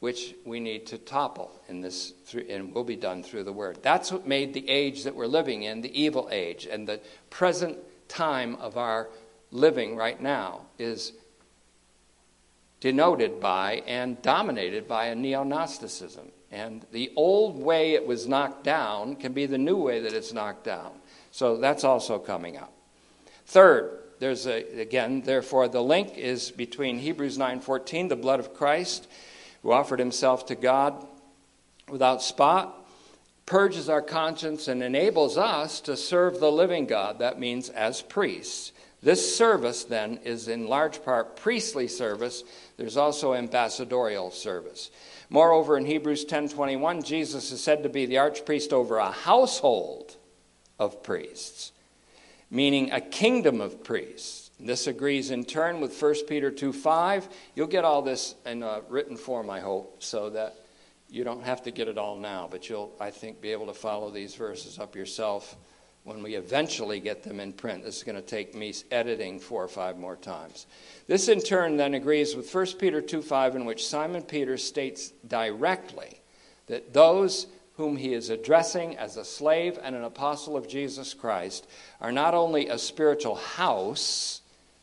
which 0.00 0.34
we 0.44 0.60
need 0.60 0.86
to 0.86 0.98
topple 0.98 1.50
in 1.68 1.80
this, 1.80 2.12
and 2.48 2.74
will 2.74 2.84
be 2.84 2.96
done 2.96 3.22
through 3.22 3.44
the 3.44 3.52
word. 3.52 3.78
That's 3.82 4.12
what 4.12 4.26
made 4.26 4.52
the 4.52 4.68
age 4.68 5.04
that 5.04 5.14
we're 5.14 5.26
living 5.26 5.62
in 5.62 5.80
the 5.80 6.00
evil 6.00 6.28
age, 6.30 6.68
and 6.70 6.86
the 6.86 7.00
present 7.30 7.78
time 8.06 8.56
of 8.56 8.76
our 8.76 9.08
living 9.50 9.96
right 9.96 10.20
now 10.20 10.62
is 10.78 11.12
denoted 12.80 13.40
by 13.40 13.82
and 13.86 14.20
dominated 14.22 14.88
by 14.88 15.06
a 15.06 15.14
neo 15.14 15.44
Gnosticism. 15.44 16.30
And 16.50 16.84
the 16.92 17.12
old 17.14 17.58
way 17.58 17.92
it 17.92 18.06
was 18.06 18.26
knocked 18.26 18.64
down 18.64 19.16
can 19.16 19.32
be 19.32 19.46
the 19.46 19.58
new 19.58 19.76
way 19.76 20.00
that 20.00 20.12
it's 20.12 20.32
knocked 20.32 20.64
down. 20.64 20.92
So 21.30 21.56
that's 21.58 21.84
also 21.84 22.18
coming 22.18 22.56
up. 22.56 22.72
Third, 23.46 23.98
there's 24.18 24.46
a, 24.46 24.80
again, 24.80 25.22
therefore, 25.22 25.68
the 25.68 25.82
link 25.82 26.16
is 26.16 26.50
between 26.50 26.98
Hebrews 26.98 27.38
9:14, 27.38 28.08
the 28.08 28.16
blood 28.16 28.40
of 28.40 28.54
Christ, 28.54 29.06
who 29.62 29.72
offered 29.72 29.98
himself 29.98 30.46
to 30.46 30.54
God 30.54 31.06
without 31.88 32.22
spot, 32.22 32.76
purges 33.46 33.88
our 33.88 34.02
conscience 34.02 34.68
and 34.68 34.82
enables 34.82 35.36
us 35.36 35.80
to 35.82 35.96
serve 35.96 36.38
the 36.38 36.52
living 36.52 36.86
God. 36.86 37.18
That 37.18 37.38
means 37.38 37.68
as 37.70 38.02
priests. 38.02 38.72
This 39.02 39.34
service, 39.34 39.84
then, 39.84 40.18
is 40.24 40.48
in 40.48 40.66
large 40.66 41.02
part 41.02 41.36
priestly 41.36 41.88
service. 41.88 42.44
There's 42.76 42.96
also 42.96 43.34
ambassadorial 43.34 44.30
service. 44.30 44.90
Moreover, 45.30 45.78
in 45.78 45.86
Hebrews 45.86 46.24
10:21, 46.26 47.02
Jesus 47.02 47.50
is 47.50 47.62
said 47.62 47.82
to 47.82 47.88
be 47.88 48.04
the 48.04 48.16
archpriest 48.16 48.72
over 48.72 48.98
a 48.98 49.10
household 49.10 50.16
of 50.78 51.02
priests, 51.02 51.72
meaning 52.50 52.90
a 52.90 53.00
kingdom 53.00 53.60
of 53.60 53.82
priests. 53.82 54.50
This 54.58 54.86
agrees 54.86 55.30
in 55.30 55.44
turn 55.44 55.80
with 55.80 55.94
1 55.94 56.26
Peter 56.26 56.50
2:5. 56.50 57.28
You'll 57.54 57.68
get 57.68 57.86
all 57.86 58.02
this 58.02 58.34
in 58.44 58.62
a 58.62 58.82
written 58.88 59.16
form, 59.16 59.48
I 59.48 59.60
hope, 59.60 60.02
so 60.02 60.28
that 60.30 60.56
you 61.08 61.24
don't 61.24 61.42
have 61.42 61.62
to 61.62 61.70
get 61.70 61.88
it 61.88 61.96
all 61.96 62.16
now, 62.16 62.48
but 62.50 62.68
you'll, 62.68 62.92
I 63.00 63.10
think, 63.10 63.40
be 63.40 63.52
able 63.52 63.66
to 63.66 63.74
follow 63.74 64.10
these 64.10 64.34
verses 64.34 64.78
up 64.78 64.94
yourself 64.94 65.56
when 66.10 66.24
we 66.24 66.34
eventually 66.34 66.98
get 66.98 67.22
them 67.22 67.38
in 67.38 67.52
print. 67.52 67.84
This 67.84 67.98
is 67.98 68.02
going 68.02 68.16
to 68.16 68.20
take 68.20 68.52
me 68.52 68.74
editing 68.90 69.38
four 69.38 69.62
or 69.62 69.68
five 69.68 69.96
more 69.96 70.16
times. 70.16 70.66
This, 71.06 71.28
in 71.28 71.40
turn, 71.40 71.76
then 71.76 71.94
agrees 71.94 72.34
with 72.34 72.52
1 72.52 72.66
Peter 72.80 73.00
2 73.00 73.22
5, 73.22 73.54
in 73.54 73.64
which 73.64 73.86
Simon 73.86 74.22
Peter 74.22 74.56
states 74.56 75.12
directly 75.28 76.20
that 76.66 76.92
those 76.92 77.46
whom 77.74 77.96
he 77.96 78.12
is 78.12 78.28
addressing 78.28 78.98
as 78.98 79.16
a 79.16 79.24
slave 79.24 79.78
and 79.80 79.94
an 79.94 80.02
apostle 80.02 80.56
of 80.56 80.66
Jesus 80.66 81.14
Christ 81.14 81.68
are 82.00 82.10
not 82.10 82.34
only 82.34 82.66
a 82.66 82.76
spiritual 82.76 83.36
house 83.36 84.40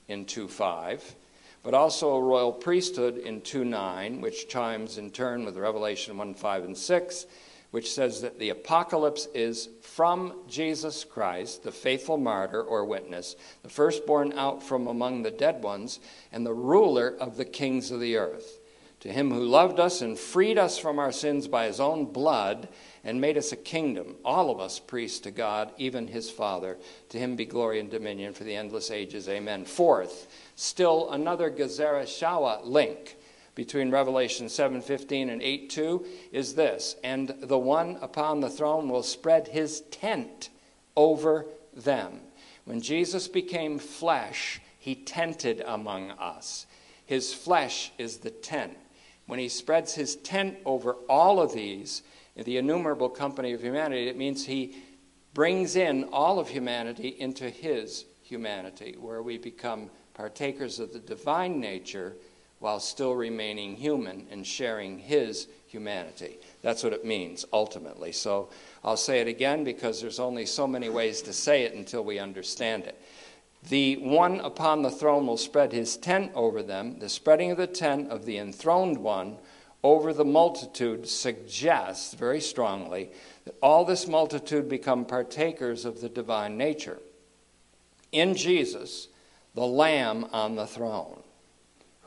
in 0.08 0.24
2 0.24 0.48
5, 0.48 1.14
but 1.62 1.74
also 1.74 2.16
a 2.16 2.22
royal 2.22 2.54
priesthood 2.54 3.18
in 3.18 3.42
2 3.42 3.66
9, 3.66 4.22
which 4.22 4.48
chimes 4.48 4.98
in 4.98 5.12
turn 5.12 5.44
with 5.44 5.58
Revelation 5.58 6.18
1 6.18 6.36
5 6.36 6.64
and 6.64 6.78
6 6.78 7.26
which 7.72 7.92
says 7.92 8.22
that 8.22 8.40
the 8.40 8.50
apocalypse 8.50 9.28
is 9.34 9.70
from 9.82 10.34
Jesus 10.48 11.04
Christ, 11.04 11.64
the 11.64 11.72
faithful 11.72 12.18
martyr 12.18 12.62
or 12.62 12.86
witness, 12.86 13.36
the 13.64 13.70
firstborn 13.70 14.34
out 14.34 14.64
from 14.64 14.88
among 14.88 15.24
the 15.24 15.32
dead 15.32 15.62
ones, 15.64 16.00
and 16.32 16.46
the 16.46 16.54
ruler 16.54 17.16
of 17.20 17.38
the 17.38 17.46
kings 17.46 17.92
of 17.92 18.00
the 18.00 18.16
earth. 18.16 18.60
To 19.02 19.12
him 19.12 19.32
who 19.32 19.44
loved 19.44 19.80
us 19.80 20.02
and 20.02 20.18
freed 20.18 20.58
us 20.58 20.78
from 20.78 20.98
our 20.98 21.12
sins 21.12 21.48
by 21.48 21.68
his 21.68 21.80
own 21.80 22.06
blood 22.06 22.68
and 23.04 23.22
made 23.22 23.38
us 23.38 23.52
a 23.52 23.58
kingdom, 23.58 24.16
all 24.26 24.50
of 24.50 24.60
us 24.60 24.80
priests 24.80 25.20
to 25.20 25.32
God, 25.32 25.72
even 25.78 26.08
his 26.08 26.32
Father. 26.32 26.78
To 27.10 27.20
him 27.20 27.36
be 27.36 27.46
glory 27.46 27.80
and 27.80 27.92
dominion 27.92 28.34
for 28.34 28.44
the 28.44 28.56
endless 28.56 28.90
ages. 28.90 29.30
Amen. 29.30 29.66
Fourth, 29.66 30.28
still 30.56 31.12
another 31.12 31.52
Gezerah 31.52 32.04
Shawa 32.04 32.66
link 32.66 33.18
between 33.58 33.90
Revelation 33.90 34.46
7:15 34.50 35.30
and 35.30 35.42
8:2 35.42 36.06
is 36.32 36.54
this, 36.54 36.96
and 37.04 37.30
the 37.40 37.58
one 37.58 37.98
upon 38.02 38.40
the 38.40 38.52
throne 38.52 38.88
will 38.88 39.02
spread 39.02 39.48
his 39.48 39.82
tent 39.90 40.50
over 40.96 41.48
them. 41.74 42.22
When 42.66 42.82
Jesus 42.82 43.28
became 43.28 43.80
flesh, 43.80 44.62
he 44.78 44.94
tented 44.94 45.62
among 45.66 46.12
us. 46.12 46.68
His 47.04 47.34
flesh 47.34 47.92
is 47.98 48.18
the 48.18 48.30
tent. 48.30 48.78
When 49.26 49.40
he 49.40 49.50
spreads 49.50 49.96
his 49.96 50.18
tent 50.18 50.60
over 50.64 50.94
all 51.10 51.42
of 51.42 51.54
these, 51.54 52.04
the 52.36 52.58
innumerable 52.58 53.10
company 53.10 53.54
of 53.54 53.64
humanity, 53.64 54.08
it 54.08 54.18
means 54.18 54.46
he 54.46 54.76
brings 55.34 55.76
in 55.76 56.04
all 56.12 56.38
of 56.38 56.50
humanity 56.50 57.16
into 57.18 57.50
his 57.50 58.06
humanity, 58.22 58.96
where 59.00 59.24
we 59.24 59.40
become 59.40 59.90
partakers 60.14 60.80
of 60.80 60.94
the 60.94 61.00
divine 61.00 61.60
nature 61.60 62.18
while 62.60 62.80
still 62.80 63.16
remaining 63.16 63.76
human 63.76 64.26
and 64.32 64.46
sharing 64.46 65.00
his 65.00 65.48
humanity. 65.68 66.40
That's 66.62 66.84
what 66.84 66.94
it 66.94 67.06
means 67.06 67.46
ultimately. 67.54 68.12
So 68.12 68.50
I'll 68.84 68.98
say 68.98 69.20
it 69.20 69.28
again 69.28 69.64
because 69.64 70.02
there's 70.02 70.20
only 70.20 70.46
so 70.46 70.66
many 70.66 70.90
ways 70.90 71.22
to 71.24 71.34
say 71.34 71.64
it 71.64 71.74
until 71.74 72.04
we 72.04 72.20
understand 72.20 72.84
it. 72.86 73.00
The 73.70 73.98
one 73.98 74.40
upon 74.40 74.82
the 74.82 74.92
throne 74.92 75.28
will 75.28 75.38
spread 75.38 75.74
his 75.74 75.98
tent 75.98 76.32
over 76.36 76.64
them. 76.64 77.00
The 77.00 77.10
spreading 77.10 77.52
of 77.52 77.58
the 77.58 77.68
tent 77.68 78.10
of 78.10 78.26
the 78.26 78.38
enthroned 78.38 78.98
one 78.98 79.38
over 79.84 80.14
the 80.14 80.26
multitude 80.26 81.08
suggests 81.08 82.14
very 82.14 82.42
strongly 82.42 83.12
that 83.46 83.56
all 83.62 83.86
this 83.86 84.08
multitude 84.08 84.68
become 84.70 85.06
partakers 85.06 85.86
of 85.86 86.02
the 86.02 86.10
divine 86.10 86.58
nature. 86.58 87.00
In 88.12 88.36
Jesus, 88.36 89.08
the 89.54 89.66
Lamb 89.66 90.28
on 90.32 90.56
the 90.56 90.68
throne, 90.68 91.17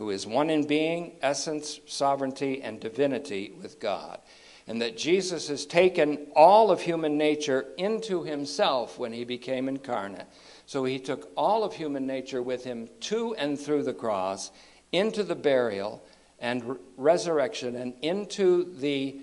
who 0.00 0.08
is 0.08 0.26
one 0.26 0.48
in 0.48 0.66
being, 0.66 1.12
essence, 1.20 1.78
sovereignty, 1.84 2.62
and 2.62 2.80
divinity 2.80 3.52
with 3.60 3.78
God. 3.78 4.18
And 4.66 4.80
that 4.80 4.96
Jesus 4.96 5.48
has 5.48 5.66
taken 5.66 6.26
all 6.34 6.70
of 6.70 6.80
human 6.80 7.18
nature 7.18 7.66
into 7.76 8.22
himself 8.22 8.98
when 8.98 9.12
he 9.12 9.24
became 9.24 9.68
incarnate. 9.68 10.26
So 10.64 10.84
he 10.86 10.98
took 10.98 11.30
all 11.36 11.64
of 11.64 11.74
human 11.74 12.06
nature 12.06 12.40
with 12.40 12.64
him 12.64 12.88
to 13.00 13.34
and 13.34 13.60
through 13.60 13.82
the 13.82 13.92
cross, 13.92 14.50
into 14.90 15.22
the 15.22 15.34
burial, 15.34 16.02
and 16.38 16.64
re- 16.64 16.76
resurrection 16.96 17.76
and 17.76 17.92
into 18.00 18.74
the 18.78 19.18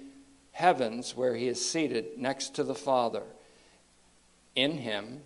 heavens 0.51 1.17
where 1.17 1.35
he 1.35 1.47
is 1.47 1.67
seated 1.67 2.19
next 2.19 2.53
to 2.53 2.63
the 2.63 2.75
Father. 2.75 3.23
In 4.53 4.77
him 4.77 5.23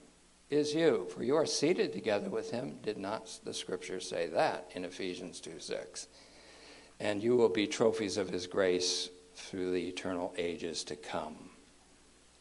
is 0.52 0.76
you, 0.76 1.08
for 1.10 1.24
you 1.24 1.36
are 1.36 1.45
seated 1.45 1.93
together 1.93 2.30
with 2.30 2.52
him. 2.52 2.78
Did 2.84 2.97
not 2.97 3.39
the 3.43 3.54
scripture 3.54 4.02
say 4.02 4.28
that 4.28 4.70
in 4.76 4.84
Ephesians 4.84 5.39
2 5.39 5.60
6? 5.60 6.08
And 6.99 7.24
you 7.24 7.36
will 7.36 7.49
be 7.49 7.66
trophies 7.66 8.18
of 8.18 8.30
his 8.30 8.45
grace 8.45 9.10
through 9.34 9.72
the 9.72 9.88
eternal 9.88 10.34
ages 10.38 10.84
to 10.84 10.95
come. 10.95 11.36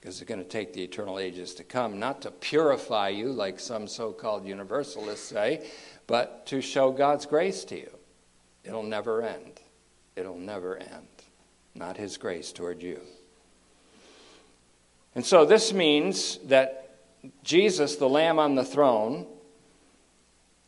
Because 0.01 0.21
it's 0.21 0.29
going 0.29 0.43
to 0.43 0.49
take 0.49 0.73
the 0.73 0.83
eternal 0.83 1.19
ages 1.19 1.55
to 1.55 1.65
come, 1.65 1.99
not 1.99 2.23
to 2.23 2.31
purify 2.31 3.09
you 3.09 3.33
like 3.33 3.61
some 3.61 3.87
so 3.87 4.13
called 4.13 4.45
universalists 4.45 5.29
say, 5.29 5.67
but 6.07 6.47
to 6.47 6.61
show 6.61 6.91
God's 6.91 7.27
grace 7.27 7.65
to 7.65 7.77
you. 7.77 7.91
It'll 8.65 8.83
never 8.83 9.23
end. 9.23 9.61
It'll 10.17 10.39
never 10.39 10.77
end. 10.77 11.07
Not 11.75 11.97
His 11.97 12.17
grace 12.17 12.51
toward 12.51 12.83
you. 12.83 13.01
And 15.15 15.25
so 15.25 15.45
this 15.45 15.73
means 15.73 16.39
that 16.45 16.90
Jesus, 17.43 17.97
the 17.97 18.09
Lamb 18.09 18.39
on 18.39 18.55
the 18.55 18.65
throne, 18.65 19.27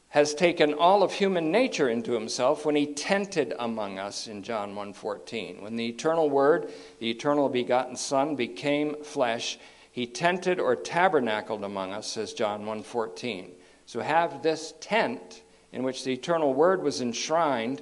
has 0.09 0.35
taken 0.35 0.75
all 0.75 1.03
of 1.03 1.13
human 1.13 1.51
nature 1.51 1.89
into 1.89 2.13
himself 2.13 2.67
when 2.67 2.77
he 2.77 2.87
tented 2.87 3.55
among 3.59 3.99
us 3.99 4.27
in 4.27 4.43
John 4.43 4.75
1:14. 4.75 5.63
When 5.63 5.77
the 5.77 5.89
eternal 5.89 6.29
word, 6.29 6.71
the 6.99 7.09
eternal 7.11 7.49
begotten 7.49 7.97
son 7.97 8.37
became 8.37 9.03
flesh, 9.03 9.59
he 9.91 10.07
tented 10.07 10.61
or 10.61 10.77
tabernacled 10.77 11.65
among 11.65 11.93
us 11.93 12.09
says 12.09 12.35
John 12.35 12.67
1:14. 12.67 13.53
So 13.87 14.01
have 14.01 14.43
this 14.43 14.75
tent 14.81 15.43
in 15.73 15.83
which 15.83 16.05
the 16.05 16.13
eternal 16.13 16.53
word 16.53 16.83
was 16.83 17.01
enshrined 17.01 17.81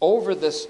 over 0.00 0.36
this 0.36 0.68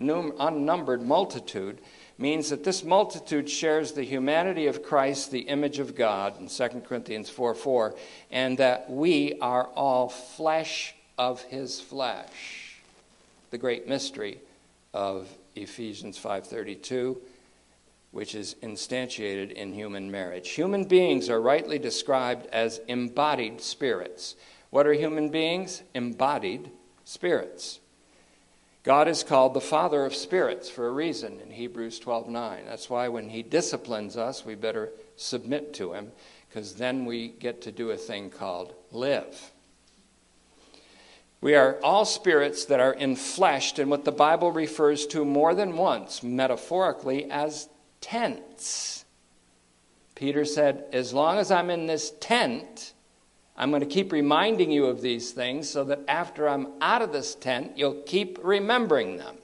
unnumbered 0.00 1.02
multitude 1.02 1.80
means 2.18 2.50
that 2.50 2.64
this 2.64 2.84
multitude 2.84 3.48
shares 3.48 3.92
the 3.92 4.04
humanity 4.04 4.66
of 4.66 4.82
Christ, 4.82 5.30
the 5.30 5.40
image 5.40 5.78
of 5.78 5.94
God, 5.94 6.38
in 6.38 6.48
2 6.48 6.80
Corinthians 6.80 7.28
4 7.28 7.54
4, 7.54 7.94
and 8.30 8.58
that 8.58 8.90
we 8.90 9.38
are 9.40 9.64
all 9.74 10.08
flesh 10.08 10.94
of 11.18 11.42
his 11.42 11.80
flesh. 11.80 12.80
The 13.50 13.58
great 13.58 13.88
mystery 13.88 14.38
of 14.94 15.28
Ephesians 15.54 16.18
5:32 16.18 17.18
which 18.12 18.34
is 18.34 18.54
instantiated 18.62 19.50
in 19.52 19.72
human 19.72 20.10
marriage. 20.10 20.50
Human 20.50 20.84
beings 20.84 21.28
are 21.28 21.40
rightly 21.40 21.78
described 21.78 22.46
as 22.52 22.78
embodied 22.86 23.60
spirits. 23.60 24.36
What 24.70 24.86
are 24.86 24.92
human 24.92 25.30
beings? 25.30 25.82
Embodied 25.94 26.70
spirits. 27.04 27.80
God 28.82 29.06
is 29.06 29.22
called 29.22 29.54
the 29.54 29.60
Father 29.60 30.04
of 30.04 30.14
spirits 30.14 30.68
for 30.68 30.88
a 30.88 30.92
reason 30.92 31.38
in 31.40 31.52
Hebrews 31.52 32.00
12:9. 32.00 32.66
That's 32.66 32.90
why 32.90 33.08
when 33.08 33.28
he 33.28 33.42
disciplines 33.42 34.16
us, 34.16 34.44
we 34.44 34.56
better 34.56 34.92
submit 35.16 35.72
to 35.74 35.92
him 35.92 36.12
because 36.48 36.74
then 36.74 37.04
we 37.04 37.28
get 37.28 37.62
to 37.62 37.72
do 37.72 37.90
a 37.90 37.96
thing 37.96 38.28
called 38.28 38.74
live. 38.90 39.52
We 41.40 41.54
are 41.54 41.78
all 41.82 42.04
spirits 42.04 42.64
that 42.66 42.80
are 42.80 42.94
enfleshed 42.94 43.78
in 43.78 43.88
what 43.88 44.04
the 44.04 44.12
Bible 44.12 44.52
refers 44.52 45.06
to 45.08 45.24
more 45.24 45.54
than 45.54 45.76
once, 45.76 46.22
metaphorically, 46.22 47.30
as 47.30 47.68
tents. 48.00 49.04
Peter 50.14 50.44
said, 50.44 50.84
As 50.92 51.12
long 51.12 51.38
as 51.38 51.50
I'm 51.50 51.70
in 51.70 51.86
this 51.86 52.12
tent, 52.20 52.91
I'm 53.62 53.70
going 53.70 53.78
to 53.78 53.86
keep 53.86 54.10
reminding 54.10 54.72
you 54.72 54.86
of 54.86 55.02
these 55.02 55.30
things 55.30 55.70
so 55.70 55.84
that 55.84 56.00
after 56.08 56.48
I'm 56.48 56.66
out 56.80 57.00
of 57.00 57.12
this 57.12 57.36
tent, 57.36 57.78
you'll 57.78 58.02
keep 58.02 58.40
remembering 58.42 59.18
them. 59.18 59.36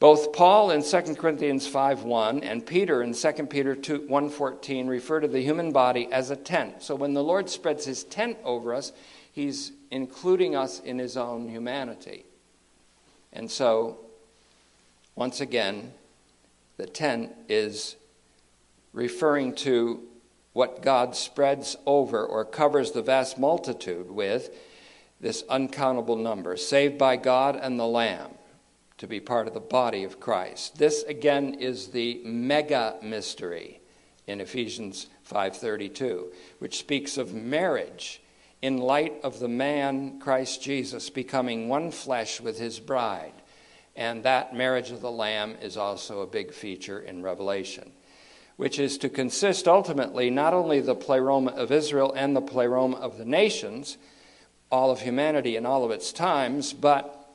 Both 0.00 0.32
Paul 0.32 0.70
in 0.70 0.82
2 0.82 1.16
Corinthians 1.16 1.68
5:1 1.68 2.42
and 2.42 2.64
Peter 2.64 3.02
in 3.02 3.12
2 3.12 3.50
Peter 3.50 3.74
2, 3.74 4.06
1:14 4.08 4.88
refer 4.88 5.20
to 5.20 5.28
the 5.28 5.42
human 5.42 5.70
body 5.70 6.08
as 6.10 6.30
a 6.30 6.36
tent. 6.36 6.82
So 6.82 6.94
when 6.94 7.12
the 7.12 7.22
Lord 7.22 7.50
spreads 7.50 7.84
his 7.84 8.04
tent 8.04 8.38
over 8.42 8.72
us, 8.72 8.92
he's 9.30 9.72
including 9.90 10.56
us 10.56 10.80
in 10.80 10.98
his 10.98 11.14
own 11.14 11.50
humanity. 11.50 12.24
And 13.34 13.50
so 13.50 13.98
once 15.14 15.42
again, 15.42 15.92
the 16.78 16.86
tent 16.86 17.34
is 17.50 17.96
referring 18.94 19.54
to 19.56 20.08
what 20.58 20.82
God 20.82 21.14
spreads 21.14 21.76
over 21.86 22.26
or 22.26 22.44
covers 22.44 22.90
the 22.90 23.00
vast 23.00 23.38
multitude 23.38 24.10
with, 24.10 24.50
this 25.20 25.44
uncountable 25.48 26.16
number, 26.16 26.56
saved 26.56 26.98
by 26.98 27.14
God 27.14 27.54
and 27.54 27.78
the 27.78 27.86
Lamb 27.86 28.32
to 28.96 29.06
be 29.06 29.20
part 29.20 29.46
of 29.46 29.54
the 29.54 29.60
body 29.60 30.02
of 30.02 30.18
Christ. 30.18 30.76
This 30.76 31.04
again 31.04 31.54
is 31.54 31.86
the 31.86 32.20
mega 32.24 32.96
mystery 33.00 33.80
in 34.26 34.40
Ephesians 34.40 35.06
5:32, 35.22 36.32
which 36.58 36.80
speaks 36.80 37.16
of 37.18 37.32
marriage 37.32 38.20
in 38.60 38.78
light 38.78 39.14
of 39.22 39.38
the 39.38 39.46
man 39.46 40.18
Christ 40.18 40.60
Jesus 40.60 41.08
becoming 41.08 41.68
one 41.68 41.92
flesh 41.92 42.40
with 42.40 42.58
his 42.58 42.80
bride. 42.80 43.42
And 43.94 44.24
that 44.24 44.56
marriage 44.56 44.90
of 44.90 45.02
the 45.02 45.12
lamb 45.12 45.56
is 45.62 45.76
also 45.76 46.20
a 46.20 46.26
big 46.26 46.52
feature 46.52 46.98
in 46.98 47.22
Revelation 47.22 47.92
which 48.58 48.80
is 48.80 48.98
to 48.98 49.08
consist 49.08 49.68
ultimately 49.68 50.28
not 50.28 50.52
only 50.52 50.80
the 50.80 50.94
pleroma 50.94 51.52
of 51.52 51.70
Israel 51.70 52.12
and 52.14 52.34
the 52.34 52.40
pleroma 52.40 52.96
of 52.96 53.16
the 53.16 53.24
nations, 53.24 53.96
all 54.70 54.90
of 54.90 55.00
humanity 55.00 55.56
in 55.56 55.64
all 55.64 55.84
of 55.84 55.92
its 55.92 56.12
times, 56.12 56.72
but 56.72 57.30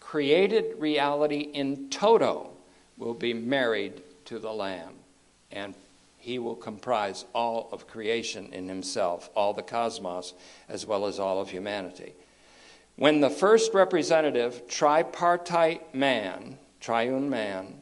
created 0.00 0.78
reality 0.78 1.38
in 1.40 1.88
toto 1.88 2.50
will 2.98 3.14
be 3.14 3.32
married 3.32 4.02
to 4.26 4.38
the 4.38 4.52
Lamb. 4.52 4.92
And 5.50 5.74
he 6.18 6.38
will 6.38 6.54
comprise 6.54 7.24
all 7.34 7.70
of 7.72 7.88
creation 7.88 8.52
in 8.52 8.68
himself, 8.68 9.30
all 9.34 9.54
the 9.54 9.62
cosmos, 9.62 10.34
as 10.68 10.84
well 10.84 11.06
as 11.06 11.18
all 11.18 11.40
of 11.40 11.48
humanity. 11.48 12.12
When 12.96 13.22
the 13.22 13.30
first 13.30 13.72
representative, 13.72 14.68
tripartite 14.68 15.94
man, 15.94 16.58
triune 16.80 17.30
man, 17.30 17.76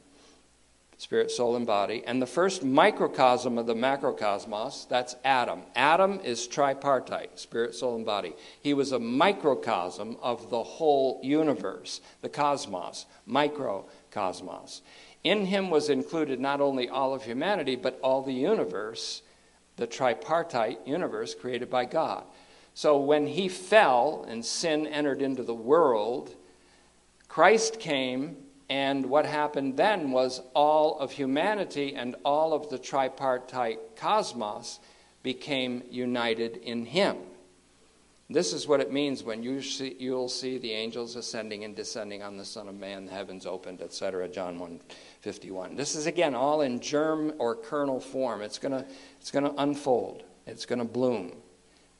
spirit, 0.96 1.30
soul, 1.30 1.56
and 1.56 1.66
body. 1.66 2.02
And 2.06 2.20
the 2.20 2.26
first 2.26 2.64
microcosm 2.64 3.58
of 3.58 3.66
the 3.66 3.74
macrocosmos, 3.74 4.88
that's 4.88 5.16
Adam. 5.24 5.62
Adam 5.74 6.20
is 6.22 6.46
tripartite, 6.46 7.38
spirit, 7.38 7.74
soul, 7.74 7.96
and 7.96 8.06
body. 8.06 8.34
He 8.60 8.74
was 8.74 8.92
a 8.92 8.98
microcosm 8.98 10.16
of 10.22 10.50
the 10.50 10.62
whole 10.62 11.20
universe, 11.22 12.00
the 12.22 12.28
cosmos, 12.28 13.06
microcosmos. 13.28 14.80
In 15.22 15.46
him 15.46 15.70
was 15.70 15.88
included 15.88 16.38
not 16.38 16.60
only 16.60 16.88
all 16.88 17.14
of 17.14 17.24
humanity, 17.24 17.76
but 17.76 17.98
all 18.02 18.22
the 18.22 18.32
universe, 18.32 19.22
the 19.76 19.86
tripartite 19.86 20.86
universe 20.86 21.34
created 21.34 21.70
by 21.70 21.86
God. 21.86 22.24
So 22.74 22.98
when 22.98 23.26
he 23.26 23.48
fell 23.48 24.24
and 24.28 24.44
sin 24.44 24.86
entered 24.86 25.22
into 25.22 25.42
the 25.42 25.54
world, 25.54 26.34
Christ 27.28 27.80
came 27.80 28.36
and 28.68 29.06
what 29.06 29.26
happened 29.26 29.76
then 29.76 30.10
was 30.10 30.40
all 30.54 30.98
of 30.98 31.12
humanity 31.12 31.94
and 31.94 32.16
all 32.24 32.52
of 32.52 32.70
the 32.70 32.78
tripartite 32.78 33.96
cosmos 33.96 34.80
became 35.22 35.82
united 35.90 36.56
in 36.58 36.86
him. 36.86 37.16
This 38.30 38.54
is 38.54 38.66
what 38.66 38.80
it 38.80 38.90
means 38.90 39.22
when 39.22 39.42
you 39.42 39.60
see, 39.60 39.96
you'll 39.98 40.30
see 40.30 40.56
the 40.56 40.72
angels 40.72 41.14
ascending 41.14 41.64
and 41.64 41.76
descending 41.76 42.22
on 42.22 42.38
the 42.38 42.44
Son 42.44 42.68
of 42.68 42.74
Man, 42.74 43.04
the 43.04 43.12
heavens 43.12 43.44
opened, 43.44 43.82
etc. 43.82 44.28
John 44.28 44.58
151. 44.58 45.76
This 45.76 45.94
is 45.94 46.06
again 46.06 46.34
all 46.34 46.62
in 46.62 46.80
germ 46.80 47.34
or 47.38 47.54
kernel 47.54 48.00
form. 48.00 48.40
It's 48.40 48.58
gonna 48.58 48.86
it's 49.20 49.30
gonna 49.30 49.52
unfold. 49.58 50.22
It's 50.46 50.64
gonna 50.64 50.86
bloom 50.86 51.32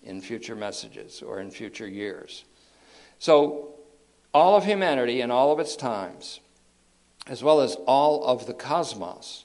in 0.02 0.22
future 0.22 0.56
messages 0.56 1.20
or 1.20 1.40
in 1.40 1.50
future 1.50 1.86
years. 1.86 2.44
So 3.18 3.74
all 4.32 4.56
of 4.56 4.64
humanity 4.64 5.20
in 5.20 5.30
all 5.30 5.52
of 5.52 5.60
its 5.60 5.76
times 5.76 6.40
as 7.27 7.43
well 7.43 7.61
as 7.61 7.77
all 7.87 8.25
of 8.25 8.47
the 8.47 8.55
cosmos. 8.55 9.45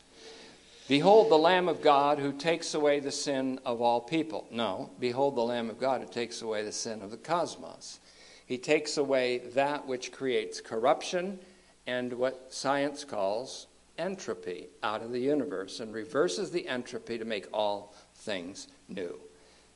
Behold 0.87 1.29
the 1.29 1.37
Lamb 1.37 1.69
of 1.69 1.81
God 1.81 2.17
who 2.17 2.31
takes 2.33 2.73
away 2.73 2.99
the 2.99 3.11
sin 3.11 3.59
of 3.65 3.81
all 3.81 4.01
people. 4.01 4.47
No, 4.49 4.89
behold 4.99 5.35
the 5.35 5.41
Lamb 5.41 5.69
of 5.69 5.79
God 5.79 6.01
who 6.01 6.07
takes 6.07 6.41
away 6.41 6.63
the 6.63 6.71
sin 6.71 7.01
of 7.01 7.11
the 7.11 7.17
cosmos. 7.17 7.99
He 8.45 8.57
takes 8.57 8.97
away 8.97 9.37
that 9.53 9.85
which 9.85 10.11
creates 10.11 10.59
corruption 10.59 11.39
and 11.85 12.13
what 12.13 12.51
science 12.51 13.03
calls 13.03 13.67
entropy 13.99 14.67
out 14.81 15.03
of 15.03 15.11
the 15.11 15.19
universe 15.19 15.79
and 15.79 15.93
reverses 15.93 16.49
the 16.49 16.67
entropy 16.67 17.17
to 17.19 17.25
make 17.25 17.47
all 17.53 17.93
things 18.15 18.67
new. 18.87 19.19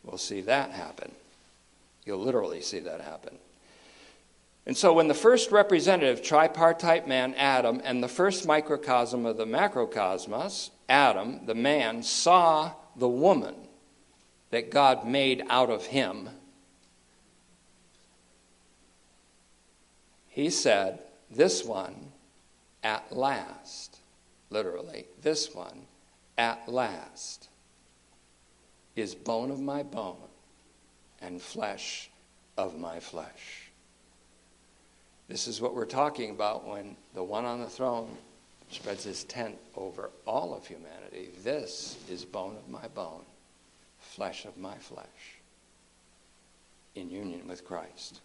We'll 0.04 0.18
see 0.18 0.42
that 0.42 0.72
happen. 0.72 1.12
You'll 2.06 2.20
literally 2.20 2.62
see 2.62 2.80
that 2.80 3.02
happen. 3.02 3.38
And 4.66 4.78
so, 4.78 4.94
when 4.94 5.10
the 5.10 5.14
first 5.14 5.52
representative 5.52 6.22
tripartite 6.22 7.08
man, 7.08 7.34
Adam, 7.36 7.82
and 7.84 8.02
the 8.02 8.08
first 8.08 8.48
microcosm 8.48 9.26
of 9.26 9.36
the 9.36 9.46
macrocosmos, 9.46 10.70
Adam, 10.88 11.46
the 11.46 11.56
man, 11.56 12.02
saw 12.02 12.72
the 12.96 13.10
woman 13.10 13.56
that 14.52 14.72
God 14.72 15.06
made 15.06 15.44
out 15.50 15.70
of 15.70 15.88
him, 15.88 16.30
he 20.30 20.50
said, 20.50 21.00
This 21.30 21.66
one 21.66 22.14
at 22.84 23.12
last, 23.12 24.00
literally, 24.50 25.08
this 25.22 25.54
one 25.54 25.88
at 26.38 26.70
last 26.70 27.50
is 28.96 29.14
bone 29.14 29.52
of 29.52 29.60
my 29.60 29.84
bone 29.84 30.30
and 31.22 31.42
flesh 31.42 32.10
of 32.58 32.78
my 32.78 33.00
flesh. 33.00 33.63
This 35.34 35.48
is 35.48 35.60
what 35.60 35.74
we're 35.74 35.86
talking 35.86 36.30
about 36.30 36.68
when 36.68 36.96
the 37.16 37.24
one 37.24 37.44
on 37.44 37.60
the 37.60 37.66
throne 37.66 38.08
spreads 38.70 39.04
his 39.04 39.24
tent 39.24 39.58
over 39.76 40.12
all 40.28 40.54
of 40.54 40.68
humanity. 40.68 41.32
This 41.44 41.98
is 42.08 42.24
bone 42.24 42.56
of 42.56 42.70
my 42.70 42.88
bone, 42.90 43.24
flesh 43.98 44.46
of 44.46 44.58
my 44.58 44.76
flesh, 44.76 45.40
in 46.94 47.10
union 47.10 47.48
with 47.48 47.66
Christ. 47.66 48.22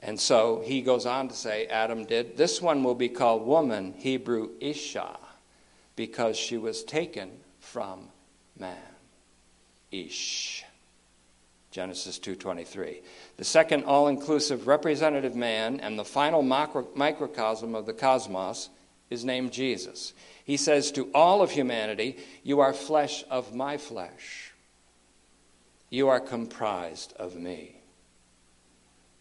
And 0.00 0.20
so 0.20 0.62
he 0.62 0.82
goes 0.82 1.06
on 1.06 1.28
to 1.28 1.34
say, 1.34 1.64
Adam 1.68 2.04
did, 2.04 2.36
this 2.36 2.60
one 2.60 2.84
will 2.84 2.94
be 2.94 3.08
called 3.08 3.46
woman, 3.46 3.94
Hebrew 3.96 4.50
Isha, 4.60 5.16
because 5.96 6.36
she 6.36 6.58
was 6.58 6.84
taken 6.84 7.30
from 7.60 8.10
man. 8.58 8.76
Ish. 9.90 10.66
Genesis 11.70 12.18
2:23. 12.18 13.02
The 13.36 13.44
second 13.44 13.84
all-inclusive 13.84 14.66
representative 14.66 15.36
man 15.36 15.80
and 15.80 15.98
the 15.98 16.04
final 16.04 16.42
microcosm 16.42 17.74
of 17.74 17.86
the 17.86 17.92
cosmos 17.92 18.70
is 19.10 19.24
named 19.24 19.52
Jesus. 19.52 20.12
He 20.44 20.56
says 20.56 20.90
to 20.92 21.10
all 21.14 21.42
of 21.42 21.50
humanity, 21.50 22.16
"You 22.42 22.60
are 22.60 22.72
flesh 22.72 23.24
of 23.30 23.54
my 23.54 23.76
flesh. 23.76 24.52
You 25.90 26.08
are 26.08 26.20
comprised 26.20 27.12
of 27.14 27.36
me." 27.36 27.74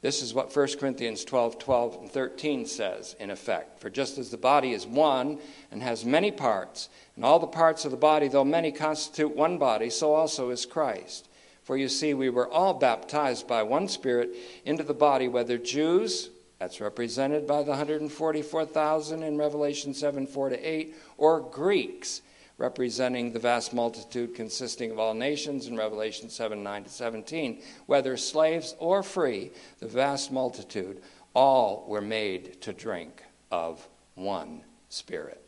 This 0.02 0.22
is 0.22 0.34
what 0.34 0.52
1 0.52 0.78
Corinthians 0.78 1.26
12, 1.26 1.58
12, 1.58 1.96
and 1.96 2.12
13 2.12 2.66
says, 2.66 3.16
in 3.20 3.32
effect. 3.32 3.80
For 3.80 3.90
just 3.90 4.18
as 4.18 4.30
the 4.30 4.38
body 4.38 4.72
is 4.72 4.86
one 4.86 5.40
and 5.72 5.82
has 5.82 6.06
many 6.06 6.32
parts, 6.32 6.88
and 7.16 7.26
all 7.26 7.40
the 7.40 7.48
parts 7.48 7.84
of 7.84 7.92
the 7.92 7.98
body, 7.98 8.28
though 8.28 8.46
many, 8.46 8.72
constitute 8.72 9.36
one 9.36 9.58
body, 9.58 9.90
so 9.90 10.14
also 10.14 10.50
is 10.50 10.66
Christ. 10.66 11.27
For 11.68 11.76
you 11.76 11.90
see, 11.90 12.14
we 12.14 12.30
were 12.30 12.48
all 12.48 12.74
baptized 12.74 13.46
by 13.46 13.62
one 13.62 13.90
Spirit 13.90 14.34
into 14.64 14.84
the 14.84 14.94
body, 14.94 15.28
whether 15.28 15.58
Jews, 15.58 16.30
that's 16.60 16.80
represented 16.80 17.46
by 17.46 17.62
the 17.62 17.72
144,000 17.72 19.22
in 19.22 19.38
Revelation 19.38 19.94
7 19.94 20.28
4 20.28 20.48
to 20.52 20.58
8, 20.58 20.96
or 21.18 21.42
Greeks, 21.42 22.22
representing 22.58 23.34
the 23.34 23.40
vast 23.40 23.74
multitude 23.74 24.34
consisting 24.34 24.92
of 24.92 24.98
all 24.98 25.14
nations 25.14 25.68
in 25.68 25.76
Revelation 25.76 26.30
7 26.30 26.64
9 26.64 26.84
to 26.86 26.90
17. 26.90 27.62
Whether 27.86 28.16
slaves 28.16 28.74
or 28.80 29.04
free, 29.04 29.52
the 29.80 29.90
vast 29.90 30.32
multitude, 30.32 31.02
all 31.34 31.84
were 31.86 32.00
made 32.00 32.62
to 32.62 32.72
drink 32.72 33.24
of 33.52 33.86
one 34.16 34.62
Spirit. 34.88 35.44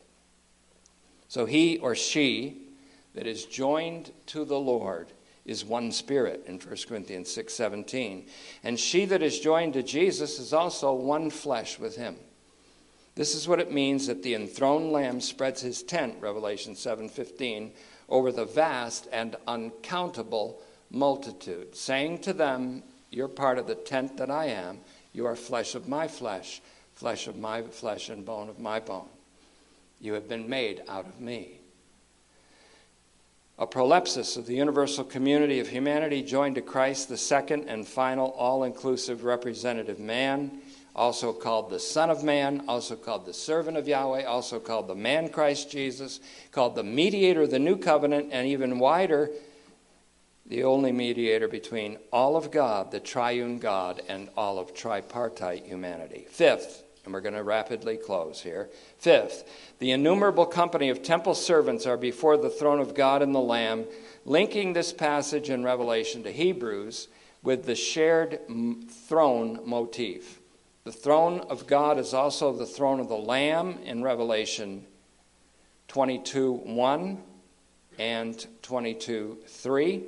So 1.28 1.46
he 1.46 1.78
or 1.78 1.94
she 1.94 2.58
that 3.14 3.26
is 3.26 3.46
joined 3.46 4.12
to 4.26 4.44
the 4.44 4.60
Lord 4.60 5.14
is 5.44 5.64
one 5.64 5.90
spirit 5.92 6.44
in 6.46 6.58
1 6.58 6.88
Corinthians 6.88 7.30
6:17. 7.30 8.26
And 8.62 8.78
she 8.78 9.04
that 9.06 9.22
is 9.22 9.40
joined 9.40 9.74
to 9.74 9.82
Jesus 9.82 10.38
is 10.38 10.52
also 10.52 10.92
one 10.92 11.30
flesh 11.30 11.78
with 11.78 11.96
him. 11.96 12.16
This 13.14 13.34
is 13.34 13.48
what 13.48 13.60
it 13.60 13.72
means 13.72 14.06
that 14.06 14.22
the 14.22 14.34
enthroned 14.34 14.92
lamb 14.92 15.20
spreads 15.20 15.62
his 15.62 15.82
tent, 15.82 16.16
Revelation 16.20 16.74
7:15, 16.74 17.72
over 18.08 18.32
the 18.32 18.44
vast 18.44 19.08
and 19.12 19.36
uncountable 19.46 20.60
multitude, 20.90 21.76
saying 21.76 22.18
to 22.18 22.32
them, 22.32 22.82
you're 23.10 23.28
part 23.28 23.58
of 23.58 23.66
the 23.66 23.74
tent 23.74 24.16
that 24.16 24.30
I 24.30 24.46
am, 24.46 24.80
you 25.12 25.26
are 25.26 25.36
flesh 25.36 25.74
of 25.74 25.88
my 25.88 26.06
flesh, 26.06 26.60
flesh 26.94 27.26
of 27.26 27.36
my 27.36 27.62
flesh 27.62 28.08
and 28.08 28.24
bone 28.24 28.48
of 28.48 28.58
my 28.58 28.80
bone. 28.80 29.08
You 30.00 30.14
have 30.14 30.28
been 30.28 30.48
made 30.48 30.82
out 30.88 31.06
of 31.06 31.20
me 31.20 31.59
a 33.60 33.66
prolepsis 33.66 34.38
of 34.38 34.46
the 34.46 34.54
universal 34.54 35.04
community 35.04 35.60
of 35.60 35.68
humanity 35.68 36.22
joined 36.22 36.54
to 36.54 36.62
Christ, 36.62 37.10
the 37.10 37.18
second 37.18 37.68
and 37.68 37.86
final 37.86 38.30
all 38.30 38.64
inclusive 38.64 39.22
representative 39.22 39.98
man, 39.98 40.62
also 40.96 41.30
called 41.34 41.68
the 41.68 41.78
Son 41.78 42.08
of 42.08 42.24
Man, 42.24 42.64
also 42.66 42.96
called 42.96 43.26
the 43.26 43.34
servant 43.34 43.76
of 43.76 43.86
Yahweh, 43.86 44.24
also 44.24 44.58
called 44.58 44.88
the 44.88 44.94
man 44.94 45.28
Christ 45.28 45.70
Jesus, 45.70 46.20
called 46.52 46.74
the 46.74 46.82
mediator 46.82 47.42
of 47.42 47.50
the 47.50 47.58
new 47.58 47.76
covenant, 47.76 48.30
and 48.32 48.48
even 48.48 48.78
wider, 48.78 49.30
the 50.46 50.64
only 50.64 50.90
mediator 50.90 51.46
between 51.46 51.98
all 52.10 52.36
of 52.36 52.50
God, 52.50 52.90
the 52.90 52.98
triune 52.98 53.58
God, 53.58 54.00
and 54.08 54.30
all 54.38 54.58
of 54.58 54.72
tripartite 54.72 55.66
humanity. 55.66 56.26
Fifth, 56.30 56.82
and 57.04 57.14
we're 57.14 57.20
going 57.20 57.34
to 57.34 57.42
rapidly 57.42 57.96
close 57.96 58.42
here. 58.42 58.68
Fifth, 58.98 59.44
the 59.78 59.90
innumerable 59.90 60.46
company 60.46 60.90
of 60.90 61.02
temple 61.02 61.34
servants 61.34 61.86
are 61.86 61.96
before 61.96 62.36
the 62.36 62.50
throne 62.50 62.80
of 62.80 62.94
God 62.94 63.22
and 63.22 63.34
the 63.34 63.40
Lamb, 63.40 63.86
linking 64.24 64.72
this 64.72 64.92
passage 64.92 65.50
in 65.50 65.64
Revelation 65.64 66.22
to 66.24 66.32
Hebrews 66.32 67.08
with 67.42 67.64
the 67.64 67.74
shared 67.74 68.40
throne 69.08 69.60
motif. 69.64 70.40
The 70.84 70.92
throne 70.92 71.40
of 71.40 71.66
God 71.66 71.98
is 71.98 72.14
also 72.14 72.52
the 72.52 72.66
throne 72.66 73.00
of 73.00 73.08
the 73.08 73.16
Lamb 73.16 73.78
in 73.84 74.02
Revelation 74.02 74.86
22 75.88 76.52
1 76.52 77.22
and 77.98 78.46
22 78.62 79.38
3. 79.46 80.02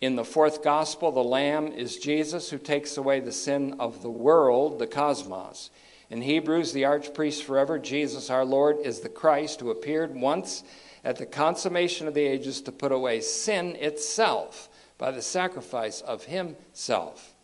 In 0.00 0.14
the 0.14 0.24
fourth 0.24 0.62
gospel, 0.62 1.10
the 1.10 1.24
Lamb 1.24 1.68
is 1.68 1.96
Jesus 1.96 2.50
who 2.50 2.58
takes 2.58 2.96
away 2.96 3.18
the 3.18 3.32
sin 3.32 3.74
of 3.80 4.02
the 4.02 4.10
world, 4.10 4.78
the 4.78 4.86
cosmos. 4.86 5.70
In 6.10 6.22
Hebrews, 6.22 6.72
the 6.72 6.84
archpriest 6.84 7.42
forever, 7.42 7.78
Jesus 7.78 8.30
our 8.30 8.44
Lord, 8.44 8.78
is 8.82 9.00
the 9.00 9.08
Christ 9.08 9.60
who 9.60 9.70
appeared 9.70 10.14
once 10.14 10.64
at 11.04 11.16
the 11.16 11.26
consummation 11.26 12.08
of 12.08 12.14
the 12.14 12.26
ages 12.26 12.62
to 12.62 12.72
put 12.72 12.92
away 12.92 13.20
sin 13.20 13.76
itself 13.76 14.68
by 14.96 15.10
the 15.10 15.22
sacrifice 15.22 16.00
of 16.00 16.24
himself. 16.24 17.34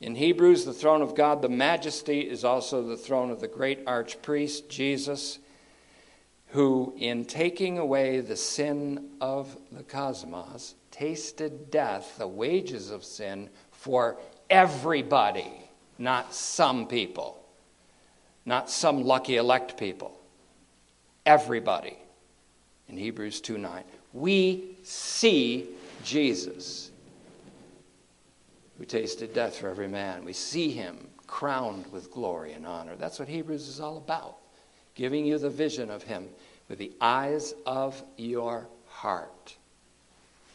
In 0.00 0.14
Hebrews, 0.14 0.64
the 0.64 0.72
throne 0.72 1.02
of 1.02 1.14
God, 1.14 1.42
the 1.42 1.48
majesty, 1.48 2.20
is 2.20 2.44
also 2.44 2.82
the 2.82 2.96
throne 2.96 3.30
of 3.30 3.40
the 3.40 3.48
great 3.48 3.84
archpriest, 3.86 4.68
Jesus, 4.68 5.38
who, 6.48 6.94
in 6.98 7.24
taking 7.24 7.78
away 7.78 8.20
the 8.20 8.36
sin 8.36 9.10
of 9.20 9.56
the 9.70 9.84
cosmos, 9.84 10.74
tasted 10.90 11.70
death, 11.70 12.16
the 12.18 12.28
wages 12.28 12.90
of 12.90 13.04
sin, 13.04 13.48
for 13.70 14.18
everybody, 14.50 15.70
not 15.98 16.34
some 16.34 16.86
people, 16.86 17.41
not 18.44 18.70
some 18.70 19.04
lucky 19.04 19.36
elect 19.36 19.76
people. 19.78 20.18
Everybody. 21.24 21.96
In 22.88 22.96
Hebrews 22.96 23.40
2 23.40 23.58
9. 23.58 23.84
We 24.12 24.76
see 24.82 25.68
Jesus, 26.04 26.90
who 28.76 28.84
tasted 28.84 29.32
death 29.32 29.56
for 29.56 29.68
every 29.68 29.88
man. 29.88 30.24
We 30.24 30.32
see 30.32 30.70
him 30.70 31.08
crowned 31.26 31.90
with 31.92 32.10
glory 32.10 32.52
and 32.52 32.66
honor. 32.66 32.96
That's 32.96 33.18
what 33.18 33.28
Hebrews 33.28 33.68
is 33.68 33.80
all 33.80 33.96
about 33.96 34.36
giving 34.94 35.24
you 35.24 35.38
the 35.38 35.50
vision 35.50 35.90
of 35.90 36.02
Him 36.02 36.28
with 36.68 36.78
the 36.78 36.92
eyes 37.00 37.54
of 37.66 38.02
your 38.16 38.66
heart. 38.86 39.56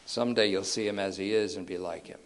Someday 0.06 0.48
you'll 0.48 0.64
see 0.64 0.86
Him 0.86 0.98
as 0.98 1.16
He 1.16 1.34
is 1.34 1.56
and 1.56 1.66
be 1.66 1.78
like 1.78 2.06
Him. 2.06 2.20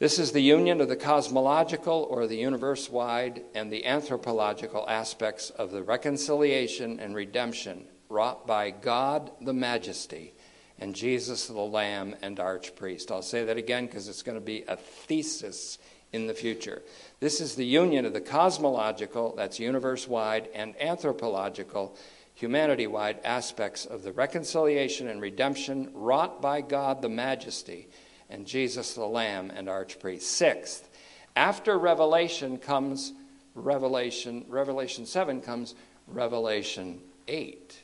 This 0.00 0.18
is 0.18 0.32
the 0.32 0.40
union 0.40 0.80
of 0.80 0.88
the 0.88 0.96
cosmological 0.96 2.08
or 2.08 2.26
the 2.26 2.38
universe 2.38 2.88
wide 2.88 3.42
and 3.54 3.70
the 3.70 3.84
anthropological 3.84 4.88
aspects 4.88 5.50
of 5.50 5.72
the 5.72 5.82
reconciliation 5.82 6.98
and 6.98 7.14
redemption 7.14 7.84
wrought 8.08 8.46
by 8.46 8.70
God 8.70 9.30
the 9.42 9.52
Majesty 9.52 10.32
and 10.78 10.96
Jesus 10.96 11.48
the 11.48 11.60
Lamb 11.60 12.16
and 12.22 12.38
Archpriest. 12.38 13.10
I'll 13.10 13.20
say 13.20 13.44
that 13.44 13.58
again 13.58 13.84
because 13.84 14.08
it's 14.08 14.22
going 14.22 14.38
to 14.38 14.44
be 14.44 14.64
a 14.66 14.76
thesis 14.76 15.76
in 16.14 16.26
the 16.26 16.32
future. 16.32 16.80
This 17.20 17.42
is 17.42 17.54
the 17.54 17.66
union 17.66 18.06
of 18.06 18.14
the 18.14 18.22
cosmological, 18.22 19.34
that's 19.36 19.60
universe 19.60 20.08
wide, 20.08 20.48
and 20.54 20.80
anthropological, 20.80 21.94
humanity 22.32 22.86
wide 22.86 23.20
aspects 23.22 23.84
of 23.84 24.02
the 24.02 24.12
reconciliation 24.12 25.08
and 25.08 25.20
redemption 25.20 25.90
wrought 25.92 26.40
by 26.40 26.62
God 26.62 27.02
the 27.02 27.10
Majesty 27.10 27.90
and 28.30 28.46
Jesus 28.46 28.94
the 28.94 29.04
Lamb 29.04 29.50
and 29.54 29.68
Archpriest. 29.68 30.22
Sixth, 30.22 30.88
after 31.36 31.78
Revelation 31.78 32.58
comes 32.58 33.12
Revelation, 33.54 34.44
Revelation 34.48 35.06
7 35.06 35.40
comes 35.40 35.74
Revelation 36.06 37.00
8. 37.28 37.82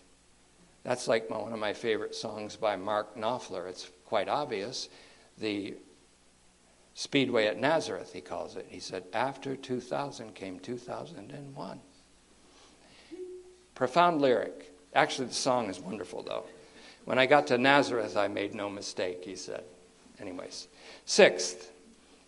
That's 0.84 1.09
like 1.09 1.28
one 1.28 1.53
of 1.53 1.59
my 1.59 1.72
favorite 1.72 2.14
songs 2.14 2.57
by 2.57 2.76
Mark 2.76 3.16
Knopfler. 3.16 3.68
It's 3.68 3.90
quite 4.05 4.28
obvious. 4.28 4.88
The 5.38 5.74
Speedway 6.94 7.47
at 7.47 7.59
Nazareth, 7.59 8.12
he 8.12 8.20
calls 8.20 8.57
it. 8.57 8.66
He 8.70 8.80
said, 8.80 9.05
After 9.12 9.55
2000 9.55 10.34
came 10.34 10.59
2001. 10.61 11.80
Profound 13.74 14.22
lyric. 14.22 14.72
Actually, 14.94 15.28
the 15.28 15.34
song 15.34 15.68
is 15.68 15.78
wonderful, 15.78 16.22
though. 16.22 16.44
When 17.05 17.18
I 17.18 17.26
got 17.26 17.49
to 17.49 17.59
Nazareth, 17.59 18.16
I 18.16 18.28
made 18.28 18.55
no 18.55 18.70
mistake, 18.70 19.24
he 19.24 19.36
said. 19.36 19.64
Anyways. 20.20 20.68
Sixth, 21.04 21.70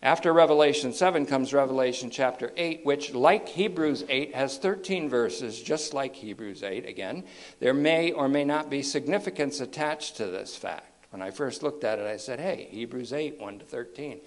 after 0.01 0.31
Revelation 0.31 0.93
7 0.93 1.25
comes 1.25 1.53
Revelation 1.53 2.09
chapter 2.09 2.53
8, 2.55 2.85
which, 2.85 3.13
like 3.13 3.49
Hebrews 3.49 4.05
8, 4.07 4.33
has 4.33 4.57
13 4.57 5.09
verses, 5.09 5.61
just 5.61 5.93
like 5.93 6.15
Hebrews 6.15 6.63
8 6.63 6.85
again. 6.85 7.25
There 7.59 7.73
may 7.73 8.11
or 8.11 8.29
may 8.29 8.45
not 8.45 8.69
be 8.69 8.81
significance 8.81 9.59
attached 9.59 10.15
to 10.17 10.27
this 10.27 10.55
fact. 10.55 10.85
When 11.09 11.21
I 11.21 11.31
first 11.31 11.63
looked 11.63 11.83
at 11.83 11.99
it, 11.99 12.05
I 12.05 12.17
said, 12.17 12.39
hey, 12.39 12.69
Hebrews 12.71 13.11
8, 13.11 13.39
1 13.41 13.59
to 13.59 13.65
13. 13.65 14.21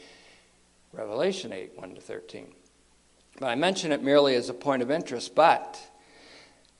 Revelation 0.93 1.53
8, 1.53 1.73
1 1.77 1.95
to 1.95 2.01
13. 2.01 2.49
But 3.41 3.47
I 3.47 3.55
mention 3.55 3.93
it 3.93 4.03
merely 4.03 4.35
as 4.35 4.51
a 4.51 4.55
point 4.55 4.83
of 4.83 4.91
interest. 4.91 5.35
But 5.35 5.81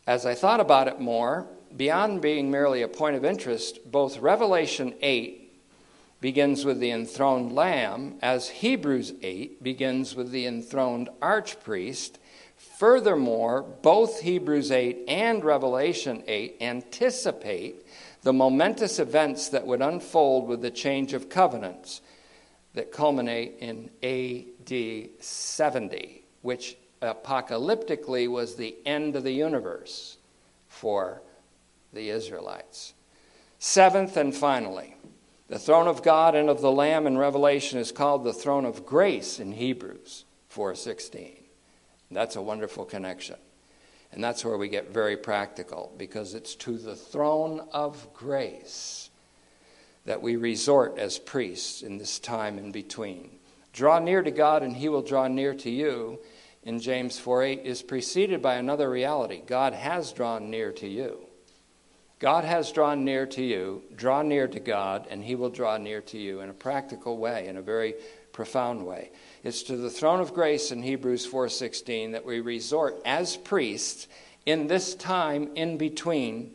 as 0.07 0.27
I 0.27 0.35
thought 0.35 0.61
about 0.61 0.89
it 0.89 1.01
more, 1.01 1.47
beyond 1.75 2.21
being 2.21 2.51
merely 2.51 2.83
a 2.83 2.89
point 2.89 3.17
of 3.17 3.25
interest, 3.25 3.91
both 3.91 4.19
Revelation 4.19 4.93
8 5.01 5.42
begins 6.23 6.65
with 6.65 6.79
the 6.79 6.93
enthroned 6.93 7.53
Lamb, 7.53 8.15
as 8.23 8.49
Hebrews 8.49 9.13
8 9.23 9.61
begins 9.61 10.15
with 10.15 10.31
the 10.31 10.47
enthroned 10.47 11.11
archpriest. 11.21 12.13
Furthermore, 12.57 13.63
both 13.63 14.21
Hebrews 14.21 14.71
8 14.71 15.05
and 15.09 15.45
Revelation 15.45 16.23
8 16.29 16.59
anticipate 16.61 17.85
the 18.23 18.33
momentous 18.33 19.01
events 19.01 19.49
that 19.49 19.67
would 19.67 19.83
unfold 19.83 20.47
with 20.47 20.63
the 20.63 20.71
change 20.71 21.13
of 21.13 21.29
covenants 21.29 22.01
that 22.75 22.93
culminate 22.93 23.57
in 23.59 23.91
AD 24.05 25.21
70, 25.21 26.23
which 26.43 26.77
apocalyptically 27.03 28.31
was 28.31 28.55
the 28.55 28.77
end 28.87 29.17
of 29.17 29.25
the 29.25 29.33
universe 29.33 30.19
for 30.69 31.21
the 31.93 32.11
Israelites. 32.11 32.95
Seventh 33.59 34.17
and 34.17 34.33
finally, 34.33 34.95
the 35.49 35.59
throne 35.59 35.89
of 35.89 36.03
God 36.03 36.35
and 36.35 36.49
of 36.49 36.61
the 36.61 36.73
Lamb 36.73 37.07
in 37.07 37.19
Revelation 37.19 37.79
is 37.79 37.93
called 37.93 38.25
the 38.25 38.33
throne 38.33 38.65
of 38.65 38.87
grace 38.87 39.39
in 39.39 39.53
Hebrews 39.53 40.25
4:16. 40.49 41.45
That's 42.11 42.37
a 42.37 42.43
wonderful 42.43 42.85
connection. 42.85 43.37
And 44.13 44.23
that's 44.23 44.45
where 44.45 44.59
we 44.59 44.69
get 44.69 44.91
very 44.91 45.17
practical 45.17 45.93
because 45.97 46.35
it's 46.35 46.55
to 46.57 46.77
the 46.77 46.95
throne 46.95 47.67
of 47.73 48.13
grace 48.13 49.11
that 50.05 50.21
we 50.21 50.37
resort 50.37 50.99
as 50.99 51.19
priests 51.19 51.83
in 51.83 51.97
this 51.97 52.19
time 52.19 52.59
in 52.59 52.73
between. 52.73 53.39
Draw 53.73 54.01
near 54.01 54.23
to 54.23 54.31
God 54.31 54.63
and 54.63 54.77
he 54.77 54.89
will 54.89 55.03
draw 55.03 55.29
near 55.29 55.55
to 55.55 55.71
you 55.71 56.19
in 56.63 56.79
James 56.79 57.19
4 57.19 57.43
8 57.43 57.61
is 57.65 57.83
preceded 57.83 58.43
by 58.43 58.55
another 58.55 58.89
reality. 58.89 59.43
God 59.45 59.73
has 59.73 60.13
drawn 60.13 60.51
near 60.51 60.73
to 60.73 60.87
you. 60.87 61.27
God 62.23 62.45
has 62.45 62.71
drawn 62.71 63.05
near 63.05 63.27
to 63.27 63.43
you. 63.43 63.83
Draw 63.97 64.23
near 64.23 64.47
to 64.47 64.61
God, 64.61 65.09
and 65.11 65.25
He 65.25 65.35
will 65.35 65.51
draw 65.51 65.77
near 65.77 66.01
to 66.03 66.19
you 66.19 66.39
in 66.39 66.51
a 66.51 66.55
practical 66.55 67.19
way, 67.19 67.49
in 67.49 67.57
a 67.57 67.63
very 67.63 67.97
profound 68.33 68.87
way. 68.87 69.11
It's 69.43 69.65
to 69.65 69.77
the 69.77 69.91
throne 69.91 70.21
of 70.21 70.33
grace 70.33 70.71
in 70.71 70.85
Hebrews 70.85 71.27
4:16 71.27 72.13
that 72.13 72.25
we 72.25 72.39
resort 72.39 73.03
as 73.05 73.37
priests 73.37 74.07
in 74.47 74.69
this 74.69 74.95
time 74.95 75.51
in 75.57 75.77
between 75.79 76.55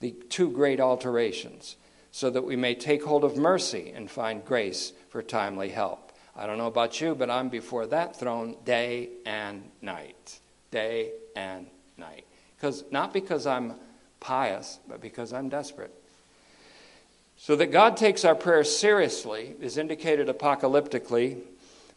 the 0.00 0.10
two 0.28 0.50
great 0.50 0.80
alterations 0.80 1.76
so 2.10 2.28
that 2.28 2.44
we 2.44 2.54
may 2.54 2.74
take 2.74 3.02
hold 3.02 3.24
of 3.24 3.38
mercy 3.38 3.92
and 3.96 4.10
find 4.10 4.44
grace 4.44 4.92
for 5.08 5.22
timely 5.22 5.70
help. 5.70 6.12
I 6.36 6.46
don't 6.46 6.58
know 6.58 6.66
about 6.66 7.00
you, 7.00 7.14
but 7.14 7.30
I'm 7.30 7.48
before 7.48 7.86
that 7.86 8.20
throne 8.20 8.54
day 8.66 9.08
and 9.24 9.70
night. 9.80 10.40
Day 10.70 11.12
and 11.34 11.68
night. 11.96 12.26
Because 12.54 12.84
not 12.90 13.14
because 13.14 13.46
I'm 13.46 13.76
pious, 14.26 14.80
but 14.88 15.00
because 15.00 15.32
I'm 15.32 15.48
desperate. 15.48 15.94
So 17.36 17.54
that 17.54 17.70
God 17.70 17.96
takes 17.96 18.24
our 18.24 18.34
prayers 18.34 18.76
seriously 18.76 19.54
is 19.60 19.78
indicated 19.78 20.26
apocalyptically 20.26 21.42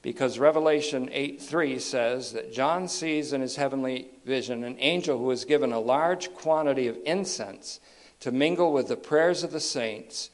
because 0.04 0.38
Revelation 0.38 1.10
8 1.12 1.42
3 1.42 1.80
says 1.80 2.34
that 2.34 2.54
John 2.54 2.88
sees 2.88 3.34
in 3.34 3.42
his 3.42 3.56
heavenly 3.56 4.10
vision 4.26 4.64
an 4.64 4.78
angel 4.78 5.18
who 5.18 5.32
is 5.32 5.44
given 5.44 5.72
a 5.72 5.80
large 5.80 6.32
quantity 6.36 6.86
of 6.86 7.00
incense 7.04 7.80
to 8.20 8.32
mingle 8.32 8.74
with 8.74 8.90
the 8.90 8.96
prayers 8.96 9.44
of 9.44 9.52
the 9.52 9.60
saints 9.60 10.30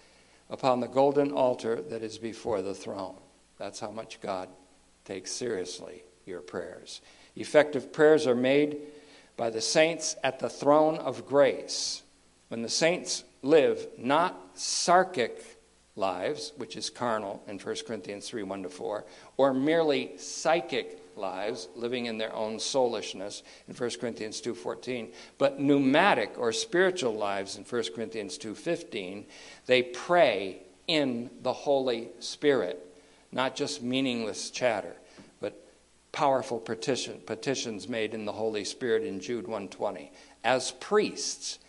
upon 0.49 0.81
the 0.81 0.87
golden 0.87 1.31
altar 1.31 1.81
that 1.81 2.03
is 2.03 2.17
before 2.17 2.61
the 2.61 2.75
throne. 2.75 3.15
That's 3.57 3.79
how 3.79 3.91
much 3.91 4.19
God 4.19 4.49
takes 5.05 5.31
seriously 5.31 6.03
your 6.25 6.41
prayers. 6.41 6.99
Effective 7.37 7.93
prayers 7.93 8.27
are 8.27 8.35
made 8.35 8.79
by 9.37 9.49
the 9.49 9.61
saints 9.61 10.15
at 10.23 10.39
the 10.39 10.49
throne 10.49 10.97
of 10.97 11.27
grace. 11.27 12.03
When 12.47 12.61
the 12.61 12.69
saints 12.69 13.23
live 13.41 13.87
not 13.97 14.55
sarkic 14.55 15.43
lives, 15.95 16.53
which 16.57 16.75
is 16.75 16.89
carnal 16.89 17.43
in 17.47 17.57
1 17.57 17.75
Corinthians 17.87 18.27
3 18.27 18.43
1 18.43 18.63
to 18.63 18.69
4, 18.69 19.05
or 19.37 19.53
merely 19.53 20.17
psychic 20.17 21.01
lives, 21.15 21.69
living 21.75 22.05
in 22.05 22.17
their 22.17 22.33
own 22.33 22.59
soulishness 22.59 23.43
in 23.67 23.73
1 23.73 23.99
Corinthians 23.99 24.41
2:14, 24.41 25.11
but 25.37 25.59
pneumatic 25.59 26.37
or 26.37 26.51
spiritual 26.51 27.13
lives 27.13 27.55
in 27.57 27.63
1 27.63 27.93
Corinthians 27.95 28.37
2:15, 28.37 29.25
they 29.65 29.81
pray 29.81 30.61
in 30.87 31.29
the 31.41 31.53
Holy 31.53 32.09
Spirit, 32.19 32.85
not 33.31 33.55
just 33.55 33.81
meaningless 33.81 34.49
chatter, 34.49 34.95
powerful 36.15 36.59
petition, 36.59 37.19
petitions 37.25 37.89
made 37.89 38.13
in 38.13 38.23
the 38.23 38.31
Holy 38.31 38.63
Spirit 38.63 39.03
in 39.03 39.19
Jude 39.19 39.47
120. 39.47 40.13
As 40.45 40.71
priests, 40.71 41.59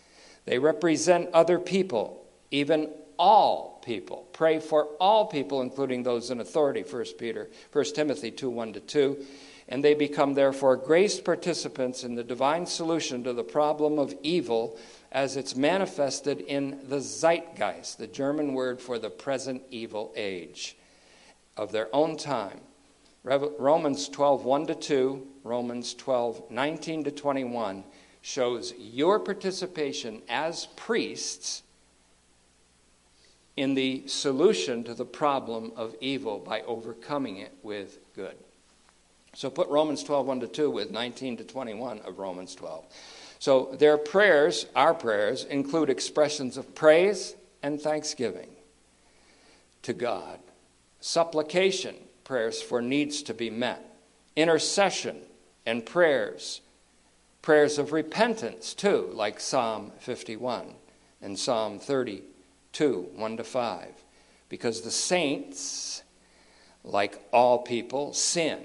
they 0.45 0.57
represent 0.57 1.29
other 1.33 1.59
people, 1.59 2.25
even 2.49 2.89
all 3.19 3.81
people. 3.83 4.25
Pray 4.31 4.59
for 4.59 4.85
all 5.01 5.25
people, 5.25 5.61
including 5.61 6.01
those 6.01 6.31
in 6.31 6.39
authority, 6.39 6.81
1 6.81 7.05
Peter, 7.19 7.49
1 7.73 7.85
Timothy 7.93 8.31
2 8.31 8.49
1 8.49 8.73
to 8.73 8.79
2. 8.79 9.25
And 9.67 9.83
they 9.83 9.93
become, 9.93 10.33
therefore, 10.33 10.77
graced 10.77 11.25
participants 11.25 12.05
in 12.05 12.15
the 12.15 12.23
divine 12.23 12.65
solution 12.65 13.25
to 13.25 13.33
the 13.33 13.43
problem 13.43 13.99
of 13.99 14.15
evil 14.23 14.79
as 15.11 15.35
it's 15.35 15.57
manifested 15.57 16.39
in 16.39 16.79
the 16.87 17.01
zeitgeist, 17.01 17.97
the 17.97 18.07
German 18.07 18.53
word 18.53 18.79
for 18.79 18.97
the 18.97 19.09
present 19.09 19.61
evil 19.71 20.13
age 20.15 20.77
of 21.57 21.73
their 21.73 21.93
own 21.93 22.15
time. 22.15 22.61
Romans 23.27 24.07
12 24.09 24.45
1 24.45 24.67
to 24.67 24.75
2, 24.75 25.27
Romans 25.43 25.93
12 25.93 26.49
19 26.49 27.03
to 27.03 27.11
21 27.11 27.83
shows 28.21 28.73
your 28.77 29.19
participation 29.19 30.21
as 30.29 30.67
priests 30.75 31.63
in 33.55 33.73
the 33.73 34.07
solution 34.07 34.83
to 34.83 34.93
the 34.93 35.05
problem 35.05 35.71
of 35.75 35.95
evil 35.99 36.39
by 36.39 36.61
overcoming 36.61 37.37
it 37.37 37.53
with 37.63 37.99
good. 38.15 38.35
So 39.33 39.49
put 39.49 39.67
Romans 39.69 40.03
12, 40.03 40.25
1 40.25 40.39
to 40.41 40.47
2 40.47 40.69
with 40.69 40.91
19 40.91 41.37
to 41.37 41.43
21 41.43 41.99
of 41.99 42.17
Romans 42.19 42.55
12. 42.55 42.85
So 43.39 43.75
their 43.77 43.97
prayers, 43.97 44.65
our 44.75 44.93
prayers, 44.93 45.43
include 45.43 45.89
expressions 45.89 46.57
of 46.57 46.73
praise 46.73 47.35
and 47.61 47.79
thanksgiving 47.79 48.49
to 49.83 49.93
God, 49.93 50.39
supplication, 50.99 51.95
prayers 52.27 52.61
for 52.61 52.81
needs 52.81 53.23
to 53.23 53.33
be 53.33 53.49
met, 53.49 53.97
intercession 54.35 55.15
and 55.65 55.85
prayers, 55.85 56.59
prayers 57.41 57.77
of 57.77 57.93
repentance 57.93 58.73
too, 58.73 59.09
like 59.13 59.39
Psalm 59.39 59.93
51 59.99 60.73
and 61.21 61.39
Psalm 61.39 61.79
32, 61.79 63.09
1 63.15 63.37
to 63.37 63.43
5. 63.45 64.03
Because 64.49 64.81
the 64.81 64.91
saints, 64.91 66.03
like 66.83 67.25
all 67.31 67.59
people, 67.59 68.13
sin 68.13 68.59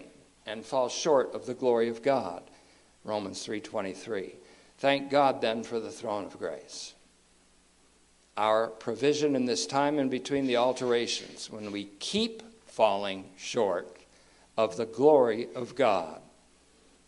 and 0.44 0.64
fall 0.64 0.88
short 0.88 1.32
of 1.32 1.46
the 1.46 1.54
glory 1.54 1.88
of 1.88 2.02
God. 2.02 2.42
Romans 3.04 3.46
3:23. 3.46 4.34
Thank 4.78 5.08
God 5.08 5.40
then 5.40 5.62
for 5.62 5.78
the 5.78 5.92
throne 5.92 6.24
of 6.24 6.38
grace. 6.38 6.94
Our 8.36 8.66
provision 8.66 9.36
in 9.36 9.44
this 9.44 9.66
time 9.66 10.00
in 10.00 10.08
between 10.08 10.48
the 10.48 10.56
alterations 10.56 11.48
when 11.48 11.70
we 11.70 11.84
keep 12.00 12.42
falling 12.72 13.28
short 13.36 13.98
of 14.56 14.76
the 14.76 14.86
glory 14.86 15.48
of 15.54 15.74
God. 15.76 16.20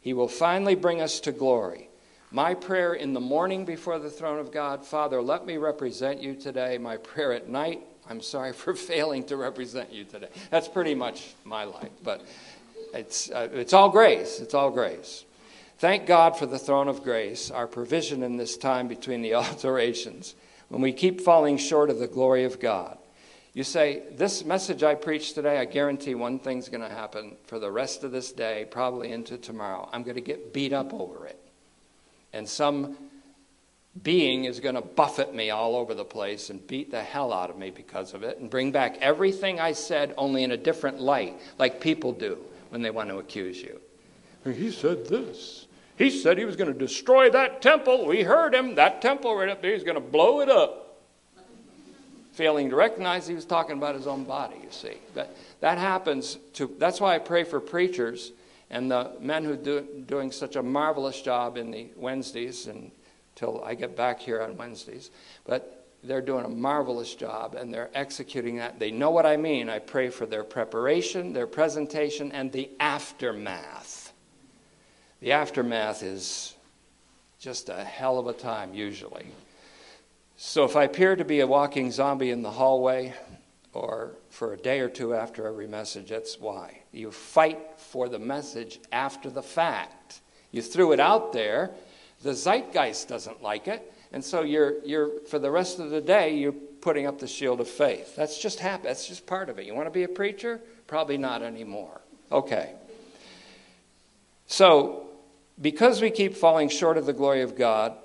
He 0.00 0.12
will 0.12 0.28
finally 0.28 0.74
bring 0.74 1.00
us 1.00 1.20
to 1.20 1.32
glory. 1.32 1.88
My 2.30 2.52
prayer 2.52 2.92
in 2.92 3.14
the 3.14 3.20
morning 3.20 3.64
before 3.64 3.98
the 3.98 4.10
throne 4.10 4.38
of 4.38 4.52
God, 4.52 4.84
Father, 4.84 5.22
let 5.22 5.46
me 5.46 5.56
represent 5.56 6.20
you 6.20 6.34
today. 6.34 6.76
My 6.76 6.98
prayer 6.98 7.32
at 7.32 7.48
night, 7.48 7.80
I'm 8.08 8.20
sorry 8.20 8.52
for 8.52 8.74
failing 8.74 9.24
to 9.24 9.36
represent 9.36 9.92
you 9.92 10.04
today. 10.04 10.28
That's 10.50 10.68
pretty 10.68 10.94
much 10.94 11.34
my 11.44 11.64
life, 11.64 11.92
but 12.02 12.26
it's, 12.92 13.30
uh, 13.30 13.48
it's 13.52 13.72
all 13.72 13.88
grace. 13.88 14.40
It's 14.40 14.52
all 14.52 14.70
grace. 14.70 15.24
Thank 15.78 16.06
God 16.06 16.36
for 16.36 16.44
the 16.44 16.58
throne 16.58 16.88
of 16.88 17.02
grace, 17.02 17.50
our 17.50 17.66
provision 17.66 18.22
in 18.22 18.36
this 18.36 18.58
time 18.58 18.86
between 18.86 19.22
the 19.22 19.34
alterations, 19.34 20.34
when 20.68 20.82
we 20.82 20.92
keep 20.92 21.22
falling 21.22 21.56
short 21.56 21.88
of 21.88 21.98
the 21.98 22.06
glory 22.06 22.44
of 22.44 22.60
God. 22.60 22.98
You 23.54 23.62
say, 23.62 24.02
This 24.12 24.44
message 24.44 24.82
I 24.82 24.96
preached 24.96 25.36
today, 25.36 25.58
I 25.58 25.64
guarantee 25.64 26.14
one 26.14 26.40
thing's 26.40 26.68
going 26.68 26.82
to 26.82 26.94
happen 26.94 27.36
for 27.46 27.58
the 27.58 27.70
rest 27.70 28.04
of 28.04 28.10
this 28.10 28.32
day, 28.32 28.66
probably 28.70 29.12
into 29.12 29.38
tomorrow. 29.38 29.88
I'm 29.92 30.02
going 30.02 30.16
to 30.16 30.20
get 30.20 30.52
beat 30.52 30.72
up 30.72 30.92
over 30.92 31.26
it. 31.26 31.38
And 32.32 32.48
some 32.48 32.96
being 34.02 34.44
is 34.44 34.58
going 34.58 34.74
to 34.74 34.80
buffet 34.80 35.32
me 35.32 35.50
all 35.50 35.76
over 35.76 35.94
the 35.94 36.04
place 36.04 36.50
and 36.50 36.66
beat 36.66 36.90
the 36.90 37.00
hell 37.00 37.32
out 37.32 37.48
of 37.48 37.56
me 37.56 37.70
because 37.70 38.12
of 38.12 38.24
it 38.24 38.38
and 38.38 38.50
bring 38.50 38.72
back 38.72 38.98
everything 39.00 39.60
I 39.60 39.70
said, 39.72 40.14
only 40.18 40.42
in 40.42 40.50
a 40.50 40.56
different 40.56 41.00
light, 41.00 41.40
like 41.58 41.80
people 41.80 42.12
do 42.12 42.38
when 42.70 42.82
they 42.82 42.90
want 42.90 43.08
to 43.10 43.18
accuse 43.18 43.62
you. 43.62 43.80
He 44.44 44.72
said 44.72 45.06
this. 45.06 45.68
He 45.96 46.10
said 46.10 46.38
he 46.38 46.44
was 46.44 46.56
going 46.56 46.72
to 46.72 46.78
destroy 46.78 47.30
that 47.30 47.62
temple. 47.62 48.04
We 48.04 48.24
heard 48.24 48.52
him. 48.52 48.74
That 48.74 49.00
temple 49.00 49.36
right 49.36 49.48
up 49.48 49.62
there, 49.62 49.72
he's 49.72 49.84
going 49.84 49.94
to 49.94 50.00
blow 50.00 50.40
it 50.40 50.50
up. 50.50 50.83
Failing 52.34 52.70
to 52.70 52.76
recognize 52.76 53.26
he 53.26 53.34
was 53.34 53.44
talking 53.44 53.78
about 53.78 53.94
his 53.94 54.06
own 54.06 54.24
body, 54.24 54.56
you 54.62 54.70
see. 54.70 54.98
That, 55.14 55.36
that 55.60 55.78
happens 55.78 56.38
to, 56.54 56.74
that's 56.78 57.00
why 57.00 57.14
I 57.14 57.18
pray 57.18 57.44
for 57.44 57.60
preachers 57.60 58.32
and 58.70 58.90
the 58.90 59.12
men 59.20 59.44
who 59.44 59.52
are 59.52 59.56
do, 59.56 59.86
doing 60.06 60.32
such 60.32 60.56
a 60.56 60.62
marvelous 60.62 61.20
job 61.22 61.56
in 61.56 61.70
the 61.70 61.88
Wednesdays 61.96 62.66
and 62.66 62.90
until 63.34 63.62
I 63.64 63.74
get 63.74 63.96
back 63.96 64.20
here 64.20 64.40
on 64.42 64.56
Wednesdays. 64.56 65.10
But 65.44 65.86
they're 66.02 66.20
doing 66.20 66.44
a 66.44 66.48
marvelous 66.48 67.14
job 67.14 67.54
and 67.54 67.72
they're 67.72 67.90
executing 67.94 68.56
that. 68.56 68.78
They 68.78 68.90
know 68.90 69.10
what 69.10 69.26
I 69.26 69.36
mean. 69.36 69.68
I 69.68 69.78
pray 69.78 70.10
for 70.10 70.26
their 70.26 70.44
preparation, 70.44 71.32
their 71.32 71.46
presentation, 71.46 72.30
and 72.32 72.52
the 72.52 72.70
aftermath. 72.78 74.12
The 75.20 75.32
aftermath 75.32 76.02
is 76.02 76.54
just 77.38 77.68
a 77.68 77.82
hell 77.82 78.18
of 78.18 78.26
a 78.26 78.32
time, 78.32 78.74
usually. 78.74 79.26
So 80.36 80.64
if 80.64 80.76
I 80.76 80.84
appear 80.84 81.16
to 81.16 81.24
be 81.24 81.40
a 81.40 81.46
walking 81.46 81.90
zombie 81.90 82.30
in 82.30 82.42
the 82.42 82.50
hallway 82.50 83.14
or 83.72 84.12
for 84.30 84.52
a 84.52 84.56
day 84.56 84.80
or 84.80 84.88
two 84.88 85.14
after 85.14 85.46
every 85.46 85.66
message, 85.66 86.10
that's 86.10 86.40
why. 86.40 86.82
You 86.92 87.10
fight 87.10 87.60
for 87.76 88.08
the 88.08 88.18
message 88.18 88.80
after 88.92 89.30
the 89.30 89.42
fact. 89.42 90.20
You 90.50 90.62
threw 90.62 90.92
it 90.92 91.00
out 91.00 91.32
there, 91.32 91.72
the 92.22 92.34
zeitgeist 92.34 93.08
doesn't 93.08 93.42
like 93.42 93.68
it 93.68 93.92
and 94.14 94.24
so 94.24 94.42
you're, 94.42 94.74
you're, 94.84 95.10
for 95.26 95.40
the 95.40 95.50
rest 95.50 95.80
of 95.80 95.90
the 95.90 96.00
day, 96.00 96.36
you're 96.36 96.52
putting 96.52 97.04
up 97.04 97.18
the 97.18 97.26
shield 97.26 97.60
of 97.60 97.68
faith. 97.68 98.14
That's 98.14 98.38
just 98.38 98.60
happen. 98.60 98.86
That's 98.86 99.08
just 99.08 99.26
part 99.26 99.48
of 99.48 99.58
it. 99.58 99.66
You 99.66 99.74
want 99.74 99.88
to 99.88 99.90
be 99.90 100.04
a 100.04 100.08
preacher? 100.08 100.60
Probably 100.86 101.18
not 101.18 101.42
anymore. 101.42 102.00
Okay. 102.30 102.74
So, 104.46 105.08
because 105.60 106.00
we 106.00 106.12
keep 106.12 106.36
falling 106.36 106.68
short 106.68 106.96
of 106.96 107.06
the 107.06 107.12
glory 107.12 107.42
of 107.42 107.56
God, 107.56 107.96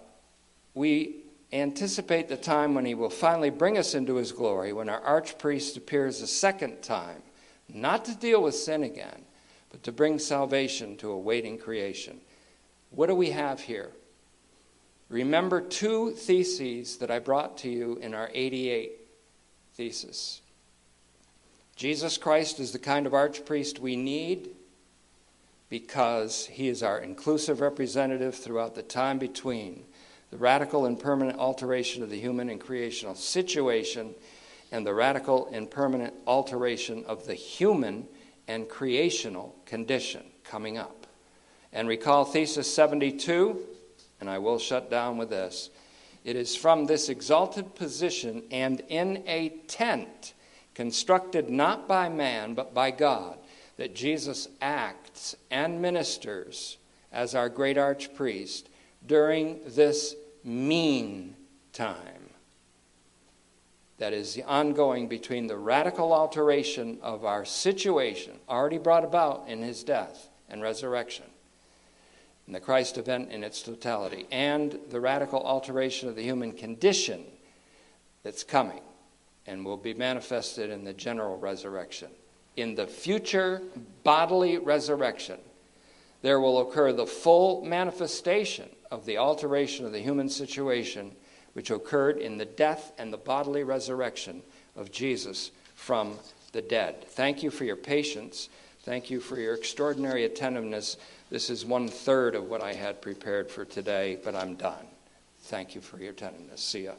we 0.73 1.17
anticipate 1.51 2.27
the 2.27 2.37
time 2.37 2.75
when 2.75 2.85
He 2.85 2.95
will 2.95 3.09
finally 3.09 3.49
bring 3.49 3.77
us 3.77 3.95
into 3.95 4.15
His 4.15 4.31
glory, 4.31 4.73
when 4.73 4.89
our 4.89 5.01
archpriest 5.01 5.77
appears 5.77 6.21
a 6.21 6.27
second 6.27 6.81
time, 6.81 7.21
not 7.67 8.05
to 8.05 8.15
deal 8.15 8.41
with 8.41 8.55
sin 8.55 8.83
again, 8.83 9.23
but 9.71 9.83
to 9.83 9.91
bring 9.91 10.19
salvation 10.19 10.97
to 10.97 11.11
a 11.11 11.17
waiting 11.17 11.57
creation. 11.57 12.19
What 12.91 13.07
do 13.07 13.15
we 13.15 13.31
have 13.31 13.61
here? 13.61 13.91
Remember 15.09 15.61
two 15.61 16.11
theses 16.11 16.97
that 16.97 17.09
I 17.09 17.19
brought 17.19 17.57
to 17.59 17.69
you 17.69 17.97
in 17.97 18.13
our 18.13 18.29
88 18.33 18.91
thesis. 19.73 20.41
Jesus 21.75 22.17
Christ 22.17 22.59
is 22.59 22.71
the 22.71 22.79
kind 22.79 23.07
of 23.07 23.13
archpriest 23.13 23.79
we 23.79 23.95
need 23.95 24.49
because 25.69 26.47
he 26.47 26.67
is 26.67 26.83
our 26.83 26.99
inclusive 26.99 27.61
representative 27.61 28.35
throughout 28.35 28.75
the 28.75 28.83
time 28.83 29.17
between 29.17 29.85
the 30.31 30.37
radical 30.37 30.85
and 30.85 30.99
permanent 30.99 31.37
alteration 31.39 32.03
of 32.03 32.09
the 32.09 32.19
human 32.19 32.49
and 32.49 32.59
creational 32.59 33.15
situation 33.15 34.13
and 34.71 34.85
the 34.85 34.93
radical 34.93 35.49
and 35.51 35.69
permanent 35.69 36.13
alteration 36.27 37.03
of 37.05 37.25
the 37.25 37.33
human 37.33 38.07
and 38.47 38.69
creational 38.69 39.55
condition 39.65 40.23
coming 40.43 40.77
up. 40.77 41.07
And 41.73 41.87
recall 41.87 42.25
thesis 42.25 42.71
72 42.73 43.59
and 44.21 44.29
I 44.29 44.37
will 44.37 44.59
shut 44.59 44.91
down 44.91 45.17
with 45.17 45.29
this. 45.29 45.69
It 46.25 46.35
is 46.35 46.55
from 46.55 46.85
this 46.85 47.09
exalted 47.09 47.75
position 47.75 48.43
and 48.51 48.81
in 48.89 49.23
a 49.25 49.49
tent 49.67 50.33
constructed 50.75 51.49
not 51.49 51.87
by 51.87 52.09
man 52.09 52.53
but 52.53 52.73
by 52.73 52.91
God 52.91 53.37
that 53.77 53.95
Jesus 53.95 54.47
acts 54.61 55.35
and 55.49 55.81
ministers 55.81 56.77
as 57.11 57.33
our 57.33 57.49
great 57.49 57.77
archpriest 57.77 58.65
during 59.05 59.59
this 59.65 60.15
mean 60.43 61.35
time. 61.73 62.29
That 63.97 64.13
is 64.13 64.33
the 64.33 64.43
ongoing 64.43 65.07
between 65.07 65.47
the 65.47 65.57
radical 65.57 66.13
alteration 66.13 66.99
of 67.01 67.25
our 67.25 67.43
situation, 67.43 68.39
already 68.47 68.77
brought 68.77 69.03
about 69.03 69.45
in 69.47 69.61
his 69.61 69.83
death 69.83 70.29
and 70.49 70.61
resurrection, 70.61 71.25
and 72.45 72.55
the 72.55 72.61
Christ 72.61 72.97
event 72.97 73.31
in 73.31 73.43
its 73.43 73.61
totality, 73.61 74.25
and 74.31 74.79
the 74.89 75.01
radical 75.01 75.43
alteration 75.45 76.07
of 76.07 76.15
the 76.15 76.23
human 76.23 76.53
condition 76.53 77.25
that's 78.23 78.43
coming 78.43 78.81
and 79.45 79.65
will 79.65 79.77
be 79.77 79.93
manifested 79.93 80.69
in 80.69 80.83
the 80.83 80.93
general 80.93 81.37
resurrection. 81.37 82.09
In 82.55 82.75
the 82.75 82.87
future 82.87 83.61
bodily 84.03 84.57
resurrection, 84.57 85.39
there 86.21 86.39
will 86.39 86.61
occur 86.61 86.91
the 86.91 87.05
full 87.05 87.63
manifestation 87.63 88.69
of 88.91 89.05
the 89.05 89.17
alteration 89.17 89.85
of 89.85 89.91
the 89.91 89.99
human 89.99 90.29
situation 90.29 91.15
which 91.53 91.71
occurred 91.71 92.17
in 92.17 92.37
the 92.37 92.45
death 92.45 92.91
and 92.97 93.11
the 93.11 93.17
bodily 93.17 93.63
resurrection 93.63 94.41
of 94.75 94.91
Jesus 94.91 95.51
from 95.75 96.17
the 96.51 96.61
dead. 96.61 97.05
Thank 97.09 97.43
you 97.43 97.51
for 97.51 97.63
your 97.63 97.75
patience. 97.75 98.49
Thank 98.83 99.09
you 99.09 99.19
for 99.19 99.39
your 99.39 99.55
extraordinary 99.55 100.25
attentiveness. 100.25 100.97
This 101.29 101.49
is 101.49 101.65
one 101.65 101.87
third 101.87 102.35
of 102.35 102.49
what 102.49 102.63
I 102.63 102.73
had 102.73 103.01
prepared 103.01 103.49
for 103.49 103.65
today, 103.65 104.17
but 104.23 104.35
I'm 104.35 104.55
done. 104.55 104.85
Thank 105.43 105.75
you 105.75 105.81
for 105.81 105.99
your 105.99 106.11
attentiveness. 106.11 106.61
See 106.61 106.85
ya. 106.85 106.93